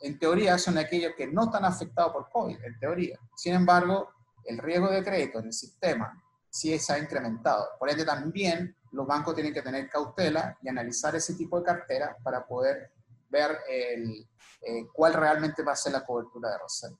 En 0.00 0.18
teoría 0.18 0.58
son 0.58 0.78
aquellos 0.78 1.12
que 1.16 1.26
no 1.26 1.44
están 1.44 1.64
afectados 1.64 2.12
por 2.12 2.28
COVID, 2.30 2.62
en 2.62 2.78
teoría. 2.78 3.18
Sin 3.34 3.54
embargo, 3.54 4.10
el 4.44 4.58
riesgo 4.58 4.88
de 4.88 5.02
crédito 5.02 5.38
en 5.38 5.46
el 5.46 5.52
sistema 5.52 6.22
sí 6.58 6.78
se 6.78 6.92
ha 6.92 6.98
incrementado. 6.98 7.66
Por 7.78 7.90
ende, 7.90 8.04
también 8.04 8.74
los 8.92 9.06
bancos 9.06 9.34
tienen 9.34 9.54
que 9.54 9.62
tener 9.62 9.88
cautela 9.88 10.56
y 10.62 10.68
analizar 10.68 11.14
ese 11.14 11.34
tipo 11.34 11.58
de 11.58 11.64
cartera 11.64 12.16
para 12.22 12.46
poder 12.46 12.90
ver 13.30 13.58
el, 13.68 14.26
eh, 14.62 14.86
cuál 14.92 15.14
realmente 15.14 15.62
va 15.62 15.72
a 15.72 15.76
ser 15.76 15.92
la 15.92 16.04
cobertura 16.04 16.50
de 16.50 16.58
reserva. 16.58 16.98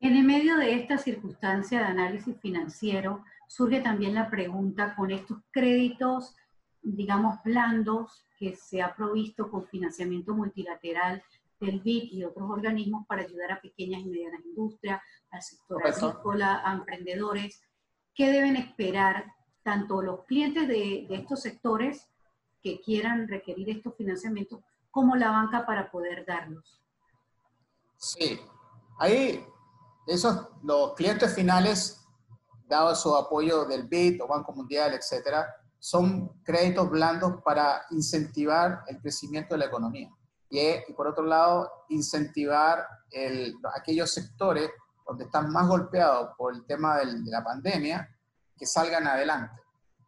En 0.00 0.16
el 0.16 0.24
medio 0.24 0.56
de 0.58 0.74
esta 0.74 0.98
circunstancia 0.98 1.78
de 1.78 1.86
análisis 1.86 2.38
financiero, 2.40 3.24
surge 3.48 3.80
también 3.80 4.14
la 4.14 4.30
pregunta 4.30 4.94
con 4.94 5.10
estos 5.10 5.38
créditos, 5.50 6.34
digamos, 6.82 7.42
blandos 7.42 8.26
que 8.38 8.54
se 8.54 8.82
ha 8.82 8.94
provisto 8.94 9.50
con 9.50 9.66
financiamiento 9.66 10.34
multilateral 10.34 11.22
del 11.60 11.80
BID 11.80 12.12
y 12.12 12.24
otros 12.24 12.50
organismos 12.50 13.06
para 13.06 13.22
ayudar 13.22 13.52
a 13.52 13.60
pequeñas 13.60 14.02
y 14.02 14.10
medianas 14.10 14.44
industrias, 14.44 15.00
al 15.30 15.42
sector 15.42 15.86
agrícola, 15.86 16.62
a 16.64 16.74
emprendedores. 16.74 17.62
¿Qué 18.14 18.30
deben 18.30 18.56
esperar 18.56 19.32
tanto 19.62 20.02
los 20.02 20.24
clientes 20.24 20.68
de, 20.68 21.06
de 21.08 21.16
estos 21.16 21.40
sectores 21.42 22.08
que 22.62 22.80
quieran 22.80 23.28
requerir 23.28 23.70
estos 23.70 23.94
financiamientos 23.96 24.60
como 24.90 25.16
la 25.16 25.30
banca 25.30 25.66
para 25.66 25.90
poder 25.90 26.24
darlos? 26.24 26.80
Sí, 27.96 28.40
ahí 28.98 29.44
esos, 30.06 30.48
los 30.62 30.94
clientes 30.94 31.34
finales, 31.34 32.00
dado 32.66 32.94
su 32.94 33.14
apoyo 33.16 33.64
del 33.64 33.88
BID 33.88 34.22
o 34.22 34.28
Banco 34.28 34.52
Mundial, 34.52 34.92
etcétera, 34.94 35.46
son 35.78 36.28
créditos 36.42 36.90
blandos 36.90 37.42
para 37.42 37.84
incentivar 37.90 38.84
el 38.86 39.00
crecimiento 39.00 39.54
de 39.54 39.58
la 39.58 39.66
economía. 39.66 40.10
Y, 40.48 40.60
y 40.60 40.92
por 40.94 41.08
otro 41.08 41.24
lado, 41.24 41.70
incentivar 41.88 42.86
el, 43.10 43.54
aquellos 43.74 44.12
sectores 44.12 44.70
donde 45.06 45.24
están 45.24 45.50
más 45.50 45.68
golpeados 45.68 46.30
por 46.36 46.54
el 46.54 46.64
tema 46.64 46.98
del, 46.98 47.24
de 47.24 47.30
la 47.30 47.44
pandemia, 47.44 48.08
que 48.56 48.66
salgan 48.66 49.06
adelante. 49.06 49.60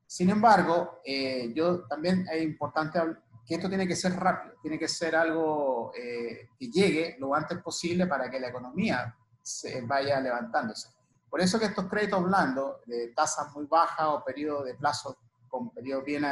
Sin 0.06 0.30
embargo, 0.30 1.00
eh, 1.04 1.52
yo 1.54 1.84
también 1.86 2.26
es 2.32 2.42
importante 2.42 3.00
que 3.44 3.56
esto 3.56 3.68
tiene 3.68 3.86
que 3.86 3.96
ser 3.96 4.14
rápido, 4.14 4.54
tiene 4.62 4.78
que 4.78 4.88
ser 4.88 5.16
algo 5.16 5.92
eh, 5.96 6.48
que 6.58 6.68
llegue 6.68 7.16
lo 7.18 7.34
antes 7.34 7.58
posible 7.58 8.06
para 8.06 8.30
que 8.30 8.40
la 8.40 8.48
economía 8.48 9.16
se 9.42 9.80
vaya 9.82 10.20
levantándose. 10.20 10.90
Por 11.28 11.40
eso 11.40 11.58
que 11.58 11.66
estos 11.66 11.86
créditos 11.86 12.22
blandos 12.24 12.76
de 12.86 13.08
tasas 13.08 13.52
muy 13.52 13.66
bajas 13.66 14.06
o 14.08 14.24
periodos 14.24 14.64
de 14.64 14.74
plazo 14.74 15.16
con 15.48 15.70
periodos 15.70 16.04
bien 16.04 16.24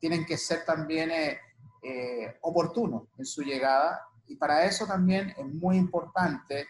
tienen 0.00 0.26
que 0.26 0.36
ser 0.36 0.64
también 0.64 1.10
eh, 1.10 2.38
oportunos 2.42 3.04
en 3.16 3.24
su 3.24 3.42
llegada 3.42 4.06
y 4.26 4.36
para 4.36 4.64
eso 4.64 4.86
también 4.86 5.34
es 5.36 5.46
muy 5.46 5.76
importante 5.76 6.66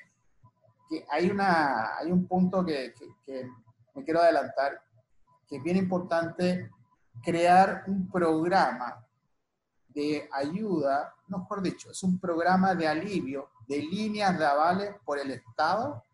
que 0.88 1.04
hay, 1.10 1.30
una, 1.30 1.96
hay 1.98 2.10
un 2.10 2.26
punto 2.26 2.64
que, 2.64 2.94
que 3.24 3.50
me 3.94 4.04
quiero 4.04 4.20
adelantar 4.20 4.80
que 5.48 5.56
es 5.56 5.62
bien 5.62 5.76
importante 5.76 6.70
crear 7.22 7.84
un 7.86 8.10
programa 8.10 9.04
de 9.88 10.28
ayuda, 10.32 11.14
mejor 11.28 11.62
dicho, 11.62 11.90
es 11.90 12.02
un 12.02 12.20
programa 12.20 12.74
de 12.74 12.86
alivio 12.86 13.50
de 13.66 13.78
líneas 13.78 14.38
de 14.38 14.46
avales 14.46 14.94
por 15.04 15.18
el 15.18 15.30
Estado 15.30 16.04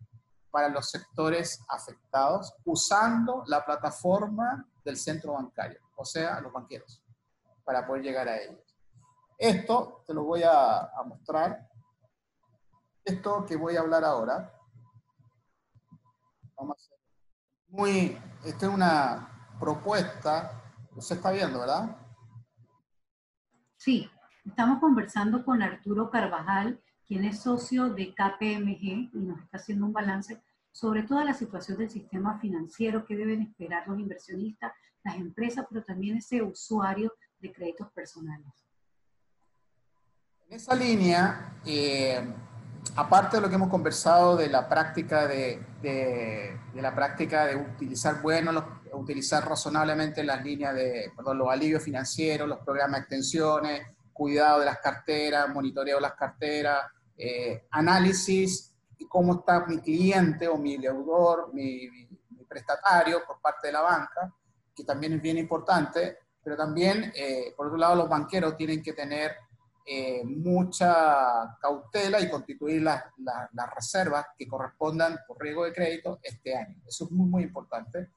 para 0.51 0.69
los 0.69 0.89
sectores 0.89 1.61
afectados 1.69 2.55
usando 2.65 3.43
la 3.47 3.65
plataforma 3.65 4.67
del 4.85 4.97
centro 4.97 5.33
bancario, 5.33 5.81
o 5.97 6.05
sea, 6.05 6.41
los 6.41 6.53
banqueros, 6.53 7.03
para 7.65 7.87
poder 7.87 8.03
llegar 8.03 8.29
a 8.29 8.39
ellos. 8.41 8.61
Esto 9.37 10.05
te 10.07 10.15
lo 10.15 10.23
voy 10.25 10.43
a, 10.45 10.79
a 10.79 11.03
mostrar. 11.05 11.69
Esto 13.05 13.45
que 13.45 13.57
voy 13.57 13.77
a 13.77 13.81
hablar 13.81 14.05
ahora, 14.05 14.53
muy, 17.69 18.17
esta 18.45 18.67
es 18.67 18.73
una 18.73 19.53
propuesta, 19.59 20.63
usted 20.95 21.17
está 21.17 21.33
viendo, 21.33 21.61
¿verdad? 21.61 21.97
Sí, 23.77 24.09
estamos 24.45 24.79
conversando 24.81 25.45
con 25.45 25.63
Arturo 25.63 26.11
Carvajal, 26.11 26.81
quien 27.07 27.25
es 27.25 27.41
socio 27.41 27.91
de 27.91 28.15
KPMG 28.15 29.11
y 29.13 29.23
nos 29.23 29.41
está 29.41 29.59
haciendo 29.59 29.87
un 29.87 29.93
balance 29.93 30.43
sobre 30.71 31.03
toda 31.03 31.25
la 31.25 31.35
situación 31.35 31.79
del 31.79 31.91
sistema 31.91 32.39
financiero 32.41 33.05
que 33.07 33.17
deben 33.17 33.43
esperar 33.43 33.87
los 33.87 33.99
inversionistas, 33.99 34.73
las 35.05 35.17
empresas, 35.17 35.67
pero 35.69 35.85
también 35.85 36.17
ese 36.17 36.43
usuario 36.43 37.13
de 37.39 37.53
créditos 37.53 37.91
personales. 37.93 38.53
En 40.49 40.57
esa 40.57 40.75
línea, 40.75 41.61
eh, 41.65 42.35
aparte 42.97 43.37
de 43.37 43.43
lo 43.43 43.49
que 43.49 43.55
hemos 43.57 43.69
conversado 43.69 44.37
de 44.37 44.49
la 44.49 44.69
práctica 44.69 45.27
de, 45.27 45.61
la 46.75 46.95
práctica 46.95 47.47
de 47.47 47.57
utilizar 47.57 48.21
bueno, 48.23 48.81
utilizar 48.93 49.49
razonablemente 49.49 50.23
las 50.23 50.43
líneas 50.45 50.75
de, 50.75 51.13
los 51.35 51.49
alivios 51.49 51.83
financieros, 51.83 52.49
los 52.49 52.59
programas 52.61 53.01
de 53.01 53.01
extensiones, 53.01 53.83
cuidado 54.13 54.61
de 54.61 54.67
las 54.67 54.79
carteras, 54.79 55.49
monitoreo 55.49 55.97
de 55.97 56.03
las 56.03 56.15
carteras, 56.15 56.85
eh, 57.17 57.67
análisis 57.71 58.73
y 58.99 59.07
cómo 59.07 59.41
está 59.41 59.67
mi 59.67 59.79
cliente 59.79 60.47
o 60.49 60.57
mi 60.57 60.77
deudor, 60.77 61.53
mi, 61.53 61.89
mi, 61.91 62.05
prestatario 62.47 63.23
por 63.27 63.41
parte 63.41 63.67
de 63.67 63.73
la 63.73 63.81
banca, 63.81 64.33
que 64.77 64.85
también 64.85 65.15
es 65.15 65.21
bien 65.21 65.39
importante, 65.39 66.19
pero 66.41 66.57
también, 66.57 67.13
eh, 67.17 67.53
por 67.57 67.67
otro 67.67 67.79
lado, 67.79 67.97
los 67.97 68.09
banqueros 68.09 68.57
tienen 68.57 68.81
que 68.81 68.93
tener 68.93 69.33
eh, 69.87 70.23
mucha 70.25 71.59
cautela 71.61 72.19
y 72.21 72.31
constituir 72.31 72.83
las, 72.83 73.05
reservas 73.75 74.27
que 74.37 74.49
correspondan 74.49 75.19
por 75.27 75.41
riesgo 75.41 75.65
de 75.65 75.73
crédito 75.73 76.19
este 76.23 76.57
año. 76.57 76.81
Eso 76.87 77.05
es 77.05 77.11
muy, 77.11 77.29
muy 77.29 77.43
importante. 77.43 78.11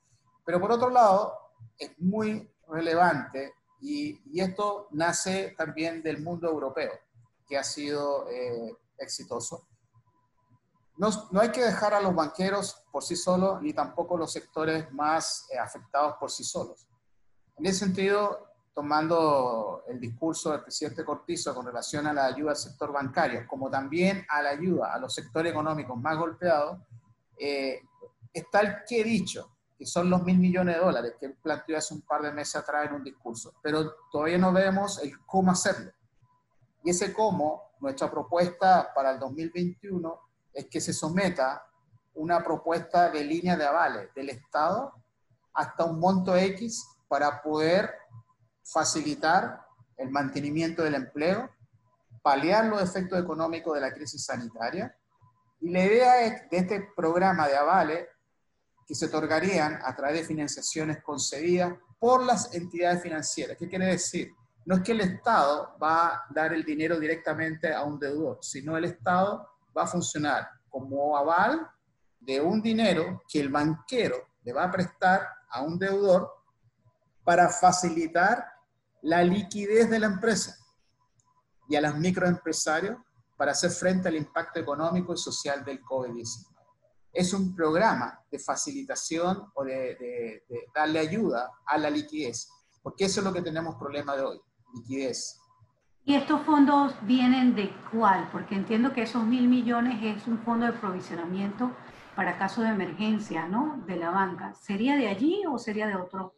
Pero 0.45 0.61
por 0.61 0.71
otro 0.71 0.89
lado, 0.89 1.33
es 1.77 1.91
muy 1.99 2.49
relevante 2.69 3.53
y, 3.81 4.41
esto 4.41 4.87
nace 4.91 5.55
también 5.57 6.01
del 6.01 6.21
mundo 6.21 6.47
europeo, 6.49 6.91
que 7.45 7.57
ha 7.57 7.63
sido 7.63 8.29
eh, 8.29 8.77
exitoso. 8.97 9.67
No, 10.95 11.09
no, 11.31 11.41
hay 11.41 11.51
que 11.51 11.63
dejar 11.63 11.93
a 11.93 12.01
los 12.01 12.15
banqueros 12.15 12.83
por 12.91 13.03
sí 13.03 13.15
solos, 13.15 13.61
ni 13.61 13.73
tampoco 13.73 14.17
los 14.17 14.31
sectores 14.31 14.91
más 14.91 15.47
eh, 15.51 15.57
afectados 15.59 16.15
por 16.19 16.31
sí 16.31 16.43
solos. 16.43 16.87
En 17.57 17.65
ese 17.65 17.79
sentido, 17.79 18.46
tomando 18.77 19.85
el 19.87 19.99
discurso 19.99 20.51
del 20.51 20.61
presidente 20.61 21.03
Cortizo 21.03 21.55
con 21.55 21.65
relación 21.65 22.05
a 22.05 22.13
la 22.13 22.25
ayuda 22.25 22.51
al 22.51 22.57
sector 22.57 22.91
bancario, 22.91 23.47
como 23.47 23.71
también 23.71 24.23
a 24.29 24.43
la 24.43 24.51
ayuda 24.51 24.93
a 24.93 24.99
los 24.99 25.15
sectores 25.15 25.51
económicos 25.51 25.99
más 25.99 26.15
golpeados, 26.15 26.77
eh, 27.39 27.81
está 28.31 28.59
el 28.59 28.75
que 28.87 29.01
he 29.01 29.03
dicho, 29.03 29.49
que 29.75 29.87
son 29.87 30.11
los 30.11 30.21
mil 30.21 30.37
millones 30.37 30.75
de 30.75 30.81
dólares 30.81 31.15
que 31.19 31.29
planteó 31.29 31.75
hace 31.75 31.95
un 31.95 32.01
par 32.01 32.21
de 32.21 32.31
meses 32.31 32.57
atrás 32.57 32.85
en 32.85 32.93
un 32.93 33.03
discurso, 33.03 33.55
pero 33.63 33.95
todavía 34.11 34.37
no 34.37 34.53
vemos 34.53 35.01
el 35.01 35.11
cómo 35.25 35.49
hacerlo. 35.49 35.91
Y 36.83 36.91
ese 36.91 37.11
cómo, 37.11 37.71
nuestra 37.79 38.11
propuesta 38.11 38.91
para 38.93 39.09
el 39.09 39.17
2021 39.17 40.19
es 40.53 40.67
que 40.67 40.79
se 40.79 40.93
someta 40.93 41.65
una 42.13 42.43
propuesta 42.43 43.09
de 43.09 43.23
línea 43.23 43.57
de 43.57 43.65
avales 43.65 44.13
del 44.13 44.29
Estado 44.29 44.93
hasta 45.55 45.83
un 45.83 45.99
monto 45.99 46.35
X 46.35 46.87
para 47.07 47.41
poder 47.41 48.06
facilitar 48.71 49.65
el 49.97 50.09
mantenimiento 50.09 50.83
del 50.83 50.95
empleo, 50.95 51.49
paliar 52.21 52.65
los 52.65 52.81
efectos 52.81 53.19
económicos 53.19 53.73
de 53.75 53.81
la 53.81 53.93
crisis 53.93 54.25
sanitaria. 54.25 54.95
Y 55.59 55.71
la 55.71 55.85
idea 55.85 56.21
es 56.21 56.49
de 56.49 56.57
este 56.57 56.89
programa 56.95 57.47
de 57.47 57.55
avales 57.55 58.07
que 58.85 58.95
se 58.95 59.07
otorgarían 59.07 59.79
a 59.83 59.95
través 59.95 60.21
de 60.21 60.27
financiaciones 60.27 61.01
concedidas 61.01 61.73
por 61.99 62.23
las 62.23 62.53
entidades 62.53 63.01
financieras. 63.01 63.57
¿Qué 63.57 63.67
quiere 63.67 63.87
decir? 63.87 64.31
No 64.65 64.75
es 64.75 64.81
que 64.81 64.91
el 64.91 65.01
Estado 65.01 65.77
va 65.81 66.07
a 66.07 66.25
dar 66.29 66.53
el 66.53 66.63
dinero 66.63 66.99
directamente 66.99 67.73
a 67.73 67.83
un 67.83 67.97
deudor, 67.97 68.39
sino 68.41 68.77
el 68.77 68.85
Estado 68.85 69.47
va 69.75 69.83
a 69.83 69.87
funcionar 69.87 70.47
como 70.69 71.17
aval 71.17 71.67
de 72.19 72.41
un 72.41 72.61
dinero 72.61 73.23
que 73.27 73.39
el 73.39 73.49
banquero 73.49 74.17
le 74.43 74.53
va 74.53 74.65
a 74.65 74.71
prestar 74.71 75.27
a 75.49 75.61
un 75.61 75.79
deudor 75.79 76.31
para 77.23 77.49
facilitar 77.49 78.56
la 79.07 79.23
liquidez 79.23 79.89
de 79.89 79.99
la 79.99 80.07
empresa 80.07 80.57
y 81.69 81.77
a 81.77 81.81
los 81.81 81.95
microempresarios 81.97 82.97
para 83.37 83.53
hacer 83.53 83.71
frente 83.71 84.09
al 84.09 84.17
impacto 84.17 84.59
económico 84.59 85.13
y 85.13 85.17
social 85.17 85.63
del 85.63 85.81
COVID-19. 85.81 86.45
Es 87.13 87.33
un 87.33 87.55
programa 87.55 88.19
de 88.29 88.37
facilitación 88.37 89.49
o 89.55 89.63
de, 89.63 90.43
darle 90.75 90.99
ayuda 90.99 91.49
a 91.65 91.77
la 91.77 91.89
liquidez, 91.89 92.49
porque 92.83 93.05
eso 93.05 93.21
es 93.21 93.25
lo 93.25 93.31
que 93.31 93.41
tenemos 93.41 93.75
problema 93.75 94.13
de 94.17 94.23
hoy, 94.23 94.41
liquidez. 94.75 95.39
¿Y 96.03 96.15
estos 96.15 96.41
fondos 96.41 96.93
vienen 97.03 97.55
de 97.55 97.73
cuál? 97.91 98.29
Porque 98.29 98.55
entiendo 98.55 98.91
que 98.91 99.03
esos 99.03 99.23
mil 99.23 99.47
millones 99.47 99.99
es 100.03 100.27
un 100.27 100.39
fondo 100.39 100.65
de 100.65 100.73
provisionamiento 100.73 101.71
para 102.13 102.37
casos 102.37 102.65
de 102.65 102.71
emergencia, 102.71 103.47
¿no? 103.47 103.81
De 103.87 103.95
la 103.95 104.09
banca. 104.09 104.53
¿Sería 104.55 104.97
de 104.97 105.07
allí 105.07 105.43
o 105.49 105.57
sería 105.57 105.87
de 105.87 105.95
otro 105.95 106.36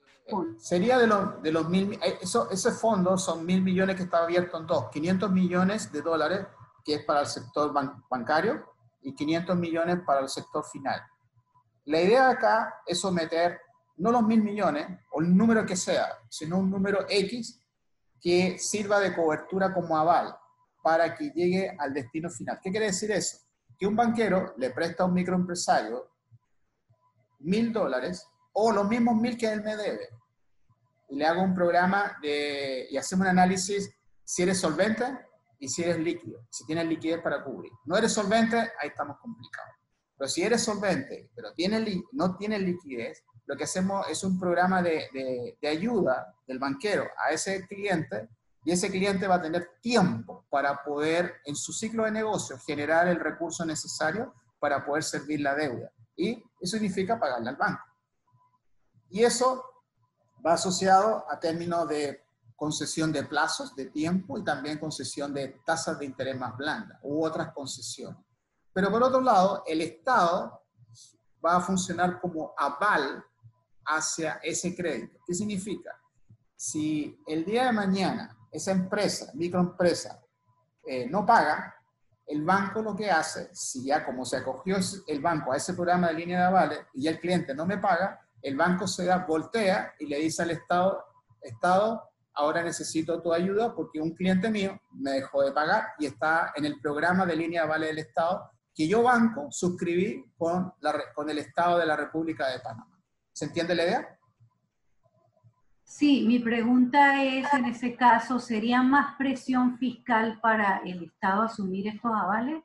Sería 0.58 0.98
de 0.98 1.08
los, 1.08 1.42
de 1.42 1.52
los 1.52 1.70
mil, 1.70 1.94
eh, 1.94 2.20
eso, 2.22 2.50
ese 2.50 2.72
fondo 2.72 3.18
son 3.18 3.46
mil 3.46 3.62
millones 3.62 3.96
que 3.96 4.04
está 4.04 4.24
abierto 4.24 4.58
en 4.58 4.68
dos, 4.68 4.90
500 4.92 5.32
millones 5.32 5.92
de 5.92 6.02
dólares 6.02 6.48
que 6.84 6.96
es 6.96 7.06
para 7.06 7.22
el 7.22 7.28
sector 7.28 7.74
bancario 8.10 8.66
y 9.02 9.14
500 9.14 9.56
millones 9.58 10.00
para 10.06 10.22
el 10.22 10.30
sector 10.30 10.64
final. 10.66 11.02
La 11.86 12.02
idea 12.02 12.30
acá 12.30 12.82
es 12.86 13.00
someter 13.00 13.60
no 13.98 14.12
los 14.12 14.24
mil 14.24 14.42
millones 14.42 14.88
o 15.12 15.22
el 15.22 15.36
número 15.36 15.66
que 15.66 15.76
sea, 15.76 16.08
sino 16.30 16.58
un 16.58 16.70
número 16.70 17.06
X 17.10 17.62
que 18.22 18.58
sirva 18.58 19.00
de 19.00 19.16
cobertura 19.16 19.74
como 19.74 19.98
aval 19.98 20.36
para 20.82 21.16
que 21.16 21.32
llegue 21.32 21.76
al 21.78 21.94
destino 21.94 22.30
final. 22.30 22.60
¿Qué 22.62 22.72
quiere 22.72 22.88
decir 22.88 23.12
eso? 23.12 23.38
Que 23.78 23.86
un 23.86 23.96
banquero 23.96 24.54
le 24.58 24.72
presta 24.72 25.04
a 25.04 25.06
un 25.06 25.14
microempresario 25.14 26.10
mil 27.40 27.72
dólares 27.72 28.26
o 28.54 28.72
los 28.72 28.88
mismos 28.88 29.16
mil 29.16 29.38
que 29.38 29.52
él 29.52 29.62
me 29.64 29.76
debe. 29.76 30.10
Y 31.10 31.16
le 31.16 31.26
hago 31.26 31.42
un 31.42 31.54
programa 31.54 32.18
de, 32.22 32.88
y 32.90 32.98
hacemos 32.98 33.26
un 33.26 33.32
análisis 33.32 33.90
si 34.24 34.44
eres 34.44 34.60
solvente 34.60 35.06
y 35.58 35.68
si 35.68 35.84
eres 35.84 35.98
líquido, 36.00 36.46
si 36.50 36.66
tienes 36.66 36.86
liquidez 36.86 37.22
para 37.22 37.44
cubrir. 37.44 37.72
No 37.86 37.98
eres 37.98 38.14
solvente, 38.14 38.58
ahí 38.58 38.90
estamos 38.90 39.18
complicados. 39.20 39.74
Pero 40.18 40.30
si 40.30 40.44
eres 40.44 40.62
solvente, 40.64 41.30
pero 41.36 41.54
tiene, 41.54 42.04
no 42.12 42.36
tienes 42.38 42.62
liquidez, 42.62 43.24
lo 43.46 43.58
que 43.58 43.64
hacemos 43.64 44.08
es 44.08 44.24
un 44.24 44.40
programa 44.40 44.84
de, 44.84 45.08
de, 45.60 45.68
ayuda 45.68 46.36
del 46.46 46.60
banquero 46.60 47.08
a 47.18 47.32
ese 47.32 47.66
cliente 47.66 48.30
y 48.64 48.72
ese 48.72 48.92
cliente 48.92 49.28
va 49.28 49.36
a 49.36 49.42
tener 49.42 49.80
tiempo 49.82 50.46
para 50.52 50.84
poder 50.84 51.38
en 51.46 51.56
su 51.56 51.74
ciclo 51.74 52.04
de 52.04 52.12
negocio 52.12 52.60
generar 52.60 53.08
el 53.08 53.20
recurso 53.20 53.66
necesario 53.66 54.36
para 54.60 54.86
poder 54.86 55.04
servir 55.04 55.42
la 55.42 55.56
deuda. 55.56 55.92
Y 56.16 56.44
eso 56.62 56.78
significa 56.78 57.20
pagarle 57.20 57.50
al 57.50 57.56
banco. 57.56 57.84
Y 59.10 59.24
eso 59.24 59.64
va 60.46 60.54
asociado 60.54 61.26
a 61.30 61.40
términos 61.40 61.88
de 61.88 62.24
concesión 62.56 63.12
de 63.12 63.24
plazos, 63.24 63.76
de 63.76 63.86
tiempo 63.86 64.38
y 64.38 64.44
también 64.44 64.78
concesión 64.78 65.34
de 65.34 65.60
tasas 65.66 65.98
de 65.98 66.06
interés 66.06 66.38
más 66.38 66.58
blandas 66.58 67.00
u 67.04 67.24
otras 67.24 67.54
concesiones. 67.54 68.20
Pero 68.74 68.92
por 68.92 69.02
otro 69.02 69.22
lado, 69.22 69.64
el 69.66 69.82
Estado 69.82 70.62
va 71.44 71.56
a 71.56 71.62
funcionar 71.62 72.20
como 72.20 72.54
aval 72.58 73.24
hacia 73.86 74.40
ese 74.44 74.76
crédito. 74.76 75.20
¿Qué 75.26 75.34
significa? 75.34 75.92
Si 76.56 77.18
el 77.26 77.46
día 77.46 77.66
de 77.66 77.72
mañana 77.72 78.38
esa 78.52 78.72
empresa, 78.72 79.32
microempresa, 79.36 80.22
eh, 80.86 81.08
no 81.10 81.26
paga, 81.26 81.76
el 82.28 82.44
banco 82.44 82.82
lo 82.82 82.96
que 82.96 83.10
hace, 83.10 83.50
si 83.54 83.86
ya 83.86 84.06
como 84.06 84.24
se 84.24 84.38
acogió 84.38 84.78
el 85.08 85.22
banco 85.22 85.52
a 85.52 85.58
ese 85.58 85.74
programa 85.74 86.10
de 86.10 86.14
línea 86.14 86.40
de 86.40 86.46
avales 86.46 86.80
y 86.94 87.08
el 87.08 87.20
cliente 87.20 87.56
no 87.56 87.66
me 87.66 87.78
paga, 87.78 88.20
el 88.42 88.56
banco 88.56 88.88
se 88.88 89.06
da, 89.06 89.26
voltea 89.26 89.94
y 90.00 90.06
le 90.08 90.20
dice 90.20 90.44
al 90.44 90.52
Estado, 90.52 91.04
Estado, 91.42 92.04
ahora 92.34 92.64
necesito 92.64 93.22
tu 93.22 93.34
ayuda 93.34 93.76
porque 93.76 94.02
un 94.02 94.12
cliente 94.12 94.50
mío 94.50 94.80
me 94.92 95.12
dejó 95.12 95.44
de 95.44 95.52
pagar 95.52 95.88
y 96.00 96.06
está 96.06 96.54
en 96.56 96.66
el 96.66 96.80
programa 96.80 97.26
de 97.26 97.36
línea 97.36 97.62
de 97.62 97.68
avales 97.68 97.90
del 97.90 98.00
Estado 98.00 98.50
que 98.74 98.88
yo 98.88 99.04
banco 99.04 99.48
suscribí 99.52 100.24
con, 100.38 100.74
la, 100.80 100.94
con 101.14 101.30
el 101.30 101.38
Estado 101.40 101.78
de 101.80 101.86
la 101.86 101.98
República 101.98 102.48
de 102.48 102.60
Panamá. 102.60 102.98
¿Se 103.34 103.46
entiende 103.46 103.76
la 103.76 103.84
idea? 103.84 104.20
Sí, 105.84 106.24
mi 106.28 106.40
pregunta 106.40 107.24
es, 107.24 107.52
en 107.54 107.66
ese 107.66 107.96
caso, 107.96 108.40
¿sería 108.40 108.84
más 108.84 109.18
presión 109.18 109.78
fiscal 109.78 110.40
para 110.40 110.78
el 110.86 111.04
Estado 111.04 111.42
asumir 111.42 111.88
estos 111.88 112.12
avales? 112.14 112.64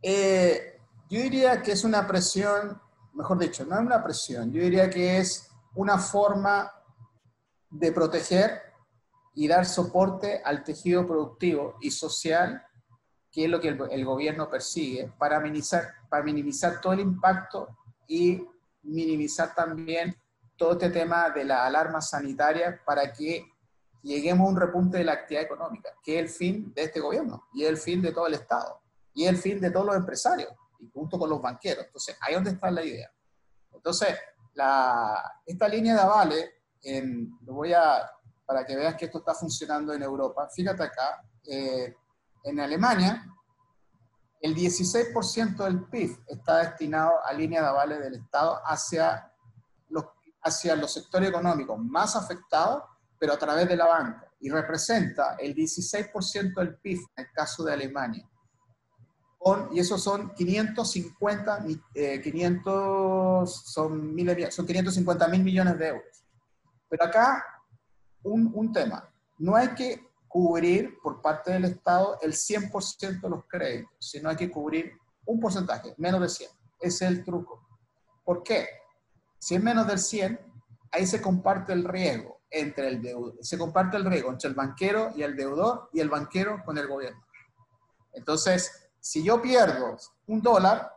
Eh, 0.00 0.78
yo 1.10 1.20
diría 1.20 1.60
que 1.60 1.72
es 1.72 1.84
una 1.84 2.06
presión, 2.06 2.80
mejor 3.14 3.38
dicho, 3.38 3.64
no 3.64 3.76
es 3.76 3.86
una 3.86 4.02
presión, 4.02 4.52
yo 4.52 4.62
diría 4.62 4.88
que 4.88 5.18
es 5.18 5.50
una 5.74 5.98
forma 5.98 6.70
de 7.70 7.92
proteger 7.92 8.60
y 9.34 9.48
dar 9.48 9.64
soporte 9.64 10.42
al 10.44 10.62
tejido 10.62 11.06
productivo 11.06 11.76
y 11.80 11.90
social 11.90 12.62
que 13.32 13.44
es 13.44 13.50
lo 13.50 13.60
que 13.60 13.68
el, 13.68 14.04
gobierno 14.04 14.50
persigue, 14.50 15.10
para 15.18 15.40
minimizar, 15.40 15.88
para 16.10 16.22
minimizar 16.22 16.82
todo 16.82 16.92
el 16.92 17.00
impacto 17.00 17.78
y 18.06 18.46
minimizar 18.82 19.54
también 19.54 20.14
todo 20.54 20.72
este 20.72 20.90
tema 20.90 21.30
de 21.30 21.44
la 21.44 21.64
alarma 21.64 22.02
sanitaria 22.02 22.78
para 22.84 23.10
que 23.10 23.46
lleguemos 24.02 24.46
a 24.46 24.50
un 24.50 24.60
repunte 24.60 24.98
de 24.98 25.04
la 25.04 25.12
actividad 25.12 25.44
económica, 25.44 25.88
que 26.04 26.18
es 26.18 26.24
el 26.24 26.28
fin 26.28 26.74
de 26.74 26.82
este 26.82 27.00
gobierno 27.00 27.44
y 27.54 27.64
es 27.64 27.70
el 27.70 27.78
fin 27.78 28.02
de 28.02 28.12
todo 28.12 28.26
el 28.26 28.34
Estado 28.34 28.82
y 29.14 29.24
es 29.24 29.30
el 29.30 29.38
fin 29.38 29.60
de 29.60 29.70
todos 29.70 29.86
los 29.86 29.96
empresarios 29.96 30.52
y 30.82 30.90
junto 30.90 31.18
con 31.18 31.30
los 31.30 31.40
banqueros. 31.40 31.86
Entonces, 31.86 32.16
ahí 32.20 32.32
es 32.32 32.36
donde 32.36 32.50
está 32.50 32.70
la 32.70 32.84
idea. 32.84 33.10
Entonces, 33.72 34.16
la, 34.54 35.40
esta 35.46 35.68
línea 35.68 35.94
de 35.94 36.00
avales, 36.00 36.50
en, 36.82 37.38
lo 37.42 37.54
voy 37.54 37.72
a, 37.72 38.10
para 38.44 38.66
que 38.66 38.76
veas 38.76 38.96
que 38.96 39.06
esto 39.06 39.18
está 39.18 39.34
funcionando 39.34 39.94
en 39.94 40.02
Europa, 40.02 40.48
fíjate 40.54 40.82
acá, 40.82 41.22
eh, 41.44 41.94
en 42.44 42.60
Alemania, 42.60 43.24
el 44.40 44.56
16% 44.56 45.56
del 45.64 45.84
PIB 45.84 46.18
está 46.26 46.58
destinado 46.58 47.24
a 47.24 47.32
línea 47.32 47.62
de 47.62 47.68
avales 47.68 48.00
del 48.00 48.14
Estado 48.16 48.60
hacia 48.64 49.32
los, 49.88 50.04
hacia 50.42 50.74
los 50.74 50.92
sectores 50.92 51.28
económicos 51.28 51.78
más 51.78 52.16
afectados, 52.16 52.82
pero 53.18 53.34
a 53.34 53.38
través 53.38 53.68
de 53.68 53.76
la 53.76 53.86
banca, 53.86 54.28
y 54.40 54.50
representa 54.50 55.36
el 55.36 55.54
16% 55.54 56.54
del 56.56 56.76
PIB 56.78 56.98
en 57.16 57.24
el 57.24 57.32
caso 57.32 57.62
de 57.62 57.72
Alemania. 57.72 58.28
Y 59.72 59.80
esos 59.80 60.02
son 60.02 60.32
550, 60.34 61.64
500, 61.64 61.94
eh, 61.94 62.22
son, 63.64 64.16
son 64.50 64.66
550 64.66 65.28
mil 65.28 65.42
millones 65.42 65.78
de 65.78 65.88
euros. 65.88 66.24
Pero 66.88 67.04
acá, 67.04 67.44
un, 68.22 68.52
un 68.54 68.72
tema, 68.72 69.08
no 69.38 69.56
hay 69.56 69.68
que 69.74 70.08
cubrir 70.28 70.98
por 71.02 71.20
parte 71.20 71.52
del 71.52 71.64
Estado 71.64 72.18
el 72.22 72.32
100% 72.32 73.20
de 73.20 73.28
los 73.28 73.44
créditos, 73.46 73.92
sino 73.98 74.30
hay 74.30 74.36
que 74.36 74.50
cubrir 74.50 74.92
un 75.26 75.40
porcentaje, 75.40 75.94
menos 75.98 76.20
de 76.20 76.28
100. 76.28 76.50
Ese 76.80 77.04
es 77.04 77.10
el 77.10 77.24
truco. 77.24 77.66
¿Por 78.24 78.42
qué? 78.42 78.66
Si 79.38 79.56
es 79.56 79.62
menos 79.62 79.86
del 79.86 79.98
100, 79.98 80.38
ahí 80.92 81.06
se 81.06 81.20
comparte 81.20 81.72
el 81.72 81.84
riesgo 81.84 82.40
entre 82.48 82.88
el 82.88 83.02
deudor, 83.02 83.34
se 83.40 83.58
comparte 83.58 83.96
el 83.96 84.04
riesgo 84.04 84.30
entre 84.30 84.48
el 84.48 84.54
banquero 84.54 85.10
y 85.16 85.22
el 85.22 85.34
deudor 85.34 85.88
y 85.92 86.00
el 86.00 86.08
banquero 86.08 86.62
con 86.64 86.78
el 86.78 86.86
gobierno. 86.86 87.24
Entonces, 88.12 88.81
si 89.02 89.24
yo 89.24 89.42
pierdo 89.42 89.96
un 90.28 90.40
dólar, 90.40 90.88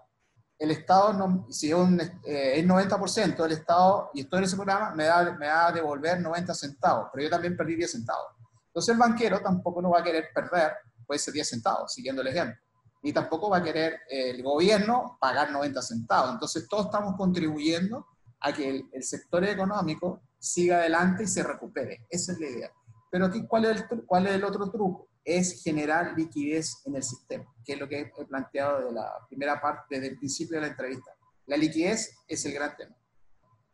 el 0.59 0.69
Estado, 0.71 1.11
no, 1.13 1.47
si 1.49 1.71
es, 1.71 1.77
eh, 2.23 2.63
90% 2.63 3.35
del 3.35 3.51
Estado 3.53 4.11
y 4.13 4.21
estoy 4.21 4.39
en 4.39 4.45
ese 4.45 4.55
programa, 4.55 4.93
me 4.93 5.05
da, 5.05 5.33
me 5.33 5.47
da 5.47 5.67
a 5.67 5.71
devolver 5.71 6.21
90 6.21 6.53
centavos, 6.53 7.09
pero 7.11 7.23
yo 7.23 7.29
también 7.31 7.57
perdí 7.57 7.75
10 7.75 7.91
centavos. 7.91 8.27
Entonces 8.67 8.93
el 8.93 8.99
banquero 8.99 9.41
tampoco 9.41 9.81
no 9.81 9.89
va 9.89 9.99
a 9.99 10.03
querer 10.03 10.29
perder, 10.33 10.73
puede 11.05 11.17
ser 11.17 11.33
10 11.33 11.49
centavos, 11.49 11.91
siguiendo 11.91 12.21
el 12.21 12.27
ejemplo. 12.27 12.61
Ni 13.01 13.11
tampoco 13.11 13.49
va 13.49 13.57
a 13.57 13.63
querer 13.63 13.93
eh, 14.07 14.29
el 14.29 14.43
gobierno 14.43 15.17
pagar 15.19 15.51
90 15.51 15.81
centavos. 15.81 16.31
Entonces 16.33 16.67
todos 16.69 16.85
estamos 16.85 17.15
contribuyendo 17.17 18.05
a 18.39 18.53
que 18.53 18.85
el, 18.93 19.03
sector 19.03 19.43
económico 19.45 20.21
siga 20.37 20.77
adelante 20.77 21.23
y 21.23 21.27
se 21.27 21.41
recupere. 21.41 22.05
Esa 22.07 22.33
es 22.33 22.39
la 22.39 22.47
idea. 22.47 22.71
Pero 23.09 23.25
aquí, 23.25 23.47
¿cuál 23.47 23.65
es, 23.65 23.83
el, 23.89 24.05
¿cuál 24.05 24.27
es 24.27 24.33
el 24.33 24.43
otro 24.43 24.69
truco? 24.69 25.07
Es 25.25 25.63
generar 25.63 26.13
liquidez 26.15 26.81
en 26.85 26.95
el 26.95 27.03
sistema, 27.03 27.45
que 27.65 27.73
es 27.73 27.79
lo 27.79 27.89
que 27.89 27.99
he 27.99 28.25
planteado 28.25 28.87
de 28.87 28.93
la 28.93 29.11
primera 29.27 29.59
parte, 29.59 29.95
desde 29.95 30.07
el 30.07 30.17
principio 30.17 30.55
de 30.55 30.61
la 30.61 30.67
entrevista. 30.67 31.11
La 31.47 31.57
liquidez 31.57 32.15
es 32.27 32.45
el 32.45 32.53
gran 32.53 32.77
tema 32.77 32.95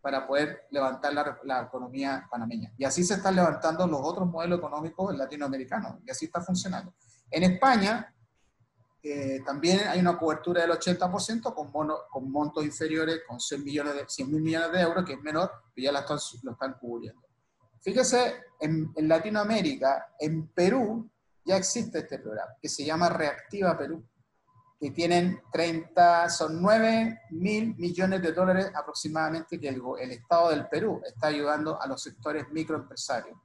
para 0.01 0.25
poder 0.25 0.67
levantar 0.71 1.13
la, 1.43 1.61
economía 1.61 2.27
panameña. 2.29 2.73
Y 2.77 2.85
así 2.85 3.03
se 3.03 3.15
están 3.15 3.35
levantando 3.35 3.85
los 3.85 4.01
otros 4.03 4.27
modelos 4.27 4.57
económicos 4.57 5.15
latinoamericanos, 5.15 5.99
y 6.05 6.09
así 6.09 6.25
está 6.25 6.41
funcionando. 6.41 6.93
En 7.29 7.43
España 7.43 8.13
eh, 9.03 9.41
también 9.45 9.87
hay 9.87 9.99
una 9.99 10.17
cobertura 10.17 10.61
del 10.61 10.71
80% 10.71 11.53
con, 11.53 11.71
con 11.71 12.31
montos 12.31 12.65
inferiores, 12.65 13.21
con 13.27 13.39
100 13.39 13.63
millones 13.63 13.93
de, 13.93 14.05
100 14.07 14.31
mil 14.31 14.41
millones 14.41 14.71
de 14.71 14.81
euros, 14.81 15.05
que 15.05 15.13
es 15.13 15.21
menor, 15.21 15.51
pero 15.73 15.85
ya 15.85 15.91
lo 15.91 16.51
están 16.51 16.73
cubriendo. 16.79 17.21
Fíjese, 17.79 18.43
en, 18.59 18.91
en 18.95 19.07
Latinoamérica, 19.07 20.15
en 20.19 20.47
Perú, 20.47 21.09
ya 21.45 21.57
existe 21.57 21.99
este 21.99 22.19
programa, 22.19 22.51
que 22.61 22.69
se 22.69 22.85
llama 22.85 23.09
Reactiva 23.09 23.77
Perú 23.77 24.03
que 24.81 24.89
tienen 24.89 25.39
30, 25.53 26.27
son 26.29 26.59
9 26.59 27.21
mil 27.29 27.75
millones 27.75 28.19
de 28.19 28.31
dólares 28.31 28.71
aproximadamente 28.73 29.59
que 29.59 29.69
el, 29.69 29.79
el, 29.99 30.11
Estado 30.11 30.49
del 30.49 30.67
Perú 30.69 30.99
está 31.05 31.27
ayudando 31.27 31.79
a 31.79 31.85
los 31.85 32.01
sectores 32.01 32.49
microempresarios 32.49 33.37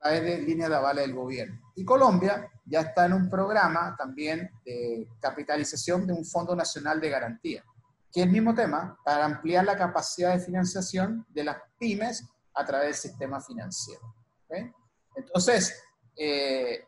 a 0.00 0.10
través 0.10 0.22
de 0.22 0.42
líneas 0.42 0.70
de 0.70 0.76
avales 0.76 1.04
del 1.04 1.16
gobierno. 1.16 1.72
Y 1.74 1.84
Colombia 1.84 2.48
ya 2.64 2.82
está 2.82 3.06
en 3.06 3.14
un 3.14 3.28
programa 3.28 3.96
también 3.98 4.52
de 4.64 5.08
capitalización 5.18 6.06
de 6.06 6.12
un 6.12 6.24
Fondo 6.24 6.54
Nacional 6.54 7.00
de 7.00 7.10
Garantía, 7.10 7.64
que 8.12 8.20
es 8.20 8.26
el 8.26 8.32
mismo 8.32 8.54
tema 8.54 8.96
para 9.04 9.24
ampliar 9.24 9.64
la 9.64 9.76
capacidad 9.76 10.32
de 10.32 10.44
financiación 10.44 11.26
de 11.30 11.42
las 11.42 11.56
pymes 11.76 12.24
a 12.54 12.64
través 12.64 12.86
del 12.86 13.10
sistema 13.10 13.40
financiero. 13.40 14.14
Entonces, 15.16 15.82
eh, 16.16 16.84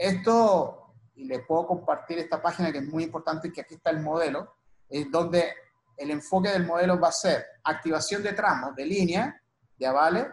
esto 0.00 0.94
y 1.14 1.24
les 1.24 1.44
puedo 1.46 1.66
compartir 1.66 2.18
esta 2.18 2.40
página 2.40 2.72
que 2.72 2.78
es 2.78 2.88
muy 2.88 3.04
importante, 3.04 3.52
que 3.52 3.60
aquí 3.60 3.74
está 3.74 3.90
el 3.90 4.00
modelo, 4.00 4.54
es 4.88 5.10
donde 5.10 5.52
el 5.98 6.10
enfoque 6.10 6.48
del 6.48 6.64
modelo 6.64 6.98
va 6.98 7.08
a 7.08 7.12
ser 7.12 7.44
activación 7.62 8.22
de 8.22 8.32
tramos, 8.32 8.74
de 8.74 8.86
línea, 8.86 9.42
de 9.78 9.86
avales, 9.86 10.26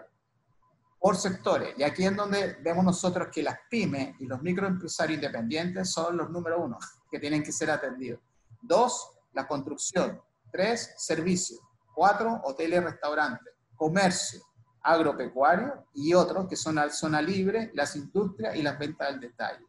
por 0.97 1.17
sectores. 1.17 1.73
Y 1.77 1.83
aquí 1.83 2.05
es 2.05 2.15
donde 2.15 2.53
vemos 2.61 2.85
nosotros 2.85 3.27
que 3.29 3.43
las 3.43 3.59
pymes 3.69 4.15
y 4.19 4.25
los 4.25 4.41
microempresarios 4.41 5.17
independientes 5.17 5.91
son 5.91 6.15
los 6.15 6.29
número 6.29 6.63
uno 6.63 6.77
que 7.11 7.19
tienen 7.19 7.43
que 7.43 7.51
ser 7.51 7.69
atendidos. 7.69 8.21
Dos, 8.61 9.11
la 9.33 9.45
construcción. 9.45 10.21
Tres, 10.49 10.93
servicios. 10.97 11.59
Cuatro, 11.93 12.39
hoteles 12.45 12.79
y 12.79 12.83
restaurantes. 12.85 13.53
Comercio, 13.75 14.41
agropecuario 14.87 15.85
y 15.93 16.13
otros 16.13 16.47
que 16.47 16.55
son 16.55 16.75
la 16.75 16.89
zona 16.89 17.21
libre, 17.21 17.71
las 17.73 17.95
industrias 17.95 18.55
y 18.55 18.61
las 18.61 18.79
ventas 18.79 19.09
del 19.09 19.19
detalle. 19.19 19.65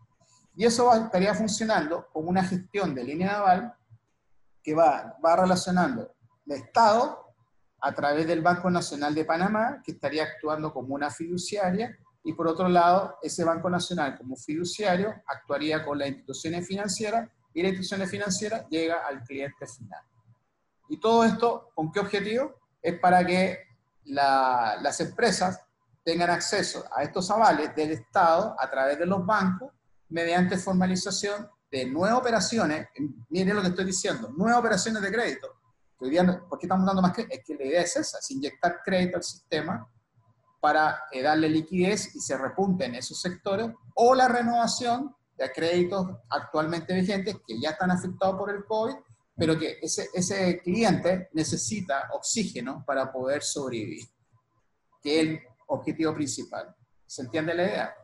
Y 0.55 0.64
eso 0.64 0.93
estaría 0.95 1.35
funcionando 1.35 2.07
como 2.12 2.29
una 2.29 2.45
gestión 2.45 2.95
de 2.95 3.05
línea 3.05 3.33
naval 3.33 3.75
que 4.62 4.75
va, 4.75 5.16
va 5.25 5.37
relacionando 5.37 6.14
el 6.47 6.53
Estado 6.53 7.27
a 7.81 7.93
través 7.93 8.27
del 8.27 8.43
Banco 8.43 8.71
Nacional 8.71 9.14
de 9.14 9.25
Panamá, 9.25 9.83
que 9.85 9.93
estaría 9.93 10.25
actuando 10.25 10.73
como 10.73 10.95
una 10.95 11.11
fiduciaria, 11.11 11.97
y 12.25 12.33
por 12.33 12.47
otro 12.49 12.69
lado, 12.69 13.19
ese 13.23 13.45
Banco 13.45 13.71
Nacional 13.71 14.16
como 14.16 14.37
fiduciario 14.37 15.14
actuaría 15.27 15.85
con 15.85 15.99
las 15.99 16.09
instituciones 16.09 16.66
financieras 16.66 17.29
y 17.55 17.62
la 17.62 17.69
institución 17.69 18.07
financiera 18.09 18.69
llega 18.69 19.07
al 19.07 19.23
cliente 19.23 19.66
final. 19.66 20.03
Y 20.89 20.99
todo 21.01 21.25
esto, 21.25 21.71
¿con 21.75 21.91
qué 21.91 22.01
objetivo? 22.01 22.55
Es 22.83 22.99
para 22.99 23.25
que 23.25 23.68
las 24.05 25.01
empresas 25.01 25.61
tengan 26.05 26.31
acceso 26.31 26.85
a 26.95 27.03
estos 27.03 27.31
avales 27.31 27.75
del 27.77 27.91
Estado 27.91 28.57
a 28.59 28.71
través 28.71 28.99
de 28.99 29.07
los 29.07 29.25
bancos 29.27 29.73
mediante 30.09 30.57
formalización 30.57 31.49
de 31.71 31.85
nuevas 31.85 32.19
operaciones, 32.19 32.89
miren 33.29 33.57
lo 33.57 33.63
que 33.63 33.69
estoy 33.69 33.85
diciendo, 33.85 34.31
nuevas 34.31 34.59
operaciones 34.59 35.03
de 35.03 35.13
crédito. 35.13 35.49
¿Por 35.99 36.09
qué 36.59 36.67
estamos 36.67 36.87
dando 36.87 37.03
más 37.03 37.13
crédito? 37.13 37.35
Es 37.35 37.45
que 37.45 37.55
la 37.57 37.65
idea 37.65 37.83
es 37.83 37.97
esa, 37.97 38.19
es 38.19 38.31
inyectar 38.31 38.81
crédito 38.85 39.17
al 39.17 39.23
sistema 39.23 39.87
para 40.61 41.03
eh, 41.13 41.23
darle 41.23 41.49
liquidez 41.49 42.15
y 42.15 42.21
se 42.21 42.37
repunte 42.37 42.85
en 42.87 42.95
esos 42.95 43.21
sectores, 43.21 43.71
o 43.95 44.15
la 44.15 44.29
renovación 44.29 45.15
de 45.37 45.53
créditos 45.53 46.07
actualmente 46.31 46.95
vigentes 46.95 47.37
que 47.47 47.61
ya 47.61 47.71
están 47.71 47.91
afectados 47.91 48.37
por 48.37 48.51
el 48.51 48.65
COVID, 48.65 48.95
pero 49.39 49.59
que 49.59 49.78
ese, 49.80 50.09
ese 50.12 50.61
cliente 50.62 51.28
necesita 51.32 52.11
oxígeno 52.12 52.84
para 52.84 53.12
poder 53.12 53.43
sobrevivir, 53.43 54.05
que 55.01 55.20
es 55.20 55.26
el 55.28 55.41
objetivo 55.68 56.12
principal. 56.14 56.74
¿Se 57.07 57.22
entiende 57.22 57.55
la 57.55 57.62
idea? 57.62 57.95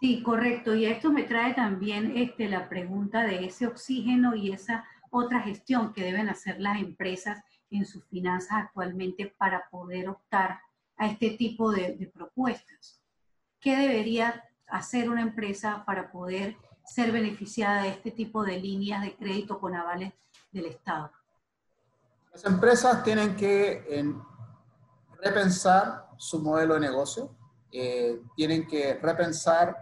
Sí, 0.00 0.22
correcto. 0.22 0.74
Y 0.74 0.86
esto 0.86 1.12
me 1.12 1.22
trae 1.24 1.54
también 1.54 2.16
este, 2.16 2.48
la 2.48 2.68
pregunta 2.68 3.24
de 3.24 3.46
ese 3.46 3.66
oxígeno 3.66 4.34
y 4.34 4.52
esa 4.52 4.84
otra 5.10 5.40
gestión 5.40 5.92
que 5.92 6.02
deben 6.02 6.28
hacer 6.28 6.60
las 6.60 6.80
empresas 6.80 7.42
en 7.70 7.86
sus 7.86 8.04
finanzas 8.06 8.64
actualmente 8.64 9.34
para 9.38 9.68
poder 9.70 10.08
optar 10.08 10.60
a 10.96 11.06
este 11.06 11.30
tipo 11.30 11.70
de, 11.70 12.10
propuestas. 12.12 13.00
¿Qué 13.60 13.76
debería 13.76 14.44
hacer 14.66 15.08
una 15.10 15.22
empresa 15.22 15.84
para 15.86 16.10
poder 16.10 16.56
ser 16.84 17.12
beneficiada 17.12 17.82
de 17.82 17.90
este 17.90 18.10
tipo 18.10 18.44
de 18.44 18.60
líneas 18.60 19.02
de 19.02 19.14
crédito 19.14 19.58
con 19.58 19.74
avales 19.74 20.12
del 20.54 20.66
Estado? 20.66 21.10
Las 22.32 22.44
empresas 22.44 23.02
tienen 23.04 23.36
que 23.36 24.12
repensar 25.20 26.08
su 26.16 26.40
modelo 26.40 26.74
de 26.74 26.80
negocio, 26.80 27.36
eh, 27.70 28.20
tienen 28.36 28.66
que 28.66 28.94
repensar 28.94 29.76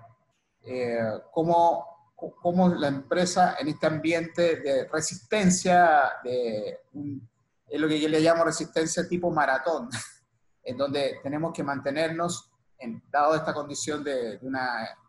eh, 0.62 0.98
cómo, 1.30 2.12
cómo, 2.14 2.68
la 2.68 2.88
empresa 2.88 3.56
en 3.58 3.68
este 3.68 3.86
ambiente 3.86 4.56
de 4.56 4.88
resistencia, 4.88 6.12
de 6.24 6.80
es 7.72 7.80
lo 7.80 7.88
que 7.88 7.98
yo 7.98 8.08
le 8.08 8.20
llamo 8.20 8.44
resistencia 8.44 9.08
tipo 9.08 9.30
maratón, 9.30 9.88
en 10.62 10.76
donde 10.76 11.20
tenemos 11.22 11.52
que 11.54 11.62
mantenernos, 11.62 12.50
en, 12.78 13.02
dado 13.10 13.34
esta 13.34 13.54
condición 13.54 14.04
de, 14.04 14.38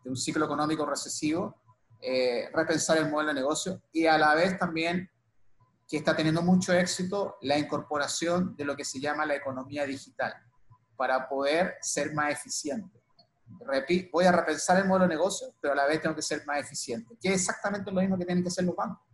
un 0.04 0.16
ciclo 0.16 0.46
económico 0.46 0.86
recesivo, 0.86 1.56
eh, 2.00 2.48
repensar 2.54 2.96
el 2.96 3.10
modelo 3.10 3.28
de 3.28 3.34
negocio 3.34 3.82
y 3.92 4.06
a 4.06 4.16
la 4.16 4.34
vez 4.34 4.58
también 4.58 5.10
que 5.94 5.98
está 5.98 6.16
teniendo 6.16 6.42
mucho 6.42 6.72
éxito 6.72 7.36
la 7.42 7.56
incorporación 7.56 8.56
de 8.56 8.64
lo 8.64 8.74
que 8.74 8.84
se 8.84 8.98
llama 8.98 9.24
la 9.24 9.36
economía 9.36 9.86
digital 9.86 10.34
para 10.96 11.28
poder 11.28 11.76
ser 11.82 12.12
más 12.12 12.32
eficiente. 12.32 13.00
voy 14.12 14.24
a 14.24 14.32
repensar 14.32 14.78
el 14.78 14.88
modelo 14.88 15.04
de 15.04 15.14
negocio, 15.14 15.54
pero 15.60 15.72
a 15.72 15.76
la 15.76 15.86
vez 15.86 16.02
tengo 16.02 16.16
que 16.16 16.22
ser 16.22 16.44
más 16.46 16.58
eficiente, 16.58 17.16
que 17.20 17.28
es 17.28 17.42
exactamente 17.42 17.92
lo 17.92 18.00
mismo 18.00 18.18
que 18.18 18.24
tienen 18.24 18.42
que 18.42 18.48
hacer 18.48 18.64
los 18.64 18.74
bancos. 18.74 19.06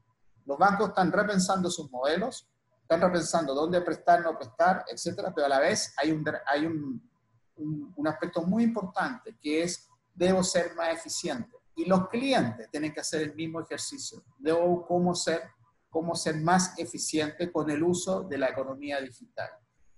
Los 0.46 0.56
bancos 0.56 0.88
están 0.88 1.12
repensando 1.12 1.70
sus 1.70 1.90
modelos, 1.90 2.48
están 2.80 3.02
repensando 3.02 3.54
dónde 3.54 3.82
prestar, 3.82 4.22
no 4.22 4.34
prestar, 4.38 4.82
etcétera, 4.90 5.34
pero 5.34 5.48
a 5.48 5.50
la 5.50 5.60
vez 5.60 5.92
hay 5.98 6.12
un, 6.12 6.24
hay 6.46 6.64
un, 6.64 7.10
un, 7.94 8.08
aspecto 8.08 8.40
muy 8.40 8.64
importante 8.64 9.36
que 9.38 9.64
es 9.64 9.86
debo 10.14 10.42
ser 10.42 10.74
más 10.74 10.94
eficiente. 10.94 11.58
Y 11.76 11.84
los 11.84 12.08
clientes 12.08 12.70
tienen 12.70 12.94
que 12.94 13.00
hacer 13.00 13.20
el 13.20 13.34
mismo 13.34 13.60
ejercicio. 13.60 14.22
Debo 14.38 14.86
cómo 14.86 15.14
ser, 15.14 15.42
cómo 15.90 16.14
ser 16.14 16.36
más 16.36 16.78
eficiente 16.78 17.50
con 17.52 17.68
el 17.70 17.82
uso 17.82 18.22
de 18.22 18.38
la 18.38 18.48
economía 18.48 19.00
digital. 19.00 19.50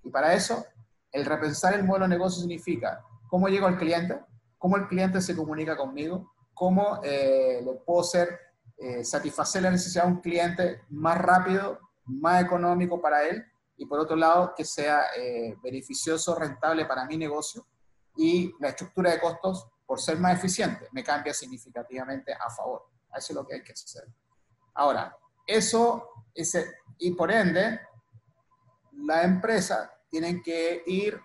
Y 0.02 0.10
para 0.10 0.34
eso, 0.34 0.64
el 1.12 1.24
repensar 1.24 1.74
el 1.74 1.84
modelo 1.84 2.06
de 2.06 2.16
negocio 2.16 2.40
significa 2.40 3.04
cómo 3.28 3.48
llego 3.48 3.66
al 3.66 3.78
cliente, 3.78 4.18
cómo 4.58 4.76
el 4.76 4.88
cliente 4.88 5.20
se 5.20 5.36
comunica 5.36 5.76
conmigo, 5.76 6.32
cómo 6.54 7.00
eh, 7.02 7.60
le 7.62 7.74
puedo 7.84 8.02
ser, 8.02 8.38
eh, 8.78 9.04
satisfacer 9.04 9.62
la 9.62 9.70
necesidad 9.70 10.04
de 10.04 10.12
un 10.12 10.20
cliente 10.20 10.82
más 10.88 11.18
rápido, 11.18 11.78
más 12.04 12.42
económico 12.42 13.00
para 13.00 13.22
él 13.28 13.44
y 13.76 13.86
por 13.86 13.98
otro 13.98 14.16
lado 14.16 14.54
que 14.56 14.64
sea 14.64 15.06
eh, 15.16 15.56
beneficioso, 15.62 16.34
rentable 16.34 16.84
para 16.86 17.04
mi 17.04 17.16
negocio 17.16 17.66
y 18.16 18.52
la 18.60 18.68
estructura 18.68 19.10
de 19.10 19.20
costos, 19.20 19.68
por 19.86 20.00
ser 20.00 20.18
más 20.18 20.38
eficiente, 20.38 20.88
me 20.92 21.02
cambia 21.02 21.34
significativamente 21.34 22.32
a 22.32 22.48
favor. 22.50 22.86
Eso 23.14 23.32
es 23.32 23.34
lo 23.34 23.46
que 23.46 23.54
hay 23.54 23.62
que 23.62 23.72
hacer. 23.72 24.04
Ahora, 24.74 25.16
eso, 25.46 26.08
ese, 26.34 26.72
y 26.98 27.12
por 27.12 27.30
ende, 27.30 27.80
la 28.92 29.22
empresa 29.22 29.92
tiene 30.08 30.42
que 30.42 30.82
ir 30.86 31.20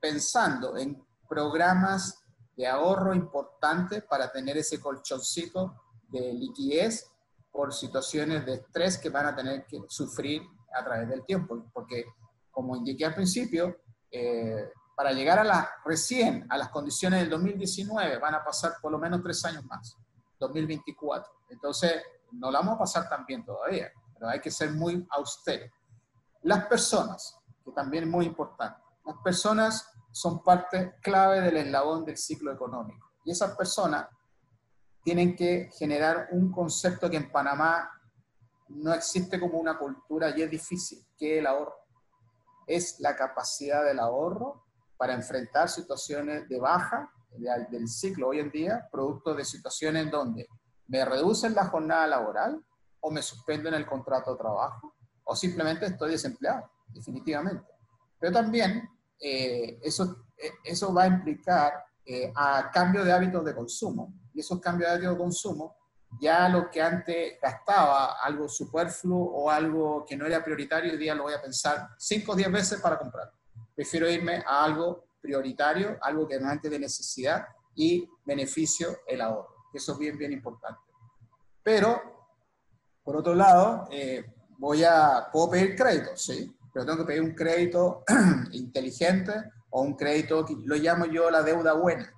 pensando 0.00 0.76
en 0.76 1.04
programas 1.28 2.22
de 2.56 2.66
ahorro 2.66 3.14
importantes 3.14 4.04
para 4.04 4.30
tener 4.30 4.56
ese 4.56 4.80
colchoncito 4.80 5.82
de 6.08 6.32
liquidez 6.32 7.10
por 7.50 7.72
situaciones 7.72 8.44
de 8.46 8.54
estrés 8.54 8.98
que 8.98 9.10
van 9.10 9.26
a 9.26 9.34
tener 9.34 9.66
que 9.66 9.80
sufrir 9.88 10.42
a 10.74 10.84
través 10.84 11.08
del 11.08 11.24
tiempo. 11.24 11.64
Porque, 11.72 12.04
como 12.50 12.76
indiqué 12.76 13.04
al 13.04 13.14
principio, 13.14 13.78
eh, 14.10 14.70
para 14.94 15.12
llegar 15.12 15.38
a 15.38 15.44
la, 15.44 15.70
recién 15.84 16.46
a 16.48 16.56
las 16.56 16.70
condiciones 16.70 17.20
del 17.20 17.30
2019 17.30 18.18
van 18.18 18.34
a 18.34 18.44
pasar 18.44 18.74
por 18.80 18.90
lo 18.90 18.98
menos 18.98 19.22
tres 19.22 19.44
años 19.44 19.64
más, 19.64 19.96
2024. 20.38 21.30
Entonces, 21.50 22.02
no 22.32 22.50
la 22.50 22.60
vamos 22.60 22.76
a 22.76 22.78
pasar 22.78 23.08
tan 23.08 23.24
bien 23.24 23.44
todavía, 23.44 23.90
pero 24.14 24.28
hay 24.28 24.40
que 24.40 24.50
ser 24.50 24.72
muy 24.72 25.06
austero. 25.10 25.72
Las 26.42 26.66
personas, 26.66 27.38
que 27.64 27.72
también 27.72 28.04
es 28.04 28.10
muy 28.10 28.26
importante, 28.26 28.80
las 29.04 29.16
personas 29.22 29.88
son 30.12 30.42
parte 30.42 30.96
clave 31.02 31.40
del 31.40 31.56
eslabón 31.58 32.04
del 32.04 32.16
ciclo 32.16 32.52
económico. 32.52 33.12
Y 33.24 33.32
esas 33.32 33.56
personas 33.56 34.08
tienen 35.02 35.36
que 35.36 35.70
generar 35.76 36.28
un 36.32 36.50
concepto 36.50 37.08
que 37.10 37.16
en 37.16 37.30
Panamá 37.30 37.90
no 38.68 38.92
existe 38.92 39.38
como 39.38 39.58
una 39.58 39.78
cultura 39.78 40.36
y 40.36 40.42
es 40.42 40.50
difícil, 40.50 41.06
que 41.16 41.38
el 41.38 41.46
ahorro. 41.46 41.76
Es 42.66 42.98
la 42.98 43.14
capacidad 43.14 43.84
del 43.84 44.00
ahorro 44.00 44.64
para 44.96 45.14
enfrentar 45.14 45.68
situaciones 45.68 46.48
de 46.48 46.58
baja 46.58 47.12
del 47.70 47.88
ciclo 47.88 48.28
hoy 48.28 48.40
en 48.40 48.50
día, 48.50 48.88
producto 48.90 49.34
de 49.34 49.44
situaciones 49.44 50.10
donde 50.10 50.48
me 50.88 51.04
reducen 51.04 51.54
la 51.54 51.66
jornada 51.66 52.06
laboral 52.06 52.62
o 53.00 53.10
me 53.10 53.22
suspenden 53.22 53.74
el 53.74 53.86
contrato 53.86 54.32
de 54.32 54.38
trabajo 54.38 54.94
o 55.24 55.34
simplemente 55.34 55.86
estoy 55.86 56.12
desempleado, 56.12 56.70
definitivamente. 56.88 57.66
Pero 58.18 58.32
también 58.32 58.88
eh, 59.20 59.78
eso, 59.82 60.26
eh, 60.36 60.50
eso 60.64 60.92
va 60.94 61.04
a 61.04 61.08
implicar 61.08 61.72
eh, 62.04 62.32
a 62.34 62.70
cambio 62.72 63.04
de 63.04 63.12
hábitos 63.12 63.44
de 63.44 63.54
consumo 63.54 64.14
y 64.32 64.40
esos 64.40 64.60
cambios 64.60 64.88
de 64.88 64.94
hábitos 64.94 65.14
de 65.14 65.22
consumo, 65.22 65.76
ya 66.20 66.48
lo 66.48 66.70
que 66.70 66.80
antes 66.80 67.40
gastaba, 67.42 68.20
algo 68.22 68.48
superfluo 68.48 69.18
o 69.18 69.50
algo 69.50 70.04
que 70.06 70.16
no 70.16 70.26
era 70.26 70.44
prioritario, 70.44 70.92
hoy 70.92 70.98
día 70.98 71.14
lo 71.14 71.24
voy 71.24 71.34
a 71.34 71.42
pensar 71.42 71.88
5 71.98 72.32
o 72.32 72.36
10 72.36 72.52
veces 72.52 72.80
para 72.80 72.98
comprar. 72.98 73.32
Prefiero 73.74 74.08
irme 74.08 74.42
a 74.46 74.64
algo 74.64 75.08
prioritario, 75.20 75.98
algo 76.00 76.28
que 76.28 76.36
antes 76.36 76.70
de 76.70 76.78
necesidad 76.78 77.46
y 77.74 78.08
beneficio 78.24 78.98
el 79.06 79.20
ahorro. 79.20 79.55
Eso 79.76 79.92
es 79.92 79.98
bien, 79.98 80.16
bien 80.16 80.32
importante. 80.32 80.80
Pero, 81.62 82.00
por 83.02 83.16
otro 83.16 83.34
lado, 83.34 83.86
eh, 83.90 84.24
voy 84.58 84.82
a, 84.84 85.28
puedo 85.30 85.50
pedir 85.50 85.76
crédito, 85.76 86.16
sí, 86.16 86.50
pero 86.72 86.86
tengo 86.86 86.98
que 86.98 87.04
pedir 87.04 87.22
un 87.22 87.34
crédito 87.34 88.02
inteligente 88.52 89.34
o 89.70 89.82
un 89.82 89.94
crédito 89.94 90.46
que 90.46 90.56
lo 90.64 90.76
llamo 90.76 91.04
yo 91.04 91.30
la 91.30 91.42
deuda 91.42 91.74
buena, 91.74 92.10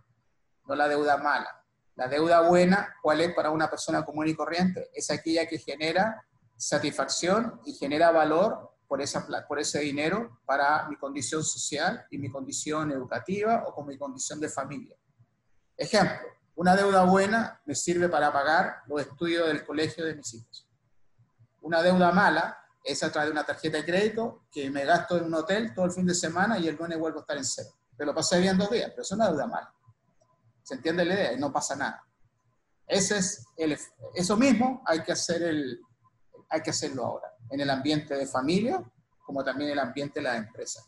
no 0.67 0.75
la 0.77 0.89
deuda 0.89 1.17
mala. 1.17 1.53
La 1.97 2.07
deuda 2.07 2.43
buena, 2.43 2.95
¿cuál 3.03 3.23
es 3.23 3.35
para 3.35 3.51
una 3.51 3.69
persona 3.69 4.05
común 4.05 4.29
y 4.29 4.35
corriente? 4.37 4.89
Es 4.95 5.11
aquella 5.11 5.47
que 5.47 5.59
genera 5.59 6.25
satisfacción 6.57 7.61
y 7.65 7.73
genera 7.73 8.13
valor 8.13 8.71
por, 8.87 9.03
esa, 9.03 9.27
por 9.49 9.59
ese 9.59 9.81
dinero 9.81 10.39
para 10.47 10.89
mi 10.89 10.97
condición 10.97 11.43
social 11.43 12.07
y 12.09 12.19
mi 12.19 12.31
condición 12.31 12.93
educativa 12.93 13.65
o 13.67 13.75
con 13.75 13.89
mi 13.89 13.99
condición 13.99 14.39
de 14.39 14.49
familia. 14.49 14.97
Ejemplo, 15.77 16.38
una 16.59 16.75
deuda 16.75 17.05
buena 17.05 17.61
me 17.67 17.75
sirve 17.77 18.09
para 18.09 18.33
pagar 18.33 18.83
los 18.89 19.01
estudios 19.01 19.47
del 19.47 19.65
colegio 19.65 20.05
de 20.05 20.17
mis 20.17 20.35
hijos. 20.35 20.69
Una 21.61 21.81
deuda 21.85 22.11
mala 22.11 22.59
es 22.83 23.01
a 23.05 23.13
través 23.13 23.29
de 23.29 23.33
una 23.33 23.45
tarjeta 23.45 23.77
de 23.77 23.85
crédito 23.85 24.43
que 24.51 24.69
me 24.69 24.85
gasto 24.85 25.17
en 25.17 25.27
un 25.27 25.35
hotel 25.35 25.73
todo 25.73 25.85
el 25.85 25.93
fin 25.93 26.05
de 26.05 26.17
semana 26.17 26.59
y 26.59 26.67
el 26.67 26.75
lunes 26.75 26.99
vuelvo 26.99 27.19
a 27.19 27.21
estar 27.21 27.37
en 27.37 27.45
cero. 27.45 27.69
Pero 27.97 28.11
lo 28.11 28.15
pasé 28.15 28.41
bien 28.41 28.59
dos 28.59 28.73
días, 28.73 28.91
pero 28.91 29.03
es 29.03 29.13
una 29.13 29.29
deuda 29.29 29.47
mala. 29.47 29.73
¿Se 30.65 30.75
entiende 30.75 31.05
la 31.05 31.15
idea? 31.15 31.33
Y 31.35 31.39
no 31.39 31.53
pasa 31.53 31.77
nada. 31.77 32.05
Eso 32.89 34.37
mismo 34.37 34.83
hay 34.85 35.05
que, 35.05 35.15
hay 36.49 36.61
que 36.61 36.71
hacerlo 36.71 37.05
ahora. 37.05 37.37
En 37.51 37.61
el 37.61 37.71
ambiente 37.71 38.17
de 38.17 38.27
familia, 38.27 38.83
como 39.25 39.45
también 39.45 39.71
el 39.71 39.79
ambiente 39.79 40.19
de 40.19 40.25
las 40.25 40.39
empresas. 40.39 40.85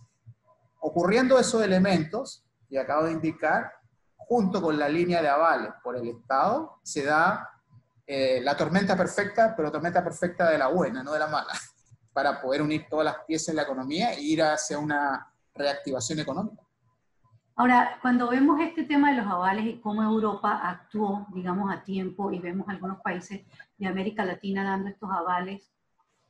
Ocurriendo 0.80 1.38
esos 1.38 1.62
elementos, 1.62 2.44
y 2.68 2.76
acabo 2.76 3.04
de 3.04 3.12
indicar, 3.12 3.72
junto 4.30 4.62
con 4.62 4.78
la 4.78 4.88
línea 4.88 5.20
de 5.20 5.28
avales 5.28 5.72
por 5.82 5.96
el 5.96 6.06
Estado, 6.06 6.78
se 6.84 7.02
da 7.02 7.50
eh, 8.06 8.40
la 8.40 8.56
tormenta 8.56 8.96
perfecta, 8.96 9.56
pero 9.56 9.72
tormenta 9.72 10.04
perfecta 10.04 10.48
de 10.48 10.56
la 10.56 10.68
buena, 10.68 11.02
no 11.02 11.14
de 11.14 11.18
la 11.18 11.26
mala, 11.26 11.52
para 12.12 12.40
poder 12.40 12.62
unir 12.62 12.86
todas 12.88 13.06
las 13.06 13.24
piezas 13.26 13.48
de 13.48 13.54
la 13.54 13.62
economía 13.62 14.12
e 14.12 14.20
ir 14.20 14.40
hacia 14.40 14.78
una 14.78 15.34
reactivación 15.52 16.20
económica. 16.20 16.62
Ahora, 17.56 17.98
cuando 18.00 18.30
vemos 18.30 18.60
este 18.60 18.84
tema 18.84 19.10
de 19.10 19.16
los 19.16 19.26
avales 19.26 19.66
y 19.66 19.80
cómo 19.80 20.00
Europa 20.00 20.60
actuó, 20.62 21.26
digamos, 21.34 21.68
a 21.74 21.82
tiempo 21.82 22.30
y 22.30 22.38
vemos 22.38 22.68
algunos 22.68 23.00
países 23.00 23.44
de 23.78 23.86
América 23.88 24.24
Latina 24.24 24.62
dando 24.62 24.90
estos 24.90 25.10
avales, 25.10 25.72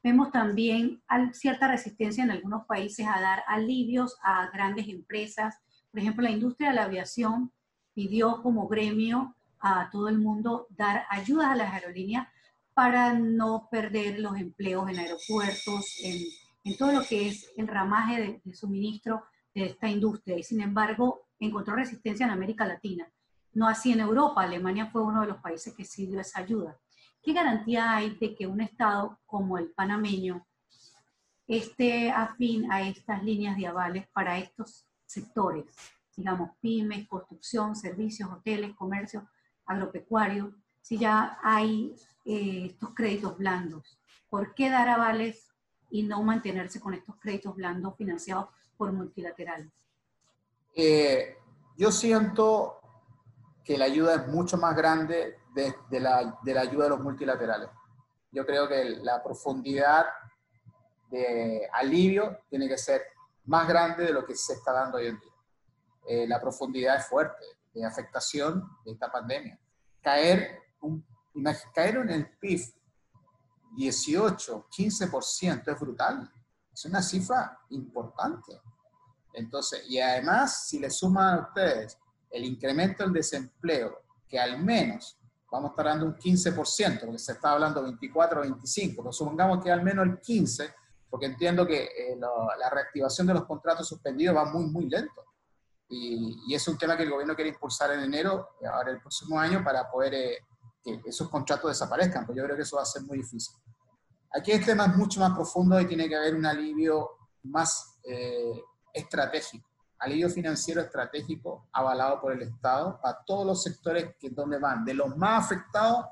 vemos 0.03 0.33
también 0.33 1.03
cierta 1.33 1.69
resistencia 1.69 2.25
en 2.25 2.31
algunos 2.31 2.65
países 2.65 3.07
a 3.07 3.21
dar 3.21 3.45
alivios 3.47 4.17
a 4.23 4.49
grandes 4.51 4.89
empresas. 4.89 5.61
Por 5.91 6.01
ejemplo, 6.01 6.23
la 6.23 6.31
industria 6.31 6.71
de 6.71 6.77
la 6.77 6.85
aviación 6.85 7.53
pidió 8.01 8.41
como 8.41 8.67
gremio 8.67 9.35
a 9.59 9.91
todo 9.91 10.09
el 10.09 10.17
mundo 10.17 10.67
dar 10.71 11.05
ayudas 11.11 11.49
a 11.49 11.55
las 11.55 11.71
aerolíneas 11.71 12.27
para 12.73 13.13
no 13.13 13.69
perder 13.71 14.21
los 14.21 14.39
empleos 14.39 14.89
en 14.89 14.99
aeropuertos, 14.99 15.99
en, 16.03 16.79
todo 16.79 16.93
lo 16.93 17.03
que 17.03 17.29
es 17.29 17.53
el 17.59 17.69
ramaje 17.69 18.41
de 18.43 18.55
suministro 18.55 19.25
de 19.55 19.67
esta 19.67 19.87
industria 19.87 20.39
y 20.39 20.43
sin 20.43 20.63
embargo 20.63 21.27
encontró 21.39 21.75
resistencia 21.75 22.25
en 22.25 22.33
América 22.33 22.65
Latina. 22.65 23.07
No 23.53 23.69
así 23.69 23.93
en 23.93 24.01
Europa, 24.01 24.41
Alemania 24.41 24.87
fue 24.87 25.03
uno 25.03 25.21
de 25.21 25.27
los 25.27 25.43
países 25.43 25.75
que 25.75 25.85
sí 25.85 26.11
esa 26.17 26.41
ayuda. 26.41 26.79
¿Qué 27.23 27.35
garantía 27.35 27.97
hay 27.97 28.17
de 28.19 28.35
que 28.35 28.47
un 28.47 28.63
Estado 28.63 29.19
como 29.27 29.59
el 29.59 29.73
panameño 29.73 30.47
esté 31.47 32.11
afín 32.11 32.73
a 32.73 32.81
estas 32.81 33.23
líneas 33.23 33.59
de 33.59 33.67
avales 33.67 34.09
para 34.15 34.39
estos 34.39 34.87
sectores? 35.05 35.67
Digamos, 36.17 36.51
pymes, 36.61 37.09
construcción, 37.09 37.75
servicios, 37.77 38.31
hoteles, 38.31 38.75
comercio, 38.77 39.29
agropecuario, 39.67 40.55
si 40.81 40.99
ya 40.99 41.39
hay 41.43 41.95
eh, 42.25 42.67
estos 42.67 42.91
créditos 42.95 43.37
blandos. 43.39 43.99
¿Por 44.29 44.55
qué 44.55 44.71
dar 44.71 44.89
avales 44.89 45.49
y 45.91 46.03
no 46.03 46.23
mantenerse 46.23 46.81
con 46.81 46.95
estos 46.95 47.17
créditos 47.17 47.55
blandos 47.55 47.97
financiados 47.97 48.49
por 48.77 48.93
multilaterales? 48.93 49.71
Eh, 50.75 51.37
yo 51.77 51.91
siento 51.91 52.81
que 53.65 53.77
la 53.77 53.87
ayuda 53.87 54.15
es 54.15 54.29
mucho 54.29 54.57
más 54.57 54.77
grande 54.77 55.39
de, 55.55 56.01
la, 56.01 56.39
de, 56.43 56.55
la, 56.55 56.61
ayuda 56.63 56.85
de 56.85 56.91
los 56.91 57.01
multilaterales. 57.01 57.69
Yo 58.33 58.47
creo 58.47 58.69
que 58.69 58.85
la 59.03 59.23
profundidad 59.23 60.07
de 61.11 61.69
alivio 61.73 62.39
tiene 62.49 62.69
que 62.69 62.79
ser 62.79 63.03
más 63.47 63.67
grande 63.67 64.05
de 64.05 64.13
lo 64.13 64.25
que 64.25 64.37
se 64.37 64.55
está 64.55 64.73
dando 64.73 64.99
hoy 64.99 65.07
en 65.07 65.19
día. 65.19 65.30
Eh, 66.07 66.27
la 66.27 66.41
profundidad 66.41 66.97
es 66.97 67.07
fuerte 67.07 67.45
de 67.73 67.85
afectación 67.85 68.69
de 68.85 68.93
esta 68.93 69.11
pandemia. 69.11 69.59
Caer, 70.03 70.59
un, 70.81 71.05
caer 71.75 71.97
en 71.97 72.11
el 72.11 72.31
PIB 72.39 72.61
18, 73.77 74.67
15% 74.71 75.73
es 75.73 75.81
brutal. 75.81 76.31
Es 76.73 76.85
una 76.85 77.03
cifra 77.03 77.59
importante. 77.71 78.61
Entonces, 79.35 79.85
y 79.89 80.01
además, 80.01 80.67
si 80.67 80.79
le 80.79 80.91
suman 80.91 81.39
a 81.39 81.43
ustedes 81.43 81.99
el 82.31 82.45
incremento 82.45 83.05
del 83.05 83.13
desempleo, 83.13 84.03
que 84.29 84.39
al 84.39 84.63
menos 84.63 85.19
vamos 85.51 85.71
a 85.71 85.73
estar 85.73 85.87
dando 85.87 86.07
un 86.07 86.15
15%, 86.15 87.01
porque 87.01 87.19
se 87.19 87.33
está 87.33 87.53
hablando 87.53 87.83
24 87.83 88.39
o 88.39 88.43
25, 88.43 89.03
pero 89.03 89.13
supongamos 89.13 89.63
que 89.63 89.71
al 89.71 89.83
menos 89.83 90.07
el 90.07 90.21
15, 90.21 90.75
porque 91.09 91.27
entiendo 91.27 91.67
que 91.67 91.85
eh, 91.85 92.17
la 92.17 92.71
reactivación 92.71 93.27
de 93.27 93.35
los 93.35 93.45
contratos 93.45 93.89
suspendidos 93.89 94.37
va 94.37 94.45
muy, 94.45 94.67
muy 94.67 94.89
lento. 94.89 95.25
Y, 95.91 96.45
y, 96.47 96.55
es 96.55 96.67
un 96.69 96.79
tema 96.79 96.97
que 96.97 97.03
el 97.03 97.11
gobierno 97.11 97.35
quiere 97.35 97.51
impulsar 97.51 97.91
en 97.93 98.01
enero, 98.01 98.51
ahora 98.73 98.93
el 98.93 99.01
próximo 99.01 99.39
año, 99.39 99.63
para 99.65 99.91
poder 99.91 100.15
eh, 100.15 100.39
que 101.03 101.11
esos 101.11 101.29
contratos 101.29 101.71
desaparezcan, 101.71 102.25
pues 102.25 102.39
yo 102.39 102.45
creo 102.45 102.57
que 102.57 102.63
eso 102.63 102.77
va 102.77 102.83
a 102.83 102.87
ser 102.87 103.03
muy 103.03 103.19
difícil. 103.19 103.55
Aquí 104.33 104.53
el 104.53 104.65
tema 104.65 104.87
es 104.87 104.97
mucho 104.97 105.21
más 105.21 105.33
profundo 105.33 105.81
y 105.81 105.87
tiene 105.87 106.09
que 106.09 106.17
haber 106.17 106.35
un 106.35 106.47
alivio 106.47 107.11
más 107.43 107.99
eh, 108.05 108.63
estratégico, 108.95 109.69
alivio 109.99 110.31
financiero 110.31 110.81
estratégico 110.81 111.69
avalado 111.73 112.21
por 112.21 112.33
el 112.33 112.43
Estado 112.43 112.99
a 113.03 113.23
todos 113.25 113.45
los 113.47 113.63
sectores 113.63 114.15
que 114.19 114.31
donde 114.31 114.59
van, 114.59 114.85
de 114.85 114.95
los 114.95 115.17
más 115.17 115.45
afectados 115.45 116.07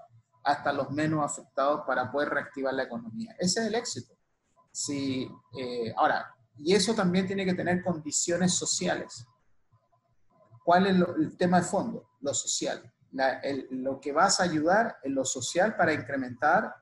hasta 0.44 0.72
los 0.72 0.90
menos 0.90 1.24
afectados 1.24 1.82
para 1.86 2.10
poder 2.10 2.30
reactivar 2.30 2.74
la 2.74 2.84
economía. 2.84 3.34
Ese 3.38 3.60
es 3.60 3.66
el 3.66 3.74
éxito. 3.74 4.14
Si, 4.70 5.30
eh, 5.58 5.92
ahora, 5.96 6.34
y 6.56 6.74
eso 6.74 6.94
también 6.94 7.26
tiene 7.26 7.44
que 7.44 7.54
tener 7.54 7.82
condiciones 7.82 8.54
sociales. 8.54 9.26
¿Cuál 10.68 10.86
es 10.86 10.96
el 10.96 11.34
tema 11.38 11.60
de 11.60 11.66
fondo? 11.66 12.10
Lo 12.20 12.34
social. 12.34 12.92
lo 13.70 13.98
que 13.98 14.12
vas 14.12 14.38
a 14.38 14.42
ayudar 14.42 14.98
en 15.02 15.14
lo 15.14 15.24
social 15.24 15.74
para 15.76 15.94
incrementar 15.94 16.74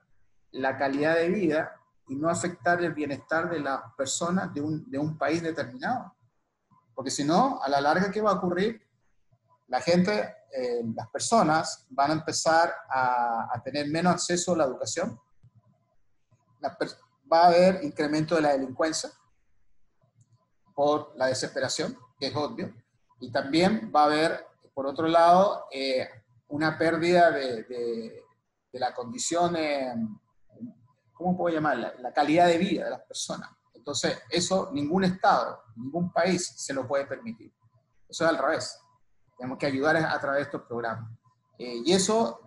la 0.51 0.77
calidad 0.77 1.15
de 1.15 1.29
vida 1.29 1.71
y 2.09 2.17
no 2.17 2.29
afectar 2.29 2.83
el 2.83 2.93
bienestar 2.93 3.49
de 3.49 3.61
las 3.61 3.79
personas 3.95 4.53
de 4.53 4.59
un, 4.59 4.91
de 4.91 4.97
un 4.97 5.17
país 5.17 5.41
determinado. 5.41 6.13
Porque 6.93 7.09
si 7.09 7.23
no, 7.23 7.61
a 7.63 7.69
la 7.69 7.79
larga, 7.79 8.11
¿qué 8.11 8.19
va 8.19 8.31
a 8.31 8.33
ocurrir? 8.33 8.85
La 9.67 9.79
gente, 9.79 10.35
eh, 10.51 10.83
las 10.93 11.07
personas 11.07 11.87
van 11.89 12.11
a 12.11 12.15
empezar 12.15 12.69
a, 12.89 13.47
a, 13.53 13.63
tener 13.63 13.87
menos 13.87 14.15
acceso 14.15 14.53
a 14.53 14.57
la 14.57 14.65
educación. 14.65 15.17
va 17.31 17.39
a 17.39 17.47
haber 17.47 17.85
incremento 17.85 18.35
de 18.35 18.41
la 18.41 18.51
delincuencia 18.51 19.09
por 20.75 21.13
la 21.15 21.27
desesperación, 21.27 21.97
que 22.19 22.27
es 22.27 22.35
obvio. 22.35 22.73
Y 23.19 23.31
también 23.31 23.91
va 23.95 24.01
a 24.01 24.05
haber, 24.05 24.47
por 24.73 24.85
otro 24.85 25.07
lado, 25.07 25.65
eh, 25.71 26.07
una 26.49 26.77
pérdida 26.77 27.31
de, 27.31 27.63
de, 27.63 28.23
de 28.71 28.79
la 28.79 28.93
condición 28.93 29.55
¿cómo 31.17 31.35
puedo 31.35 31.53
llamarla? 31.53 31.93
La 31.99 32.13
calidad 32.13 32.47
de 32.47 32.57
vida 32.57 32.85
de 32.85 32.91
las 32.91 33.01
personas. 33.01 33.49
Entonces, 33.73 34.21
eso 34.29 34.69
ningún 34.71 35.03
Estado, 35.03 35.63
ningún 35.75 36.11
país 36.11 36.53
se 36.55 36.73
lo 36.73 36.87
puede 36.87 37.05
permitir. 37.05 37.51
Eso 38.07 38.23
es 38.23 38.29
al 38.29 38.37
revés. 38.37 38.79
Tenemos 39.37 39.57
que 39.57 39.65
ayudar 39.65 39.97
a 39.97 40.19
través 40.19 40.39
de 40.39 40.43
estos 40.43 40.61
programas. 40.63 41.09
Eh, 41.57 41.81
y 41.85 41.93
eso 41.93 42.39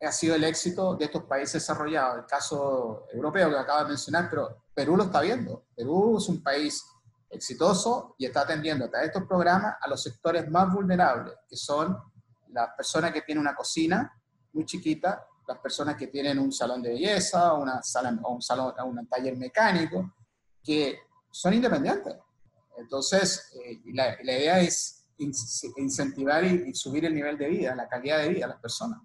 ha 0.00 0.12
sido 0.12 0.34
el 0.34 0.44
éxito 0.44 0.96
de 0.96 1.04
estos 1.06 1.24
países 1.24 1.54
desarrollados. 1.54 2.18
El 2.18 2.26
caso 2.26 3.06
europeo 3.12 3.48
que 3.50 3.58
acaba 3.58 3.82
de 3.84 3.90
mencionar, 3.90 4.28
pero 4.28 4.64
Perú 4.74 4.96
lo 4.96 5.04
está 5.04 5.20
viendo. 5.20 5.64
Perú 5.76 6.18
es 6.18 6.28
un 6.28 6.42
país 6.42 6.84
exitoso 7.34 8.14
y 8.18 8.26
está 8.26 8.42
atendiendo 8.42 8.88
a 8.92 9.02
estos 9.02 9.24
programas 9.24 9.76
a 9.80 9.88
los 9.88 10.02
sectores 10.02 10.48
más 10.48 10.72
vulnerables, 10.72 11.34
que 11.48 11.56
son 11.56 11.96
las 12.48 12.70
personas 12.76 13.12
que 13.12 13.22
tienen 13.22 13.42
una 13.42 13.54
cocina 13.54 14.12
muy 14.52 14.64
chiquita 14.64 15.26
las 15.46 15.58
personas 15.58 15.96
que 15.96 16.06
tienen 16.06 16.38
un 16.38 16.52
salón 16.52 16.82
de 16.82 16.90
belleza, 16.90 17.52
una 17.54 17.82
sala, 17.82 18.18
o 18.22 18.34
un, 18.34 18.42
salón, 18.42 18.72
un 18.84 19.06
taller 19.06 19.36
mecánico, 19.36 20.14
que 20.62 20.98
son 21.30 21.54
independientes. 21.54 22.16
Entonces, 22.76 23.52
eh, 23.64 23.80
la, 23.92 24.16
la, 24.22 24.38
idea 24.38 24.60
es 24.60 25.06
incentivar 25.76 26.44
y, 26.44 26.74
subir 26.74 27.04
el 27.04 27.14
nivel 27.14 27.38
de 27.38 27.48
vida, 27.48 27.74
la 27.74 27.88
calidad 27.88 28.18
de 28.18 28.28
vida 28.30 28.46
de 28.46 28.52
las 28.52 28.60
personas. 28.60 29.00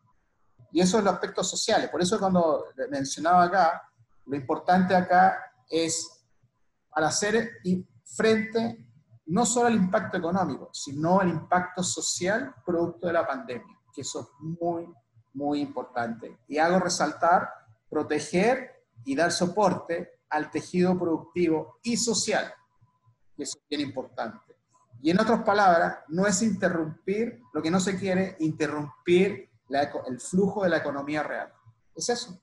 Y 0.71 0.81
eso 0.81 0.97
es 0.97 1.03
los 1.03 1.13
aspectos 1.13 1.49
sociales. 1.49 1.89
Por 1.89 2.01
eso 2.01 2.19
cuando 2.19 2.65
mencionaba 2.89 3.43
acá, 3.43 3.81
lo 4.25 4.35
importante 4.35 4.95
acá 4.95 5.53
es 5.69 6.23
para 6.89 7.07
hacer 7.07 7.51
frente 8.15 8.85
no 9.27 9.45
solo 9.45 9.67
al 9.67 9.75
impacto 9.75 10.17
económico, 10.17 10.69
sino 10.73 11.19
al 11.19 11.29
impacto 11.29 11.83
social 11.83 12.55
producto 12.65 13.07
de 13.07 13.13
la 13.13 13.27
pandemia, 13.27 13.79
que 13.93 14.01
eso 14.01 14.21
es 14.21 14.27
muy, 14.39 14.91
muy 15.33 15.61
importante. 15.61 16.39
Y 16.47 16.57
hago 16.57 16.79
resaltar 16.79 17.47
proteger 17.89 18.83
y 19.05 19.15
dar 19.15 19.31
soporte 19.31 20.19
al 20.29 20.49
tejido 20.49 20.97
productivo 20.97 21.79
y 21.83 21.97
social, 21.97 22.51
que 23.35 23.43
eso 23.43 23.57
es 23.57 23.65
bien 23.69 23.81
importante. 23.81 24.55
Y 25.01 25.11
en 25.11 25.19
otras 25.19 25.43
palabras, 25.43 25.99
no 26.09 26.27
es 26.27 26.41
interrumpir, 26.41 27.41
lo 27.53 27.61
que 27.61 27.71
no 27.71 27.79
se 27.79 27.97
quiere, 27.97 28.35
interrumpir 28.39 29.49
el 30.07 30.19
flujo 30.19 30.63
de 30.63 30.69
la 30.69 30.77
economía 30.77 31.23
real. 31.23 31.53
Es 31.95 32.09
eso. 32.09 32.41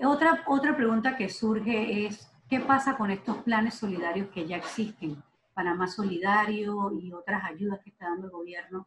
Otra, 0.00 0.44
otra 0.46 0.76
pregunta 0.76 1.16
que 1.16 1.28
surge 1.28 2.06
es, 2.06 2.30
¿qué 2.48 2.60
pasa 2.60 2.96
con 2.96 3.10
estos 3.10 3.38
planes 3.38 3.74
solidarios 3.74 4.28
que 4.28 4.46
ya 4.46 4.56
existen? 4.56 5.22
Panamá 5.54 5.88
Solidario 5.88 6.92
y 6.92 7.12
otras 7.12 7.44
ayudas 7.44 7.80
que 7.82 7.90
está 7.90 8.10
dando 8.10 8.26
el 8.26 8.32
gobierno 8.32 8.86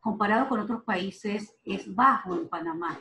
comparado 0.00 0.48
con 0.48 0.60
otros 0.60 0.82
países, 0.84 1.54
es 1.64 1.94
bajo 1.94 2.34
en 2.34 2.48
Panamá. 2.48 2.98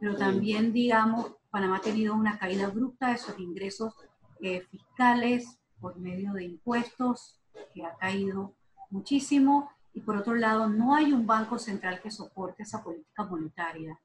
Pero 0.00 0.16
también, 0.16 0.72
digamos, 0.72 1.36
Panamá 1.50 1.76
ha 1.76 1.80
tenido 1.80 2.14
una 2.14 2.38
caída 2.38 2.66
abrupta 2.66 3.10
de 3.10 3.18
sus 3.18 3.38
ingresos 3.38 3.94
eh, 4.40 4.62
fiscales 4.62 5.60
por 5.80 5.98
medio 5.98 6.32
de 6.32 6.44
impuestos, 6.44 7.40
que 7.72 7.84
ha 7.84 7.94
caído 7.96 8.54
muchísimo. 8.90 9.70
Y 9.94 10.00
por 10.00 10.16
otro 10.16 10.34
lado, 10.34 10.68
no 10.68 10.94
hay 10.94 11.12
un 11.12 11.26
banco 11.26 11.58
central 11.58 12.00
que 12.00 12.10
soporte 12.10 12.62
esa 12.62 12.82
política 12.82 13.24
monetaria. 13.24 14.00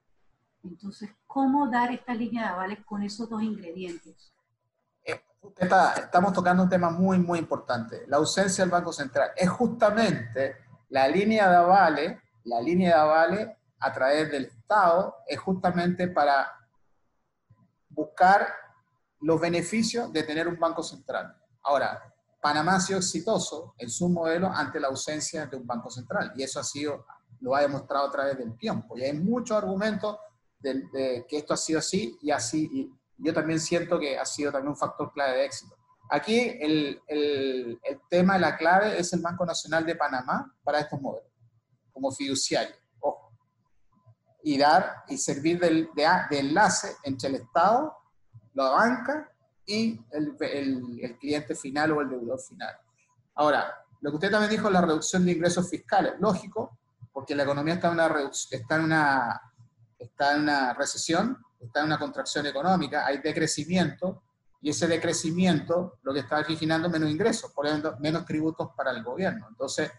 Entonces, 0.67 1.09
¿cómo 1.25 1.69
dar 1.69 1.91
esta 1.91 2.13
línea 2.13 2.43
de 2.43 2.49
avales 2.49 2.79
con 2.85 3.01
esos 3.03 3.29
dos 3.29 3.41
ingredientes? 3.41 4.33
Eh, 5.03 5.21
estamos 5.59 6.33
tocando 6.33 6.63
un 6.63 6.69
tema 6.69 6.89
muy, 6.89 7.17
muy 7.19 7.39
importante. 7.39 8.05
La 8.07 8.17
ausencia 8.17 8.63
del 8.63 8.71
Banco 8.71 8.91
Central 8.91 9.31
es 9.35 9.49
justamente 9.49 10.57
la 10.89 11.07
línea 11.07 11.49
de 11.49 11.55
avales, 11.55 12.17
la 12.43 12.61
línea 12.61 12.95
de 12.95 13.01
avales 13.01 13.49
a 13.79 13.93
través 13.93 14.31
del 14.31 14.45
Estado, 14.45 15.15
es 15.27 15.39
justamente 15.39 16.07
para 16.07 16.47
buscar 17.89 18.47
los 19.21 19.39
beneficios 19.39 20.11
de 20.11 20.23
tener 20.23 20.47
un 20.47 20.59
Banco 20.59 20.83
Central. 20.83 21.35
Ahora, 21.63 22.13
Panamá 22.41 22.75
ha 22.75 22.79
sido 22.79 22.99
exitoso 22.99 23.73
en 23.77 23.89
su 23.89 24.09
modelo 24.09 24.47
ante 24.47 24.79
la 24.79 24.87
ausencia 24.87 25.47
de 25.47 25.57
un 25.57 25.65
Banco 25.65 25.89
Central 25.89 26.31
y 26.35 26.43
eso 26.43 26.59
ha 26.59 26.63
sido, 26.63 27.05
lo 27.41 27.55
ha 27.55 27.61
demostrado 27.61 28.07
a 28.07 28.11
través 28.11 28.37
del 28.37 28.57
tiempo. 28.57 28.97
Y 28.97 29.03
hay 29.03 29.13
muchos 29.13 29.57
argumentos 29.57 30.17
de, 30.59 31.25
que 31.27 31.37
esto 31.37 31.53
ha 31.53 31.57
sido 31.57 31.79
así 31.79 32.17
y 32.21 32.31
así. 32.31 32.69
Y 32.71 32.91
yo 33.17 33.33
también 33.33 33.59
siento 33.59 33.99
que 33.99 34.17
ha 34.17 34.25
sido 34.25 34.51
también 34.51 34.71
un 34.71 34.77
factor 34.77 35.11
clave 35.13 35.37
de 35.37 35.45
éxito. 35.45 35.75
Aquí 36.09 36.39
el, 36.39 37.01
el, 37.07 37.79
el 37.83 38.01
tema, 38.09 38.37
la 38.37 38.55
clave 38.55 38.97
es 38.97 39.11
el 39.13 39.21
Banco 39.21 39.45
Nacional 39.45 39.85
de 39.85 39.95
Panamá 39.95 40.55
para 40.63 40.79
estos 40.79 41.01
modelos, 41.01 41.31
como 41.91 42.11
fiduciario, 42.11 42.75
ojo. 42.99 43.33
Y 44.43 44.57
dar 44.57 45.03
y 45.09 45.17
servir 45.17 45.59
de, 45.59 45.89
de 45.95 46.39
enlace 46.39 46.95
entre 47.03 47.29
el 47.29 47.35
Estado, 47.35 47.93
la 48.53 48.69
banca 48.69 49.31
y 49.65 49.99
el, 50.11 50.35
el, 50.39 51.17
cliente 51.19 51.53
final 51.55 51.91
o 51.91 52.01
el 52.01 52.09
deudor 52.09 52.39
final. 52.39 52.73
Ahora, 53.35 53.71
lo 54.01 54.09
que 54.09 54.15
usted 54.15 54.31
también 54.31 54.51
dijo, 54.51 54.69
la 54.69 54.81
reducción 54.81 55.25
de 55.25 55.33
ingresos 55.33 55.69
fiscales, 55.69 56.13
lógico, 56.19 56.79
porque 57.11 57.35
la 57.35 57.43
economía 57.43 57.73
está 57.73 57.89
en 57.89 57.95
una, 57.95 58.31
está 58.51 58.75
en 58.77 58.83
una 58.83 59.41
está 59.97 60.35
en 60.35 60.43
una 60.43 60.73
recesión, 60.73 61.37
está 61.59 61.79
en 61.79 61.87
una 61.87 61.99
contracción 61.99 62.45
económica, 62.45 63.05
hay 63.05 63.19
decrecimiento, 63.19 64.23
y 64.61 64.69
ese 64.69 64.87
decrecimiento 64.87 65.99
lo 66.03 66.13
que 66.13 66.21
está 66.21 66.39
originando 66.39 66.89
menos 66.89 67.09
ingresos, 67.09 67.51
por 67.51 67.67
ejemplo, 67.67 67.95
menos 67.99 68.25
tributos 68.25 68.69
para 68.75 68.91
el 68.91 69.03
gobierno. 69.03 69.47
Entonces, 69.49 69.91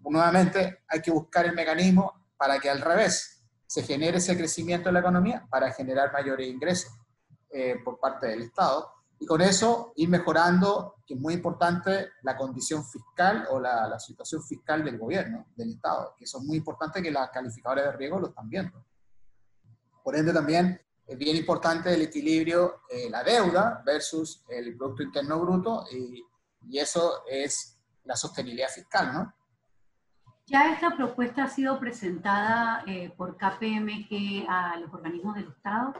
nuevamente 0.00 0.82
hay 0.88 1.00
que 1.00 1.10
buscar 1.10 1.46
el 1.46 1.54
mecanismo 1.54 2.26
para 2.36 2.58
que 2.58 2.70
al 2.70 2.80
revés 2.80 3.42
se 3.66 3.82
genere 3.82 4.18
ese 4.18 4.36
crecimiento 4.36 4.88
en 4.88 4.94
la 4.94 5.00
economía 5.00 5.46
para 5.48 5.70
generar 5.72 6.12
mayores 6.12 6.48
ingresos 6.48 6.92
eh, 7.50 7.76
por 7.84 8.00
parte 8.00 8.26
del 8.26 8.42
Estado. 8.42 8.90
Y 9.18 9.26
con 9.26 9.42
eso 9.42 9.92
ir 9.96 10.08
mejorando, 10.08 10.96
que 11.06 11.14
es 11.14 11.20
muy 11.20 11.34
importante, 11.34 12.08
la 12.22 12.36
condición 12.36 12.84
fiscal 12.84 13.46
o 13.50 13.60
la, 13.60 13.86
la 13.86 14.00
situación 14.00 14.42
fiscal 14.42 14.82
del 14.82 14.98
gobierno, 14.98 15.46
del 15.54 15.72
Estado, 15.72 16.14
que 16.18 16.24
eso 16.24 16.38
es 16.38 16.44
muy 16.44 16.56
importante 16.56 17.02
que 17.02 17.10
las 17.10 17.30
calificadoras 17.30 17.84
de 17.84 17.92
riesgo 17.92 18.18
lo 18.18 18.28
están 18.28 18.48
viendo. 18.48 18.84
Por 20.02 20.16
ende, 20.16 20.32
también 20.32 20.80
es 21.06 21.18
bien 21.18 21.36
importante 21.36 21.92
el 21.92 22.02
equilibrio, 22.02 22.82
eh, 22.88 23.10
la 23.10 23.22
deuda 23.24 23.82
versus 23.84 24.44
el 24.48 24.76
Producto 24.76 25.02
Interno 25.02 25.40
Bruto, 25.40 25.84
y, 25.92 26.24
y, 26.68 26.78
eso 26.78 27.24
es 27.28 27.78
la 28.04 28.16
sostenibilidad 28.16 28.68
fiscal, 28.68 29.12
¿no? 29.12 29.34
Ya 30.46 30.72
esta 30.72 30.96
propuesta 30.96 31.44
ha 31.44 31.48
sido 31.48 31.78
presentada 31.78 32.82
eh, 32.86 33.12
por 33.16 33.36
KPMG 33.36 34.46
a 34.48 34.76
los 34.78 34.92
organismos 34.92 35.36
del 35.36 35.48
Estado. 35.48 35.94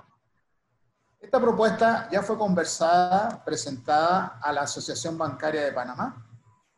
Esta 1.20 1.40
propuesta 1.40 2.08
ya 2.10 2.22
fue 2.22 2.38
conversada, 2.38 3.44
presentada 3.44 4.40
a 4.42 4.52
la 4.52 4.62
Asociación 4.62 5.18
Bancaria 5.18 5.62
de 5.62 5.72
Panamá, 5.72 6.26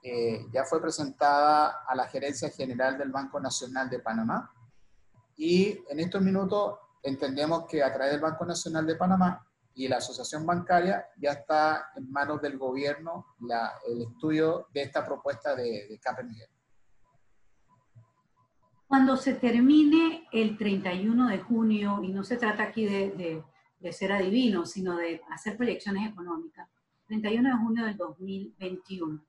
eh, 0.03 0.47
ya 0.53 0.65
fue 0.65 0.83
presentada 0.83 1.85
a 1.87 1.95
la 1.95 2.09
Gerencia 2.09 2.51
General 2.51 2.99
del 2.99 3.11
Banco 3.11 3.39
Nacional 3.39 3.89
de 3.89 4.01
Panamá, 4.01 4.53
y 5.37 5.79
en 5.89 6.01
estos 6.01 6.21
minutos 6.21 6.79
entendemos 7.03 7.67
que 7.67 7.83
a 7.83 7.93
través 7.93 8.13
del 8.13 8.21
Banco 8.21 8.45
Nacional 8.45 8.87
de 8.87 8.97
Panamá 8.97 9.45
y 9.75 9.89
la 9.89 9.97
Asociación 9.97 10.47
Bancaria 10.47 11.07
ya 11.17 11.33
está 11.33 11.91
en 11.97 12.11
manos 12.11 12.41
del 12.43 12.59
gobierno 12.59 13.27
la, 13.41 13.73
el 13.89 14.03
estudio 14.03 14.69
de 14.73 14.83
esta 14.83 15.05
propuesta 15.05 15.55
de, 15.55 15.89
de 15.89 15.99
KPMG. 15.99 16.53
Cuando 18.87 19.17
se 19.17 19.35
termine 19.35 20.29
el 20.33 20.59
31 20.59 21.29
de 21.29 21.39
junio, 21.39 22.01
y 22.03 22.13
no 22.13 22.23
se 22.23 22.37
trata 22.37 22.65
aquí 22.65 22.85
de, 22.85 23.11
de, 23.13 23.43
de 23.79 23.93
ser 23.93 24.13
adivino, 24.13 24.67
sino 24.67 24.97
de 24.97 25.23
hacer 25.31 25.57
proyecciones 25.57 26.11
económicas, 26.11 26.69
31 27.07 27.49
de 27.49 27.57
junio 27.57 27.85
del 27.87 27.97
2021, 27.97 29.25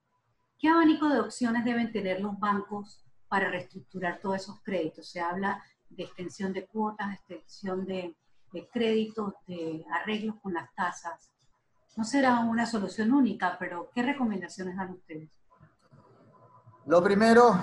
¿qué 0.60 0.68
abanico 0.68 1.08
de 1.08 1.22
opciones 1.22 1.64
deben 1.64 1.94
tener 1.94 2.20
los 2.20 2.38
bancos 2.38 3.06
para 3.30 3.50
reestructurar 3.50 4.20
todos 4.20 4.36
esos 4.36 4.62
créditos? 4.64 5.10
Se 5.10 5.22
habla 5.22 5.64
de 5.96 6.04
extensión 6.04 6.54
de 6.54 6.66
cuotas, 6.66 7.14
extensión 7.14 7.86
de, 7.86 8.16
de 8.52 8.68
créditos, 8.70 9.34
de 9.48 9.86
arreglos 9.92 10.36
con 10.42 10.54
las 10.54 10.74
tasas. 10.74 11.30
No 11.96 12.04
será 12.04 12.40
una 12.40 12.66
solución 12.66 13.12
única, 13.12 13.56
pero 13.60 13.90
¿qué 13.94 14.02
recomendaciones 14.02 14.76
dan 14.76 14.92
ustedes? 14.92 15.30
Lo 16.86 17.02
primero, 17.04 17.54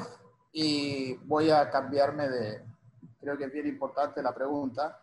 y 0.52 1.14
voy 1.26 1.50
a 1.50 1.68
cambiarme 1.68 2.28
de, 2.28 2.64
creo 3.20 3.36
que 3.36 3.44
es 3.44 3.52
bien 3.52 3.66
importante 3.66 4.22
la 4.22 4.34
pregunta, 4.34 5.00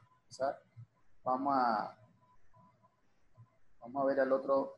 vamos 1.24 1.56
a, 1.56 1.98
vamos 3.82 4.04
a 4.04 4.06
ver 4.06 4.20
al 4.22 4.32
otro 4.32 4.78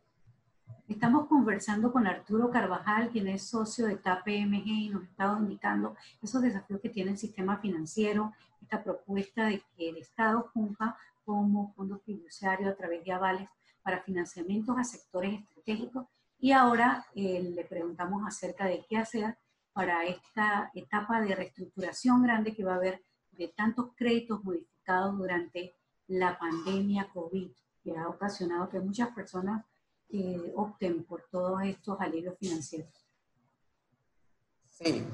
Estamos 0.90 1.28
conversando 1.28 1.92
con 1.92 2.08
Arturo 2.08 2.50
Carvajal, 2.50 3.12
quien 3.12 3.28
es 3.28 3.44
socio 3.44 3.86
de 3.86 4.00
KPMG 4.00 4.66
y 4.66 4.90
nos 4.90 5.04
está 5.04 5.38
indicando 5.40 5.96
esos 6.20 6.42
desafíos 6.42 6.82
que 6.82 6.90
tiene 6.90 7.12
el 7.12 7.18
sistema 7.20 7.58
financiero, 7.58 8.34
esta 8.60 8.84
propuesta 8.84 9.46
de 9.46 9.62
que 9.78 9.90
el 9.90 9.98
Estado 9.98 10.50
junta 10.52 10.98
como 11.24 11.72
fondo 11.76 12.00
fiduciario 12.00 12.68
a 12.68 12.76
través 12.76 13.06
de 13.06 13.12
avales 13.12 13.48
para 13.84 14.02
financiamientos 14.02 14.76
a 14.80 14.84
sectores 14.84 15.40
estratégicos. 15.40 16.08
Y 16.40 16.54
ahora 16.54 17.06
eh, 17.14 17.52
le 17.56 17.66
preguntamos 17.66 18.24
acerca 18.28 18.66
de 18.66 18.84
qué 18.90 18.98
hacer 18.98 19.38
para 19.74 20.06
esta 20.06 20.72
etapa 20.74 21.22
de 21.22 21.36
reestructuración 21.36 22.24
grande 22.24 22.56
que 22.56 22.64
va 22.64 22.74
a 22.74 22.78
haber 22.78 23.04
de 23.34 23.48
tantos 23.50 23.92
créditos 23.96 24.44
modificados 24.44 25.16
durante 25.16 25.76
la 26.08 26.40
pandemia 26.40 27.10
COVID, 27.14 27.52
que 27.84 27.96
ha 27.96 28.10
ocasionado 28.10 28.70
que 28.70 28.80
muchas 28.80 29.10
personas 29.10 29.64
eh, 30.12 30.52
opten 30.56 31.04
por 31.04 31.24
todos 31.30 31.62
estos 31.64 32.00
alivios 32.00 32.36
financieros? 32.40 32.90
Sí, 34.70 35.06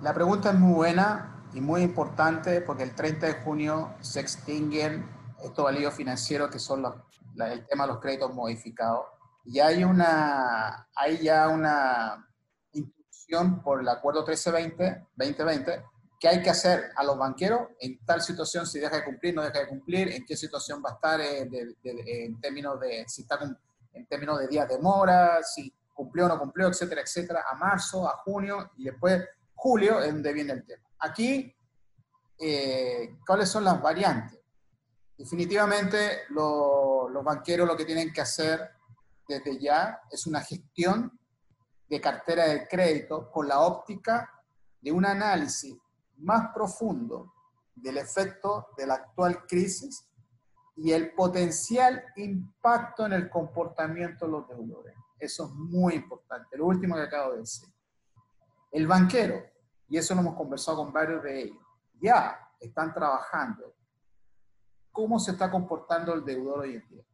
la 0.00 0.12
pregunta 0.12 0.50
es 0.50 0.58
muy 0.58 0.74
buena 0.74 1.44
y 1.54 1.60
muy 1.60 1.82
importante 1.82 2.60
porque 2.60 2.82
el 2.82 2.94
30 2.94 3.26
de 3.26 3.32
junio 3.34 3.94
se 4.00 4.20
extinguen 4.20 5.08
estos 5.44 5.68
alivios 5.68 5.94
financieros 5.94 6.50
que 6.50 6.58
son 6.58 6.82
los, 6.82 6.94
la, 7.34 7.52
el 7.52 7.66
tema 7.66 7.84
de 7.84 7.92
los 7.92 8.00
créditos 8.00 8.34
modificados. 8.34 9.06
Y 9.44 9.60
hay, 9.60 9.84
una, 9.84 10.88
hay 10.94 11.18
ya 11.22 11.48
una 11.48 12.28
instrucción 12.72 13.62
por 13.62 13.80
el 13.80 13.88
acuerdo 13.88 14.20
1320, 14.20 15.06
2020, 15.16 15.84
que 16.18 16.28
hay 16.28 16.42
que 16.42 16.50
hacer 16.50 16.90
a 16.96 17.04
los 17.04 17.18
banqueros 17.18 17.68
en 17.80 17.98
tal 18.04 18.22
situación, 18.22 18.66
si 18.66 18.78
deja 18.78 18.96
de 18.96 19.04
cumplir, 19.04 19.34
no 19.34 19.42
deja 19.42 19.60
de 19.60 19.68
cumplir, 19.68 20.12
en 20.12 20.24
qué 20.24 20.36
situación 20.36 20.82
va 20.84 20.90
a 20.90 20.94
estar 20.94 21.20
eh, 21.20 21.44
de, 21.50 21.74
de, 21.82 22.24
en 22.24 22.40
términos 22.40 22.80
de 22.80 23.04
si 23.08 23.22
está 23.22 23.38
cumpliendo 23.38 23.71
en 23.92 24.06
términos 24.06 24.38
de 24.38 24.48
días 24.48 24.68
de 24.68 24.78
mora, 24.78 25.42
si 25.42 25.72
cumplió 25.94 26.26
o 26.26 26.28
no 26.28 26.38
cumplió, 26.38 26.68
etcétera, 26.68 27.02
etcétera, 27.02 27.44
a 27.50 27.54
marzo, 27.54 28.08
a 28.08 28.16
junio 28.18 28.72
y 28.76 28.84
después 28.84 29.24
julio, 29.54 30.00
es 30.00 30.12
donde 30.12 30.32
viene 30.32 30.52
el 30.54 30.66
tema. 30.66 30.82
Aquí, 30.98 31.54
eh, 32.38 33.18
¿cuáles 33.26 33.48
son 33.48 33.64
las 33.64 33.80
variantes? 33.80 34.40
Definitivamente 35.16 36.22
lo, 36.30 37.08
los 37.08 37.22
banqueros 37.22 37.68
lo 37.68 37.76
que 37.76 37.84
tienen 37.84 38.12
que 38.12 38.20
hacer 38.20 38.70
desde 39.28 39.58
ya 39.60 40.00
es 40.10 40.26
una 40.26 40.40
gestión 40.40 41.18
de 41.88 42.00
cartera 42.00 42.46
de 42.46 42.66
crédito 42.66 43.30
con 43.30 43.46
la 43.46 43.60
óptica 43.60 44.28
de 44.80 44.90
un 44.90 45.06
análisis 45.06 45.76
más 46.18 46.52
profundo 46.52 47.32
del 47.74 47.98
efecto 47.98 48.68
de 48.76 48.86
la 48.86 48.94
actual 48.94 49.46
crisis 49.46 50.04
y 50.76 50.92
el 50.92 51.12
potencial 51.14 52.04
impacto 52.16 53.06
en 53.06 53.12
el 53.12 53.28
comportamiento 53.28 54.26
de 54.26 54.32
los 54.32 54.48
deudores. 54.48 54.94
Eso 55.18 55.46
es 55.46 55.50
muy 55.52 55.94
importante. 55.94 56.56
Lo 56.56 56.66
último 56.66 56.96
que 56.96 57.02
acabo 57.02 57.32
de 57.32 57.40
decir. 57.40 57.68
El 58.70 58.86
banquero, 58.86 59.42
y 59.88 59.98
eso 59.98 60.14
lo 60.14 60.22
hemos 60.22 60.36
conversado 60.36 60.78
con 60.78 60.92
varios 60.92 61.22
de 61.22 61.42
ellos, 61.42 61.58
ya 62.00 62.38
están 62.58 62.92
trabajando 62.94 63.74
cómo 64.90 65.18
se 65.18 65.32
está 65.32 65.50
comportando 65.50 66.14
el 66.14 66.24
deudor 66.24 66.60
hoy 66.60 66.74
en 66.76 66.88
día. 66.88 67.04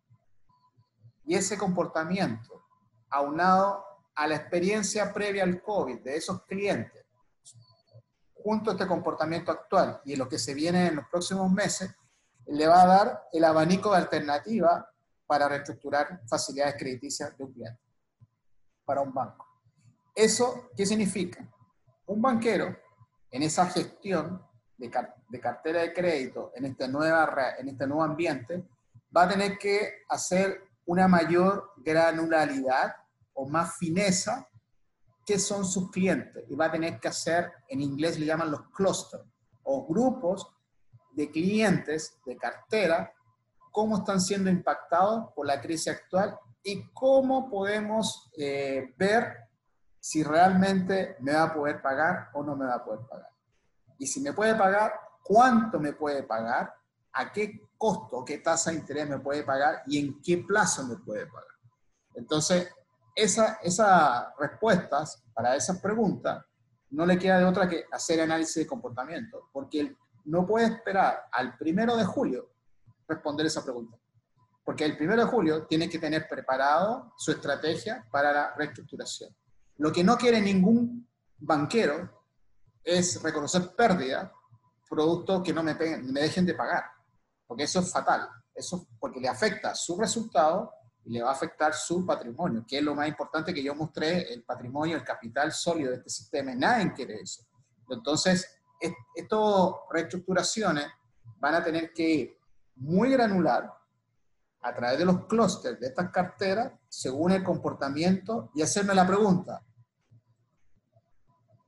Y 1.24 1.34
ese 1.34 1.58
comportamiento, 1.58 2.64
aunado 3.10 3.84
a 4.14 4.26
la 4.26 4.36
experiencia 4.36 5.12
previa 5.12 5.44
al 5.44 5.62
COVID 5.62 6.00
de 6.00 6.16
esos 6.16 6.42
clientes, 6.44 7.04
junto 8.34 8.70
a 8.70 8.72
este 8.74 8.86
comportamiento 8.86 9.50
actual 9.50 10.00
y 10.04 10.14
en 10.14 10.20
lo 10.20 10.28
que 10.28 10.38
se 10.38 10.54
viene 10.54 10.86
en 10.86 10.96
los 10.96 11.08
próximos 11.08 11.50
meses, 11.52 11.94
le 12.48 12.66
va 12.66 12.82
a 12.82 12.86
dar 12.86 13.28
el 13.32 13.44
abanico 13.44 13.90
de 13.90 13.98
alternativa 13.98 14.90
para 15.26 15.48
reestructurar 15.48 16.22
facilidades 16.26 16.76
crediticias 16.78 17.36
de 17.36 17.44
un 17.44 17.52
cliente 17.52 17.80
para 18.84 19.02
un 19.02 19.12
banco. 19.12 19.46
¿Eso 20.14 20.70
qué 20.74 20.86
significa? 20.86 21.46
Un 22.06 22.22
banquero 22.22 22.74
en 23.30 23.42
esa 23.42 23.66
gestión 23.66 24.42
de, 24.78 24.90
cartera 25.40 25.82
de 25.82 25.92
crédito 25.92 26.52
en 26.54 26.64
este, 26.64 26.88
nueva, 26.88 27.56
en 27.58 27.68
este 27.68 27.86
nuevo 27.86 28.02
ambiente, 28.02 28.66
va 29.14 29.24
a 29.24 29.28
tener 29.28 29.58
que 29.58 30.04
hacer 30.08 30.62
una 30.86 31.06
mayor 31.06 31.72
granularidad 31.76 32.96
o 33.34 33.46
más 33.46 33.76
fineza 33.76 34.48
que 35.26 35.38
son 35.38 35.66
sus 35.66 35.90
clientes 35.90 36.44
y 36.48 36.54
va 36.54 36.66
a 36.66 36.72
tener 36.72 36.98
que 36.98 37.08
hacer, 37.08 37.52
en 37.68 37.82
inglés 37.82 38.18
le 38.18 38.24
llaman 38.24 38.50
los 38.50 38.62
clusters 38.70 39.24
o 39.64 39.86
grupos 39.86 40.50
de 41.18 41.32
clientes 41.32 42.16
de 42.24 42.36
cartera, 42.36 43.12
cómo 43.72 43.98
están 43.98 44.20
siendo 44.20 44.48
impactados 44.48 45.32
por 45.34 45.48
la 45.48 45.60
crisis 45.60 45.88
actual 45.88 46.38
y 46.62 46.88
cómo 46.92 47.50
podemos 47.50 48.30
eh, 48.38 48.94
ver 48.96 49.36
si 49.98 50.22
realmente 50.22 51.16
me 51.18 51.34
va 51.34 51.42
a 51.42 51.54
poder 51.54 51.82
pagar 51.82 52.28
o 52.34 52.44
no 52.44 52.54
me 52.54 52.66
va 52.66 52.76
a 52.76 52.84
poder 52.84 53.04
pagar. 53.08 53.30
Y 53.98 54.06
si 54.06 54.20
me 54.20 54.32
puede 54.32 54.54
pagar, 54.54 54.92
cuánto 55.24 55.80
me 55.80 55.92
puede 55.92 56.22
pagar, 56.22 56.72
a 57.12 57.32
qué 57.32 57.68
costo, 57.76 58.24
qué 58.24 58.38
tasa 58.38 58.70
de 58.70 58.76
interés 58.76 59.08
me 59.08 59.18
puede 59.18 59.42
pagar 59.42 59.82
y 59.88 59.98
en 59.98 60.22
qué 60.22 60.38
plazo 60.46 60.86
me 60.86 60.98
puede 60.98 61.26
pagar. 61.26 61.50
Entonces, 62.14 62.72
esa, 63.12 63.58
esas 63.60 64.28
respuestas 64.38 65.24
para 65.34 65.56
esas 65.56 65.80
preguntas 65.80 66.44
no 66.90 67.04
le 67.04 67.18
queda 67.18 67.38
de 67.40 67.44
otra 67.44 67.68
que 67.68 67.86
hacer 67.90 68.20
análisis 68.20 68.54
de 68.54 68.66
comportamiento, 68.68 69.48
porque 69.52 69.96
no 70.28 70.46
puede 70.46 70.66
esperar 70.66 71.24
al 71.32 71.56
primero 71.56 71.96
de 71.96 72.04
julio 72.04 72.50
responder 73.08 73.46
esa 73.46 73.64
pregunta. 73.64 73.96
Porque 74.62 74.84
el 74.84 74.96
primero 74.96 75.24
de 75.24 75.30
julio 75.30 75.66
tiene 75.66 75.88
que 75.88 75.98
tener 75.98 76.28
preparado 76.28 77.14
su 77.16 77.32
estrategia 77.32 78.06
para 78.10 78.32
la 78.32 78.54
reestructuración. 78.54 79.34
Lo 79.78 79.90
que 79.90 80.04
no 80.04 80.18
quiere 80.18 80.40
ningún 80.42 81.08
banquero 81.38 82.26
es 82.84 83.22
reconocer 83.22 83.74
pérdida, 83.74 84.30
producto 84.88 85.42
que 85.42 85.54
no 85.54 85.62
me, 85.62 85.74
me 85.74 86.20
dejen 86.20 86.44
de 86.44 86.54
pagar, 86.54 86.84
porque 87.46 87.64
eso 87.64 87.80
es 87.80 87.90
fatal. 87.90 88.28
Eso 88.54 88.86
porque 88.98 89.20
le 89.20 89.28
afecta 89.28 89.74
su 89.74 89.98
resultado 89.98 90.72
y 91.04 91.12
le 91.12 91.22
va 91.22 91.30
a 91.30 91.32
afectar 91.32 91.72
su 91.72 92.04
patrimonio, 92.04 92.64
que 92.68 92.78
es 92.78 92.82
lo 92.82 92.94
más 92.94 93.08
importante 93.08 93.54
que 93.54 93.62
yo 93.62 93.74
mostré, 93.74 94.30
el 94.32 94.42
patrimonio, 94.42 94.96
el 94.96 95.04
capital 95.04 95.52
sólido 95.52 95.90
de 95.90 95.98
este 95.98 96.10
sistema. 96.10 96.54
Nadie 96.54 96.92
quiere 96.92 97.20
eso. 97.20 97.46
Entonces, 97.88 98.57
estas 98.80 99.38
reestructuraciones 99.90 100.86
van 101.38 101.54
a 101.54 101.64
tener 101.64 101.92
que 101.92 102.08
ir 102.08 102.38
muy 102.76 103.10
granular 103.10 103.72
a 104.60 104.74
través 104.74 104.98
de 104.98 105.04
los 105.04 105.26
clústeres 105.26 105.78
de 105.80 105.86
estas 105.86 106.10
carteras, 106.10 106.72
según 106.88 107.32
el 107.32 107.44
comportamiento, 107.44 108.50
y 108.54 108.62
hacerme 108.62 108.94
la 108.94 109.06
pregunta, 109.06 109.64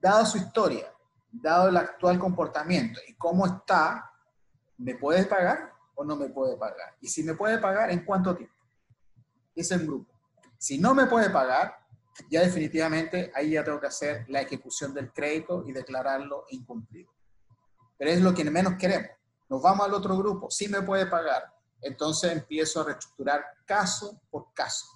dado 0.00 0.26
su 0.26 0.38
historia, 0.38 0.92
dado 1.30 1.68
el 1.68 1.76
actual 1.76 2.18
comportamiento 2.18 3.00
y 3.06 3.14
cómo 3.14 3.46
está, 3.46 4.10
¿me 4.78 4.96
puede 4.96 5.24
pagar 5.26 5.72
o 5.94 6.04
no 6.04 6.16
me 6.16 6.28
puede 6.28 6.56
pagar? 6.56 6.96
Y 7.00 7.08
si 7.08 7.22
me 7.22 7.34
puede 7.34 7.58
pagar, 7.58 7.90
¿en 7.90 8.04
cuánto 8.04 8.34
tiempo? 8.34 8.54
Es 9.54 9.70
el 9.70 9.86
grupo. 9.86 10.12
Si 10.58 10.78
no 10.78 10.94
me 10.94 11.06
puede 11.06 11.30
pagar, 11.30 11.79
ya 12.28 12.42
definitivamente 12.42 13.32
ahí 13.34 13.50
ya 13.50 13.64
tengo 13.64 13.80
que 13.80 13.86
hacer 13.86 14.24
la 14.28 14.40
ejecución 14.40 14.92
del 14.92 15.12
crédito 15.12 15.64
y 15.66 15.72
declararlo 15.72 16.44
incumplido. 16.50 17.10
Pero 17.96 18.10
es 18.10 18.20
lo 18.20 18.34
que 18.34 18.44
menos 18.44 18.74
queremos. 18.78 19.10
Nos 19.48 19.62
vamos 19.62 19.86
al 19.86 19.94
otro 19.94 20.16
grupo, 20.16 20.50
si 20.50 20.68
me 20.68 20.82
puede 20.82 21.06
pagar, 21.06 21.52
entonces 21.80 22.32
empiezo 22.32 22.80
a 22.80 22.84
reestructurar 22.84 23.44
caso 23.66 24.20
por 24.30 24.52
caso 24.54 24.86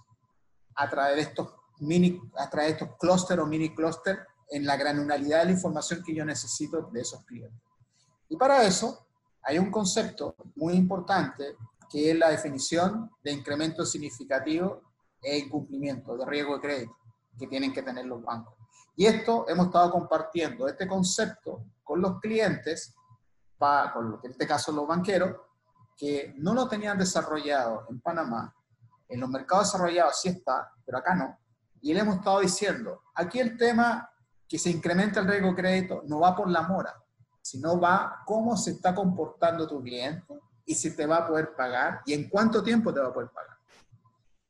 a 0.77 0.89
través 0.89 1.16
de 1.16 1.22
estos 1.22 1.55
mini, 1.81 2.20
a 2.37 2.49
través 2.51 2.70
de 2.70 2.85
estos 2.85 2.99
clúster 2.99 3.41
o 3.41 3.47
mini 3.47 3.75
clúster 3.75 4.27
en 4.51 4.66
la 4.66 4.77
granularidad 4.77 5.41
de 5.41 5.45
la 5.47 5.51
información 5.53 6.03
que 6.05 6.14
yo 6.14 6.25
necesito 6.25 6.83
de 6.93 7.01
esos 7.01 7.25
clientes. 7.25 7.61
Y 8.29 8.37
para 8.37 8.64
eso 8.64 9.07
hay 9.43 9.59
un 9.59 9.70
concepto 9.70 10.37
muy 10.57 10.75
importante 10.75 11.57
que 11.91 12.11
es 12.11 12.18
la 12.18 12.31
definición 12.31 13.11
de 13.22 13.33
incremento 13.33 13.85
significativo 13.85 14.83
e 15.22 15.39
incumplimiento 15.39 16.16
de 16.16 16.27
riesgo 16.27 16.57
de 16.57 16.61
crédito 16.61 17.04
que 17.39 17.47
tienen 17.47 17.72
que 17.72 17.82
tener 17.82 18.07
los 18.07 18.22
bancos. 18.22 18.55
Y 18.97 19.07
esto 19.07 19.47
hemos 19.49 19.66
estado 19.66 19.91
compartiendo 19.91 20.68
este 20.68 20.87
concepto 20.87 21.64
con 21.82 22.01
los 22.01 22.20
clientes, 22.20 22.95
para, 23.59 23.93
con 23.93 24.20
en 24.22 24.30
este 24.30 24.47
caso 24.47 24.72
los 24.72 24.87
banqueros, 24.87 25.37
que 25.97 26.35
no 26.39 26.55
lo 26.55 26.68
tenían 26.68 26.99
desarrollado 26.99 27.87
en 27.91 28.01
Panamá. 28.01 28.55
En 29.09 29.20
los 29.20 29.28
mercados 29.28 29.66
desarrollados 29.66 30.20
sí 30.20 30.28
está, 30.28 30.72
pero 30.85 30.99
acá 30.99 31.14
no. 31.14 31.39
Y 31.80 31.93
le 31.93 32.01
hemos 32.01 32.16
estado 32.16 32.41
diciendo, 32.41 33.03
aquí 33.14 33.41
el 33.41 33.57
tema 33.57 34.11
que 34.49 34.59
se 34.59 34.70
incrementa 34.70 35.20
el 35.20 35.28
riesgo 35.28 35.49
de 35.49 35.57
crédito 35.57 36.03
no 36.07 36.20
va 36.20 36.35
por 36.35 36.51
la 36.51 36.62
mora, 36.62 36.95
sino 37.43 37.78
va 37.78 38.22
cómo 38.24 38.57
se 38.57 38.72
está 38.72 38.95
comportando 38.95 39.66
tu 39.68 39.82
cliente 39.82 40.41
y 40.64 40.74
si 40.74 40.97
te 40.97 41.07
va 41.07 41.18
a 41.18 41.26
poder 41.26 41.55
pagar 41.55 42.01
y 42.07 42.14
en 42.14 42.28
cuánto 42.28 42.62
tiempo 42.62 42.93
te 42.93 43.01
va 43.01 43.09
a 43.09 43.12
poder 43.12 43.30
pagar. 43.30 43.57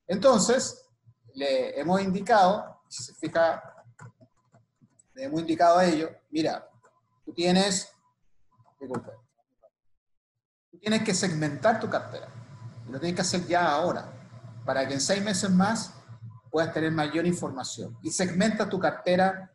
Entonces, 0.06 0.88
le 1.34 1.78
hemos 1.78 2.00
indicado, 2.00 2.73
si 2.88 3.02
se 3.02 3.14
fija, 3.14 3.62
le 5.14 5.24
hemos 5.24 5.40
indicado 5.40 5.78
a 5.78 5.84
ellos, 5.84 6.10
mira, 6.30 6.68
tú 7.24 7.32
tienes, 7.32 7.92
tú 10.70 10.78
tienes 10.78 11.02
que 11.02 11.14
segmentar 11.14 11.80
tu 11.80 11.88
cartera. 11.88 12.28
Y 12.86 12.92
lo 12.92 12.98
tienes 12.98 13.16
que 13.16 13.22
hacer 13.22 13.46
ya 13.46 13.72
ahora, 13.72 14.12
para 14.64 14.86
que 14.86 14.94
en 14.94 15.00
seis 15.00 15.22
meses 15.22 15.50
más 15.50 15.94
puedas 16.50 16.72
tener 16.72 16.92
mayor 16.92 17.26
información. 17.26 17.98
Y 18.02 18.10
segmenta 18.10 18.68
tu 18.68 18.78
cartera 18.78 19.50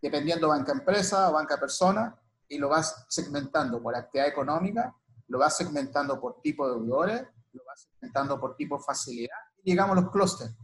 dependiendo 0.00 0.48
banca 0.48 0.72
empresa 0.72 1.30
o 1.30 1.34
banca 1.34 1.58
persona, 1.58 2.18
y 2.48 2.58
lo 2.58 2.68
vas 2.68 3.06
segmentando 3.08 3.80
por 3.80 3.94
actividad 3.94 4.28
económica, 4.28 4.94
lo 5.28 5.38
vas 5.38 5.56
segmentando 5.56 6.20
por 6.20 6.40
tipo 6.42 6.68
de 6.68 6.74
deudores, 6.74 7.22
lo 7.52 7.62
vas 7.64 7.88
segmentando 7.88 8.38
por 8.38 8.56
tipo 8.56 8.76
de 8.76 8.84
facilidad, 8.84 9.38
y 9.62 9.70
llegamos 9.70 9.96
a 9.96 10.00
los 10.02 10.10
clústeres. 10.10 10.54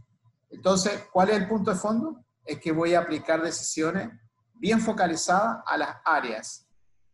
Entonces, 0.49 1.05
¿cuál 1.11 1.29
es 1.29 1.37
el 1.37 1.47
punto 1.47 1.71
de 1.71 1.77
fondo? 1.77 2.23
Es 2.43 2.59
que 2.59 2.71
voy 2.71 2.93
a 2.93 3.01
aplicar 3.01 3.41
decisiones 3.41 4.09
bien 4.53 4.81
focalizadas 4.81 5.63
a 5.65 5.77
las 5.77 5.97
áreas 6.03 6.67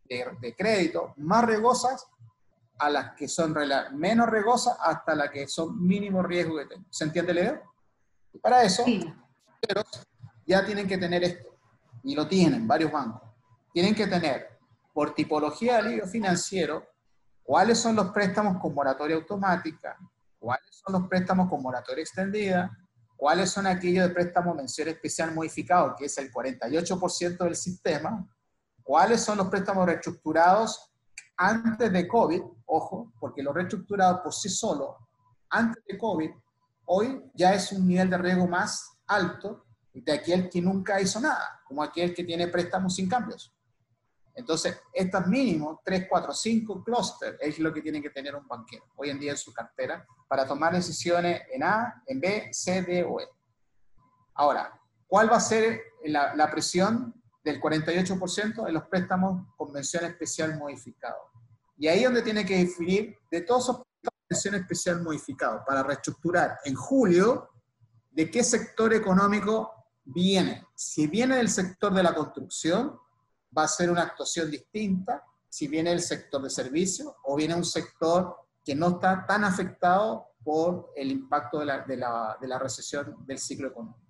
de, 0.04 0.54
crédito 0.56 1.14
más 1.16 1.44
riesgosas, 1.44 2.06
a 2.78 2.90
las 2.90 3.14
que 3.14 3.28
son 3.28 3.54
menos 3.94 4.28
riesgosas, 4.28 4.76
hasta 4.80 5.14
las 5.14 5.30
que 5.30 5.48
son 5.48 5.80
mínimo 5.84 6.22
riesgo 6.22 6.56
que 6.58 6.66
tengo. 6.66 6.84
¿Se 6.90 7.04
entiende 7.04 7.32
idea? 7.32 7.62
Y 8.32 8.38
para 8.38 8.62
eso, 8.62 8.84
ya 10.46 10.64
tienen 10.64 10.86
que 10.86 10.98
tener 10.98 11.24
esto 11.24 11.56
y 12.02 12.14
lo 12.14 12.28
tienen 12.28 12.68
varios 12.68 12.92
bancos, 12.92 13.22
tienen 13.72 13.94
que 13.94 14.06
tener 14.06 14.58
por 14.92 15.14
tipología 15.14 15.74
de 15.74 15.78
alivio 15.78 16.06
financiero 16.06 16.86
cuáles 17.42 17.78
son 17.78 17.96
los 17.96 18.10
préstamos 18.10 18.60
con 18.60 18.74
moratoria 18.74 19.16
automática, 19.16 19.96
cuáles 20.38 20.68
son 20.70 21.00
los 21.00 21.08
préstamos 21.08 21.48
con 21.48 21.62
moratoria 21.62 22.02
extendida, 22.02 22.76
cuáles 23.16 23.50
son 23.50 23.66
aquellos 23.66 24.08
de 24.08 24.14
préstamo 24.14 24.54
mención 24.54 24.88
especial 24.88 25.34
modificado, 25.34 25.94
que 25.96 26.04
es 26.04 26.18
el 26.18 26.30
48% 26.30 27.38
del 27.38 27.56
sistema, 27.56 28.28
cuáles 28.82 29.22
son 29.22 29.38
los 29.38 29.48
préstamos 29.48 29.86
reestructurados 29.86 30.92
antes 31.36 31.92
de 31.92 32.06
COVID, 32.06 32.42
ojo, 32.66 33.12
porque 33.18 33.42
los 33.42 33.54
reestructurados 33.54 34.20
por 34.20 34.32
sí 34.32 34.48
solos, 34.48 34.96
antes 35.50 35.82
de 35.86 35.98
COVID, 35.98 36.30
hoy 36.86 37.22
ya 37.34 37.54
es 37.54 37.72
un 37.72 37.86
nivel 37.86 38.10
de 38.10 38.18
riesgo 38.18 38.46
más 38.46 38.98
alto 39.06 39.64
de 39.92 40.12
aquel 40.12 40.48
que 40.50 40.60
nunca 40.60 41.00
hizo 41.00 41.20
nada, 41.20 41.60
como 41.64 41.82
aquel 41.82 42.14
que 42.14 42.24
tiene 42.24 42.48
préstamos 42.48 42.94
sin 42.94 43.08
cambios. 43.08 43.55
Entonces, 44.36 44.78
estos 44.92 45.26
mínimos, 45.26 45.78
3, 45.82 46.06
4, 46.08 46.32
5 46.32 46.84
clústeres, 46.84 47.38
es 47.40 47.58
lo 47.58 47.72
que 47.72 47.80
tiene 47.80 48.02
que 48.02 48.10
tener 48.10 48.34
un 48.36 48.46
banquero 48.46 48.84
hoy 48.96 49.08
en 49.08 49.18
día 49.18 49.32
en 49.32 49.38
su 49.38 49.52
cartera 49.52 50.06
para 50.28 50.46
tomar 50.46 50.74
decisiones 50.74 51.40
en 51.50 51.62
A, 51.62 52.02
en 52.06 52.20
B, 52.20 52.50
C, 52.52 52.82
D 52.82 53.02
o 53.02 53.18
E. 53.18 53.28
Ahora, 54.34 54.78
¿cuál 55.06 55.32
va 55.32 55.36
a 55.36 55.40
ser 55.40 55.80
la, 56.04 56.34
la 56.34 56.50
presión 56.50 57.14
del 57.42 57.58
48% 57.58 58.66
de 58.66 58.72
los 58.72 58.84
préstamos 58.84 59.46
con 59.56 59.72
mención 59.72 60.04
especial 60.04 60.58
modificado? 60.58 61.16
Y 61.78 61.88
ahí 61.88 62.00
es 62.00 62.04
donde 62.04 62.22
tiene 62.22 62.44
que 62.44 62.58
definir 62.58 63.16
de 63.30 63.40
todos 63.40 63.64
esos 63.64 63.76
préstamos 63.76 64.02
con 64.04 64.26
mención 64.28 64.54
especial 64.54 65.02
modificado 65.02 65.64
para 65.66 65.82
reestructurar 65.82 66.58
en 66.64 66.74
julio 66.74 67.48
de 68.10 68.30
qué 68.30 68.44
sector 68.44 68.92
económico 68.92 69.72
viene. 70.04 70.66
Si 70.74 71.06
viene 71.06 71.36
del 71.36 71.48
sector 71.48 71.94
de 71.94 72.02
la 72.02 72.14
construcción, 72.14 72.98
va 73.56 73.64
a 73.64 73.68
ser 73.68 73.90
una 73.90 74.02
actuación 74.02 74.50
distinta. 74.50 75.24
Si 75.48 75.68
viene 75.68 75.90
del 75.90 76.00
sector 76.00 76.42
de 76.42 76.50
servicios 76.50 77.12
o 77.24 77.36
viene 77.36 77.54
un 77.54 77.64
sector 77.64 78.36
que 78.64 78.74
no 78.74 78.88
está 78.88 79.24
tan 79.26 79.44
afectado 79.44 80.26
por 80.44 80.92
el 80.96 81.10
impacto 81.10 81.60
de 81.60 81.66
la, 81.66 81.80
de 81.80 81.96
la, 81.96 82.36
de 82.40 82.48
la 82.48 82.58
recesión 82.58 83.16
del 83.26 83.38
ciclo 83.38 83.68
económico. 83.68 84.06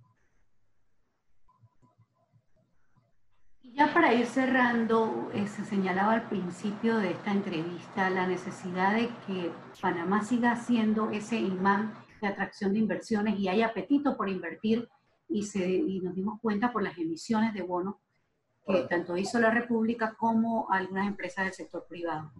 Ya 3.76 3.92
para 3.92 4.14
ir 4.14 4.26
cerrando, 4.26 5.30
eh, 5.34 5.46
se 5.46 5.62
señalaba 5.66 6.14
al 6.14 6.28
principio 6.30 6.96
de 6.96 7.10
esta 7.10 7.30
entrevista 7.30 8.08
la 8.08 8.26
necesidad 8.26 8.94
de 8.94 9.10
que 9.26 9.52
Panamá 9.82 10.24
siga 10.24 10.56
siendo 10.56 11.10
ese 11.10 11.36
imán 11.36 11.92
de 12.22 12.28
atracción 12.28 12.72
de 12.72 12.78
inversiones 12.78 13.38
y 13.38 13.48
hay 13.48 13.60
apetito 13.60 14.16
por 14.16 14.30
invertir 14.30 14.88
y, 15.28 15.42
se, 15.42 15.68
y 15.68 16.00
nos 16.00 16.14
dimos 16.14 16.40
cuenta 16.40 16.72
por 16.72 16.82
las 16.82 16.96
emisiones 16.96 17.52
de 17.52 17.60
bonos 17.60 17.96
que 18.66 18.82
tanto 18.82 19.16
hizo 19.16 19.38
la 19.38 19.50
República 19.50 20.14
como 20.18 20.70
algunas 20.70 21.06
empresas 21.06 21.44
del 21.44 21.54
sector 21.54 21.86
privado. 21.88 22.32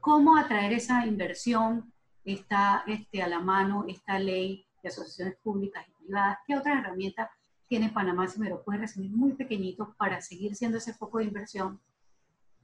¿Cómo 0.00 0.36
atraer 0.36 0.72
esa 0.72 1.06
inversión? 1.06 1.92
Está 2.24 2.82
este, 2.86 3.22
a 3.22 3.28
la 3.28 3.40
mano 3.40 3.84
esta 3.88 4.18
ley 4.18 4.66
de 4.82 4.88
asociaciones 4.88 5.36
públicas 5.36 5.84
y 5.88 6.04
privadas. 6.04 6.38
¿Qué 6.46 6.56
otras 6.56 6.78
herramientas 6.78 7.30
tiene 7.68 7.90
Panamá, 7.90 8.26
si 8.28 8.40
me 8.40 8.48
lo 8.48 8.62
puede 8.62 8.80
resumir, 8.80 9.10
muy 9.12 9.34
pequeñito 9.34 9.94
para 9.96 10.20
seguir 10.20 10.54
siendo 10.56 10.78
ese 10.78 10.94
foco 10.94 11.18
de 11.18 11.24
inversión? 11.24 11.80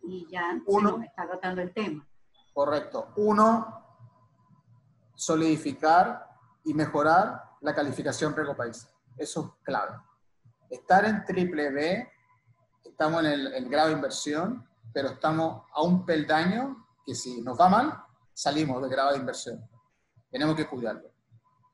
Y 0.02 0.26
ya 0.30 0.60
Uno, 0.66 0.90
se 0.90 0.96
nos 0.96 1.06
está 1.06 1.26
tratando 1.26 1.62
el 1.62 1.72
tema. 1.72 2.06
Correcto. 2.52 3.12
Uno, 3.16 3.84
solidificar 5.14 6.28
y 6.64 6.74
mejorar 6.74 7.42
la 7.60 7.74
calificación 7.74 8.34
Rego 8.34 8.56
País. 8.56 8.88
Eso 9.16 9.56
es 9.58 9.64
clave. 9.64 9.96
Estar 10.70 11.04
en 11.04 11.24
triple 11.24 11.70
B, 11.70 12.08
estamos 12.90 13.24
en 13.24 13.32
el, 13.32 13.68
grado 13.68 13.88
de 13.88 13.94
inversión, 13.94 14.66
pero 14.92 15.10
estamos 15.10 15.64
a 15.72 15.82
un 15.82 16.04
peldaño 16.04 16.86
que 17.04 17.14
si 17.14 17.40
nos 17.40 17.58
va 17.58 17.68
mal, 17.68 18.04
salimos 18.34 18.80
del 18.82 18.90
grado 18.90 19.12
de 19.12 19.18
inversión. 19.18 19.68
Tenemos 20.30 20.56
que 20.56 20.66
cuidarlo. 20.66 21.10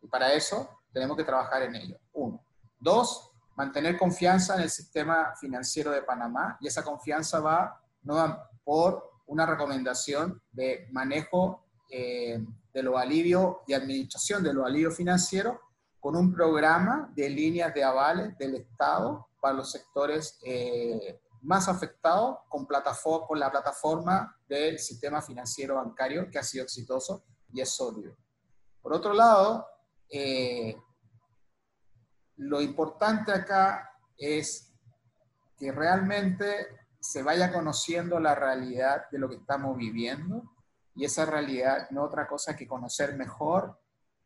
Y 0.02 0.08
para 0.08 0.32
eso 0.32 0.82
tenemos 0.92 1.16
que 1.16 1.24
trabajar 1.24 1.62
en 1.62 1.74
ello. 1.76 1.98
Uno. 2.12 2.44
Dos, 2.78 3.32
mantener 3.56 3.98
confianza 3.98 4.56
en 4.56 4.62
el 4.62 4.70
sistema 4.70 5.34
financiero 5.40 5.90
de 5.90 6.02
Panamá 6.02 6.56
y 6.60 6.66
esa 6.66 6.82
confianza 6.82 7.40
va 7.40 7.80
no 8.02 8.38
por 8.62 9.10
una 9.26 9.46
recomendación 9.46 10.42
de 10.52 10.86
manejo 10.90 11.64
eh, 11.90 12.44
de 12.72 12.82
los 12.82 13.00
alivios 13.00 13.56
y 13.66 13.72
administración 13.72 14.42
de 14.42 14.52
los 14.52 14.66
alivios 14.66 14.96
financieros 14.96 15.56
con 16.00 16.16
un 16.16 16.34
programa 16.34 17.10
de 17.14 17.30
líneas 17.30 17.72
de 17.72 17.84
avales 17.84 18.36
del 18.36 18.56
Estado 18.56 19.28
para 19.44 19.56
los 19.56 19.70
sectores 19.70 20.38
eh, 20.42 21.20
más 21.42 21.68
afectados 21.68 22.38
con, 22.48 22.64
con 22.64 23.38
la 23.38 23.50
plataforma 23.50 24.34
del 24.48 24.78
sistema 24.78 25.20
financiero 25.20 25.74
bancario 25.74 26.30
que 26.30 26.38
ha 26.38 26.42
sido 26.42 26.64
exitoso 26.64 27.26
y 27.52 27.60
es 27.60 27.68
sólido. 27.68 28.16
Por 28.80 28.94
otro 28.94 29.12
lado, 29.12 29.66
eh, 30.08 30.74
lo 32.36 32.62
importante 32.62 33.32
acá 33.32 33.90
es 34.16 34.72
que 35.58 35.70
realmente 35.70 36.66
se 36.98 37.22
vaya 37.22 37.52
conociendo 37.52 38.18
la 38.20 38.34
realidad 38.34 39.10
de 39.12 39.18
lo 39.18 39.28
que 39.28 39.36
estamos 39.36 39.76
viviendo 39.76 40.54
y 40.94 41.04
esa 41.04 41.26
realidad 41.26 41.90
no 41.90 42.02
otra 42.04 42.26
cosa 42.26 42.56
que 42.56 42.66
conocer 42.66 43.14
mejor 43.14 43.78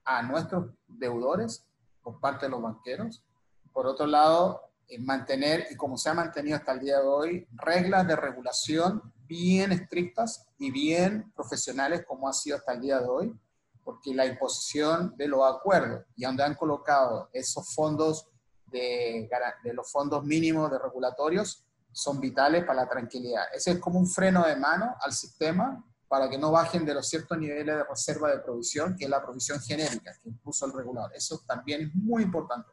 a 0.04 0.22
nuestros 0.22 0.66
deudores 0.86 1.66
por 2.04 2.20
parte 2.20 2.46
de 2.46 2.50
los 2.50 2.62
banqueros. 2.62 3.24
Por 3.72 3.88
otro 3.88 4.06
lado, 4.06 4.67
mantener, 5.00 5.66
y 5.70 5.76
como 5.76 5.96
se 5.98 6.08
ha 6.08 6.14
mantenido 6.14 6.56
hasta 6.56 6.72
el 6.72 6.80
día 6.80 6.98
de 6.98 7.06
hoy, 7.06 7.48
reglas 7.52 8.06
de 8.06 8.16
regulación 8.16 9.12
bien 9.26 9.72
estrictas 9.72 10.48
y 10.58 10.70
bien 10.70 11.30
profesionales 11.36 12.04
como 12.06 12.28
ha 12.28 12.32
sido 12.32 12.56
hasta 12.56 12.72
el 12.72 12.80
día 12.80 12.98
de 12.98 13.06
hoy, 13.06 13.40
porque 13.84 14.14
la 14.14 14.26
imposición 14.26 15.14
de 15.16 15.28
los 15.28 15.40
acuerdos 15.44 16.04
y 16.16 16.24
donde 16.24 16.42
han 16.42 16.54
colocado 16.54 17.28
esos 17.32 17.74
fondos 17.74 18.28
de, 18.70 19.28
de 19.64 19.74
los 19.74 19.90
fondos 19.90 20.24
mínimos 20.24 20.70
de 20.70 20.78
regulatorios 20.78 21.64
son 21.92 22.20
vitales 22.20 22.64
para 22.64 22.82
la 22.82 22.88
tranquilidad. 22.88 23.44
Ese 23.52 23.72
es 23.72 23.78
como 23.78 23.98
un 23.98 24.06
freno 24.06 24.46
de 24.46 24.56
mano 24.56 24.94
al 25.00 25.12
sistema 25.12 25.84
para 26.06 26.28
que 26.28 26.38
no 26.38 26.50
bajen 26.50 26.84
de 26.86 26.94
los 26.94 27.08
ciertos 27.08 27.36
niveles 27.38 27.76
de 27.76 27.84
reserva 27.84 28.30
de 28.30 28.40
provisión, 28.40 28.96
que 28.96 29.04
es 29.04 29.10
la 29.10 29.22
provisión 29.22 29.60
genérica 29.60 30.12
que 30.22 30.30
impuso 30.30 30.66
el 30.66 30.72
regulador. 30.72 31.14
Eso 31.14 31.42
también 31.46 31.82
es 31.82 31.94
muy 31.94 32.22
importante. 32.22 32.70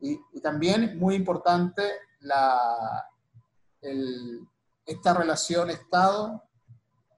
Y, 0.00 0.20
y 0.32 0.40
también 0.40 0.98
muy 0.98 1.14
importante 1.14 1.82
la, 2.20 3.06
el, 3.80 4.46
esta 4.86 5.14
relación 5.14 5.70
Estado, 5.70 6.42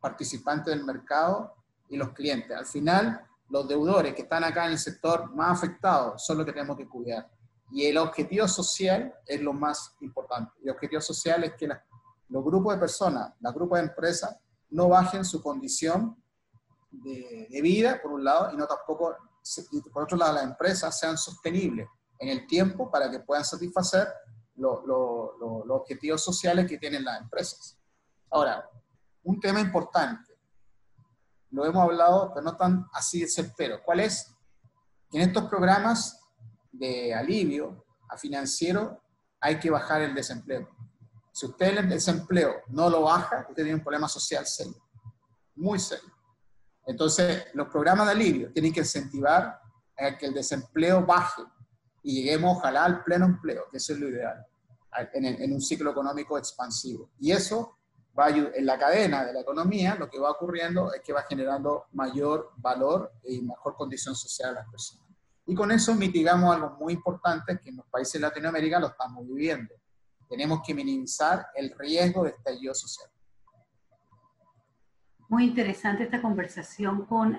participante 0.01 0.71
del 0.71 0.85
mercado 0.85 1.55
y 1.89 1.97
los 1.97 2.11
clientes. 2.11 2.57
Al 2.57 2.67
final, 2.67 3.27
los 3.49 3.69
deudores 3.69 4.15
que 4.15 4.23
están 4.23 4.45
acá 4.45 4.67
en 4.67 4.73
el 4.73 4.79
sector 4.79 5.33
más 5.35 5.59
afectado 5.59 6.19
son 6.19 6.39
los 6.39 6.47
que 6.47 6.53
tenemos 6.53 6.77
que 6.77 6.89
cuidar. 6.89 7.31
Y 7.71 7.87
el 7.87 7.99
objetivo 7.99 8.49
social 8.49 9.15
es 9.27 9.41
lo 9.41 9.53
más 9.53 9.95
importante. 10.01 10.53
El 10.63 10.71
objetivo 10.71 11.01
social 11.01 11.45
es 11.45 11.55
que 11.55 11.69
los 12.29 12.45
grupos 12.45 12.75
de 12.75 12.81
personas, 12.81 13.33
los 13.41 13.55
grupos 13.55 13.79
de 13.79 13.87
empresas, 13.87 14.37
no 14.71 14.89
bajen 14.89 15.25
su 15.25 15.43
condición 15.43 16.17
de, 16.91 17.61
vida, 17.63 18.01
por 18.03 18.13
un 18.13 18.25
lado, 18.25 18.53
y 18.53 18.57
no 18.57 18.67
tampoco, 18.67 19.17
y 19.71 19.81
por 19.83 20.05
otro 20.05 20.17
lado, 20.17 20.35
las 20.35 20.45
empresas 20.45 20.99
sean 20.99 21.17
sostenibles 21.17 21.89
en 22.21 22.29
el 22.29 22.47
tiempo 22.47 22.91
para 22.91 23.11
que 23.11 23.21
puedan 23.21 23.45
satisfacer 23.45 24.07
los 24.55 24.81
objetivos 25.71 26.23
sociales 26.23 26.69
que 26.69 26.79
tienen 26.79 27.05
las 27.05 27.21
empresas. 27.21 27.79
Ahora, 28.31 28.69
un 29.23 29.41
tema 29.41 29.59
importante, 29.59 30.39
lo 31.51 31.65
hemos 31.65 31.83
hablado, 31.83 32.31
pero 32.33 32.45
no 32.45 32.57
tan 32.57 32.87
así 32.93 33.23
de 33.23 33.29
certero. 33.29 33.81
¿Cuál 33.85 34.01
es? 34.01 34.33
En 35.13 35.23
estos 35.23 35.45
programas 35.49 36.21
de 36.71 37.13
alivio 37.13 37.85
a 38.09 38.17
financiero 38.17 39.03
hay 39.41 39.59
que 39.59 39.71
bajar 39.71 40.03
el 40.03 40.15
desempleo. 40.15 40.69
Si 41.33 41.47
usted 41.47 41.79
el 41.79 41.89
desempleo 41.89 42.63
no 42.69 42.91
lo 42.91 43.03
baja, 43.03 43.47
usted 43.49 43.65
tiene 43.65 43.75
un 43.75 43.83
problema 43.83 44.09
social 44.09 44.47
serio, 44.47 44.81
muy 45.57 45.79
serio. 45.79 46.13
Entonces, 46.87 47.47
los 47.55 47.69
programas 47.69 48.07
de 48.07 48.13
alivio 48.13 48.53
tienen 48.53 48.73
que 48.73 48.81
incentivar 48.81 49.59
a 49.97 50.19
que 50.19 50.27
el 50.27 50.35
desempleo 50.35 51.05
baje 51.05 51.43
y 52.03 52.17
lleguemos, 52.17 52.59
ojalá, 52.59 52.85
al 52.85 53.05
pleno 53.05 53.27
empleo, 53.27 53.65
que 53.71 53.79
eso 53.79 53.93
es 53.93 54.01
lo 54.01 54.09
ideal, 54.09 54.45
en, 55.13 55.25
en 55.25 55.53
un 55.53 55.61
ciclo 55.61 55.91
económico 55.91 56.39
expansivo. 56.39 57.11
Y 57.19 57.33
eso 57.33 57.79
va 58.19 58.27
a, 58.27 58.31
en 58.31 58.67
la 58.67 58.79
cadena 58.79 59.25
de 59.25 59.33
la 59.33 59.41
economía, 59.41 59.95
lo 59.95 60.09
que 60.09 60.19
va 60.19 60.31
ocurriendo 60.31 60.93
es 60.93 61.03
que 61.03 61.13
va 61.13 61.23
generando 61.29 61.87
mayor 61.93 62.53
valor 62.57 63.13
y 63.25 63.41
mejor 63.43 63.77
condición 63.77 64.15
social 64.15 64.51
a 64.51 64.61
las 64.61 64.71
personas. 64.71 65.07
Y 65.47 65.55
con 65.55 65.71
eso 65.71 65.95
mitigamos 65.95 66.55
algo 66.55 66.77
muy 66.79 66.93
importante 66.93 67.59
que 67.59 67.71
en 67.71 67.77
los 67.77 67.87
países 67.87 68.15
de 68.15 68.21
Latinoamérica 68.21 68.79
lo 68.79 68.89
estamos 68.89 69.27
viviendo 69.27 69.75
tenemos 70.31 70.61
que 70.65 70.73
minimizar 70.73 71.49
el 71.57 71.75
riesgo 71.77 72.23
de 72.23 72.31
estallido 72.31 72.73
social. 72.73 73.11
Muy 75.29 75.45
interesante 75.45 76.05
esta 76.05 76.23
conversación 76.23 77.05
con 77.07 77.37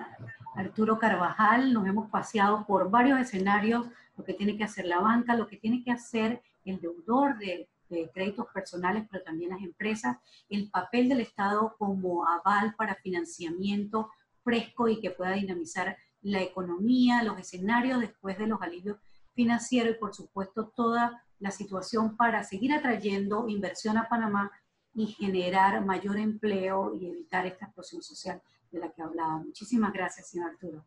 Arturo 0.54 0.98
Carvajal. 0.98 1.72
Nos 1.72 1.86
hemos 1.86 2.10
paseado 2.10 2.66
por 2.66 2.90
varios 2.90 3.18
escenarios, 3.20 3.86
lo 4.16 4.24
que 4.24 4.34
tiene 4.34 4.56
que 4.56 4.64
hacer 4.64 4.86
la 4.86 5.00
banca, 5.00 5.36
lo 5.36 5.46
que 5.46 5.56
tiene 5.56 5.82
que 5.82 5.90
hacer 5.90 6.42
el 6.64 6.80
deudor 6.80 7.38
de, 7.38 7.68
créditos 8.14 8.46
personales, 8.54 9.06
pero 9.10 9.22
también 9.22 9.50
las 9.50 9.60
empresas, 9.60 10.16
el 10.48 10.70
papel 10.70 11.10
del 11.10 11.20
Estado 11.20 11.74
como 11.76 12.26
aval 12.26 12.74
para 12.74 12.94
financiamiento 12.94 14.10
fresco 14.42 14.88
y 14.88 14.98
que 14.98 15.10
pueda 15.10 15.32
dinamizar 15.32 15.98
la 16.22 16.40
economía, 16.40 17.22
los 17.22 17.38
escenarios 17.38 18.00
después 18.00 18.38
de 18.38 18.46
los 18.46 18.62
alivios 18.62 18.96
financieros 19.34 19.94
y 19.94 19.98
por 19.98 20.14
supuesto 20.14 20.68
toda 20.74 21.22
la 21.38 21.50
situación 21.50 22.16
para 22.16 22.44
seguir 22.44 22.72
atrayendo 22.72 23.46
inversión 23.46 23.98
a 23.98 24.08
Panamá 24.08 24.50
y 24.94 25.08
generar 25.08 25.84
mayor 25.84 26.16
empleo 26.16 26.94
y 26.94 27.10
evitar 27.10 27.44
esta 27.44 27.66
explosión 27.66 28.02
social 28.02 28.40
de 28.72 28.80
la 28.80 28.90
que 28.90 29.02
hablaba. 29.02 29.36
Muchísimas 29.38 29.92
gracias, 29.92 30.28
señor 30.28 30.50
Arturo. 30.50 30.84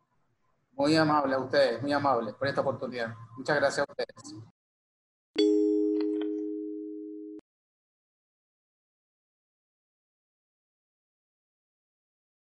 Muy 0.72 0.94
amable 0.96 1.34
a 1.34 1.38
ustedes, 1.38 1.80
muy 1.80 1.92
amable 1.92 2.34
por 2.34 2.48
esta 2.48 2.60
oportunidad. 2.60 3.14
Muchas 3.38 3.56
gracias 3.56 3.86
a 3.88 3.90
ustedes. 3.90 4.34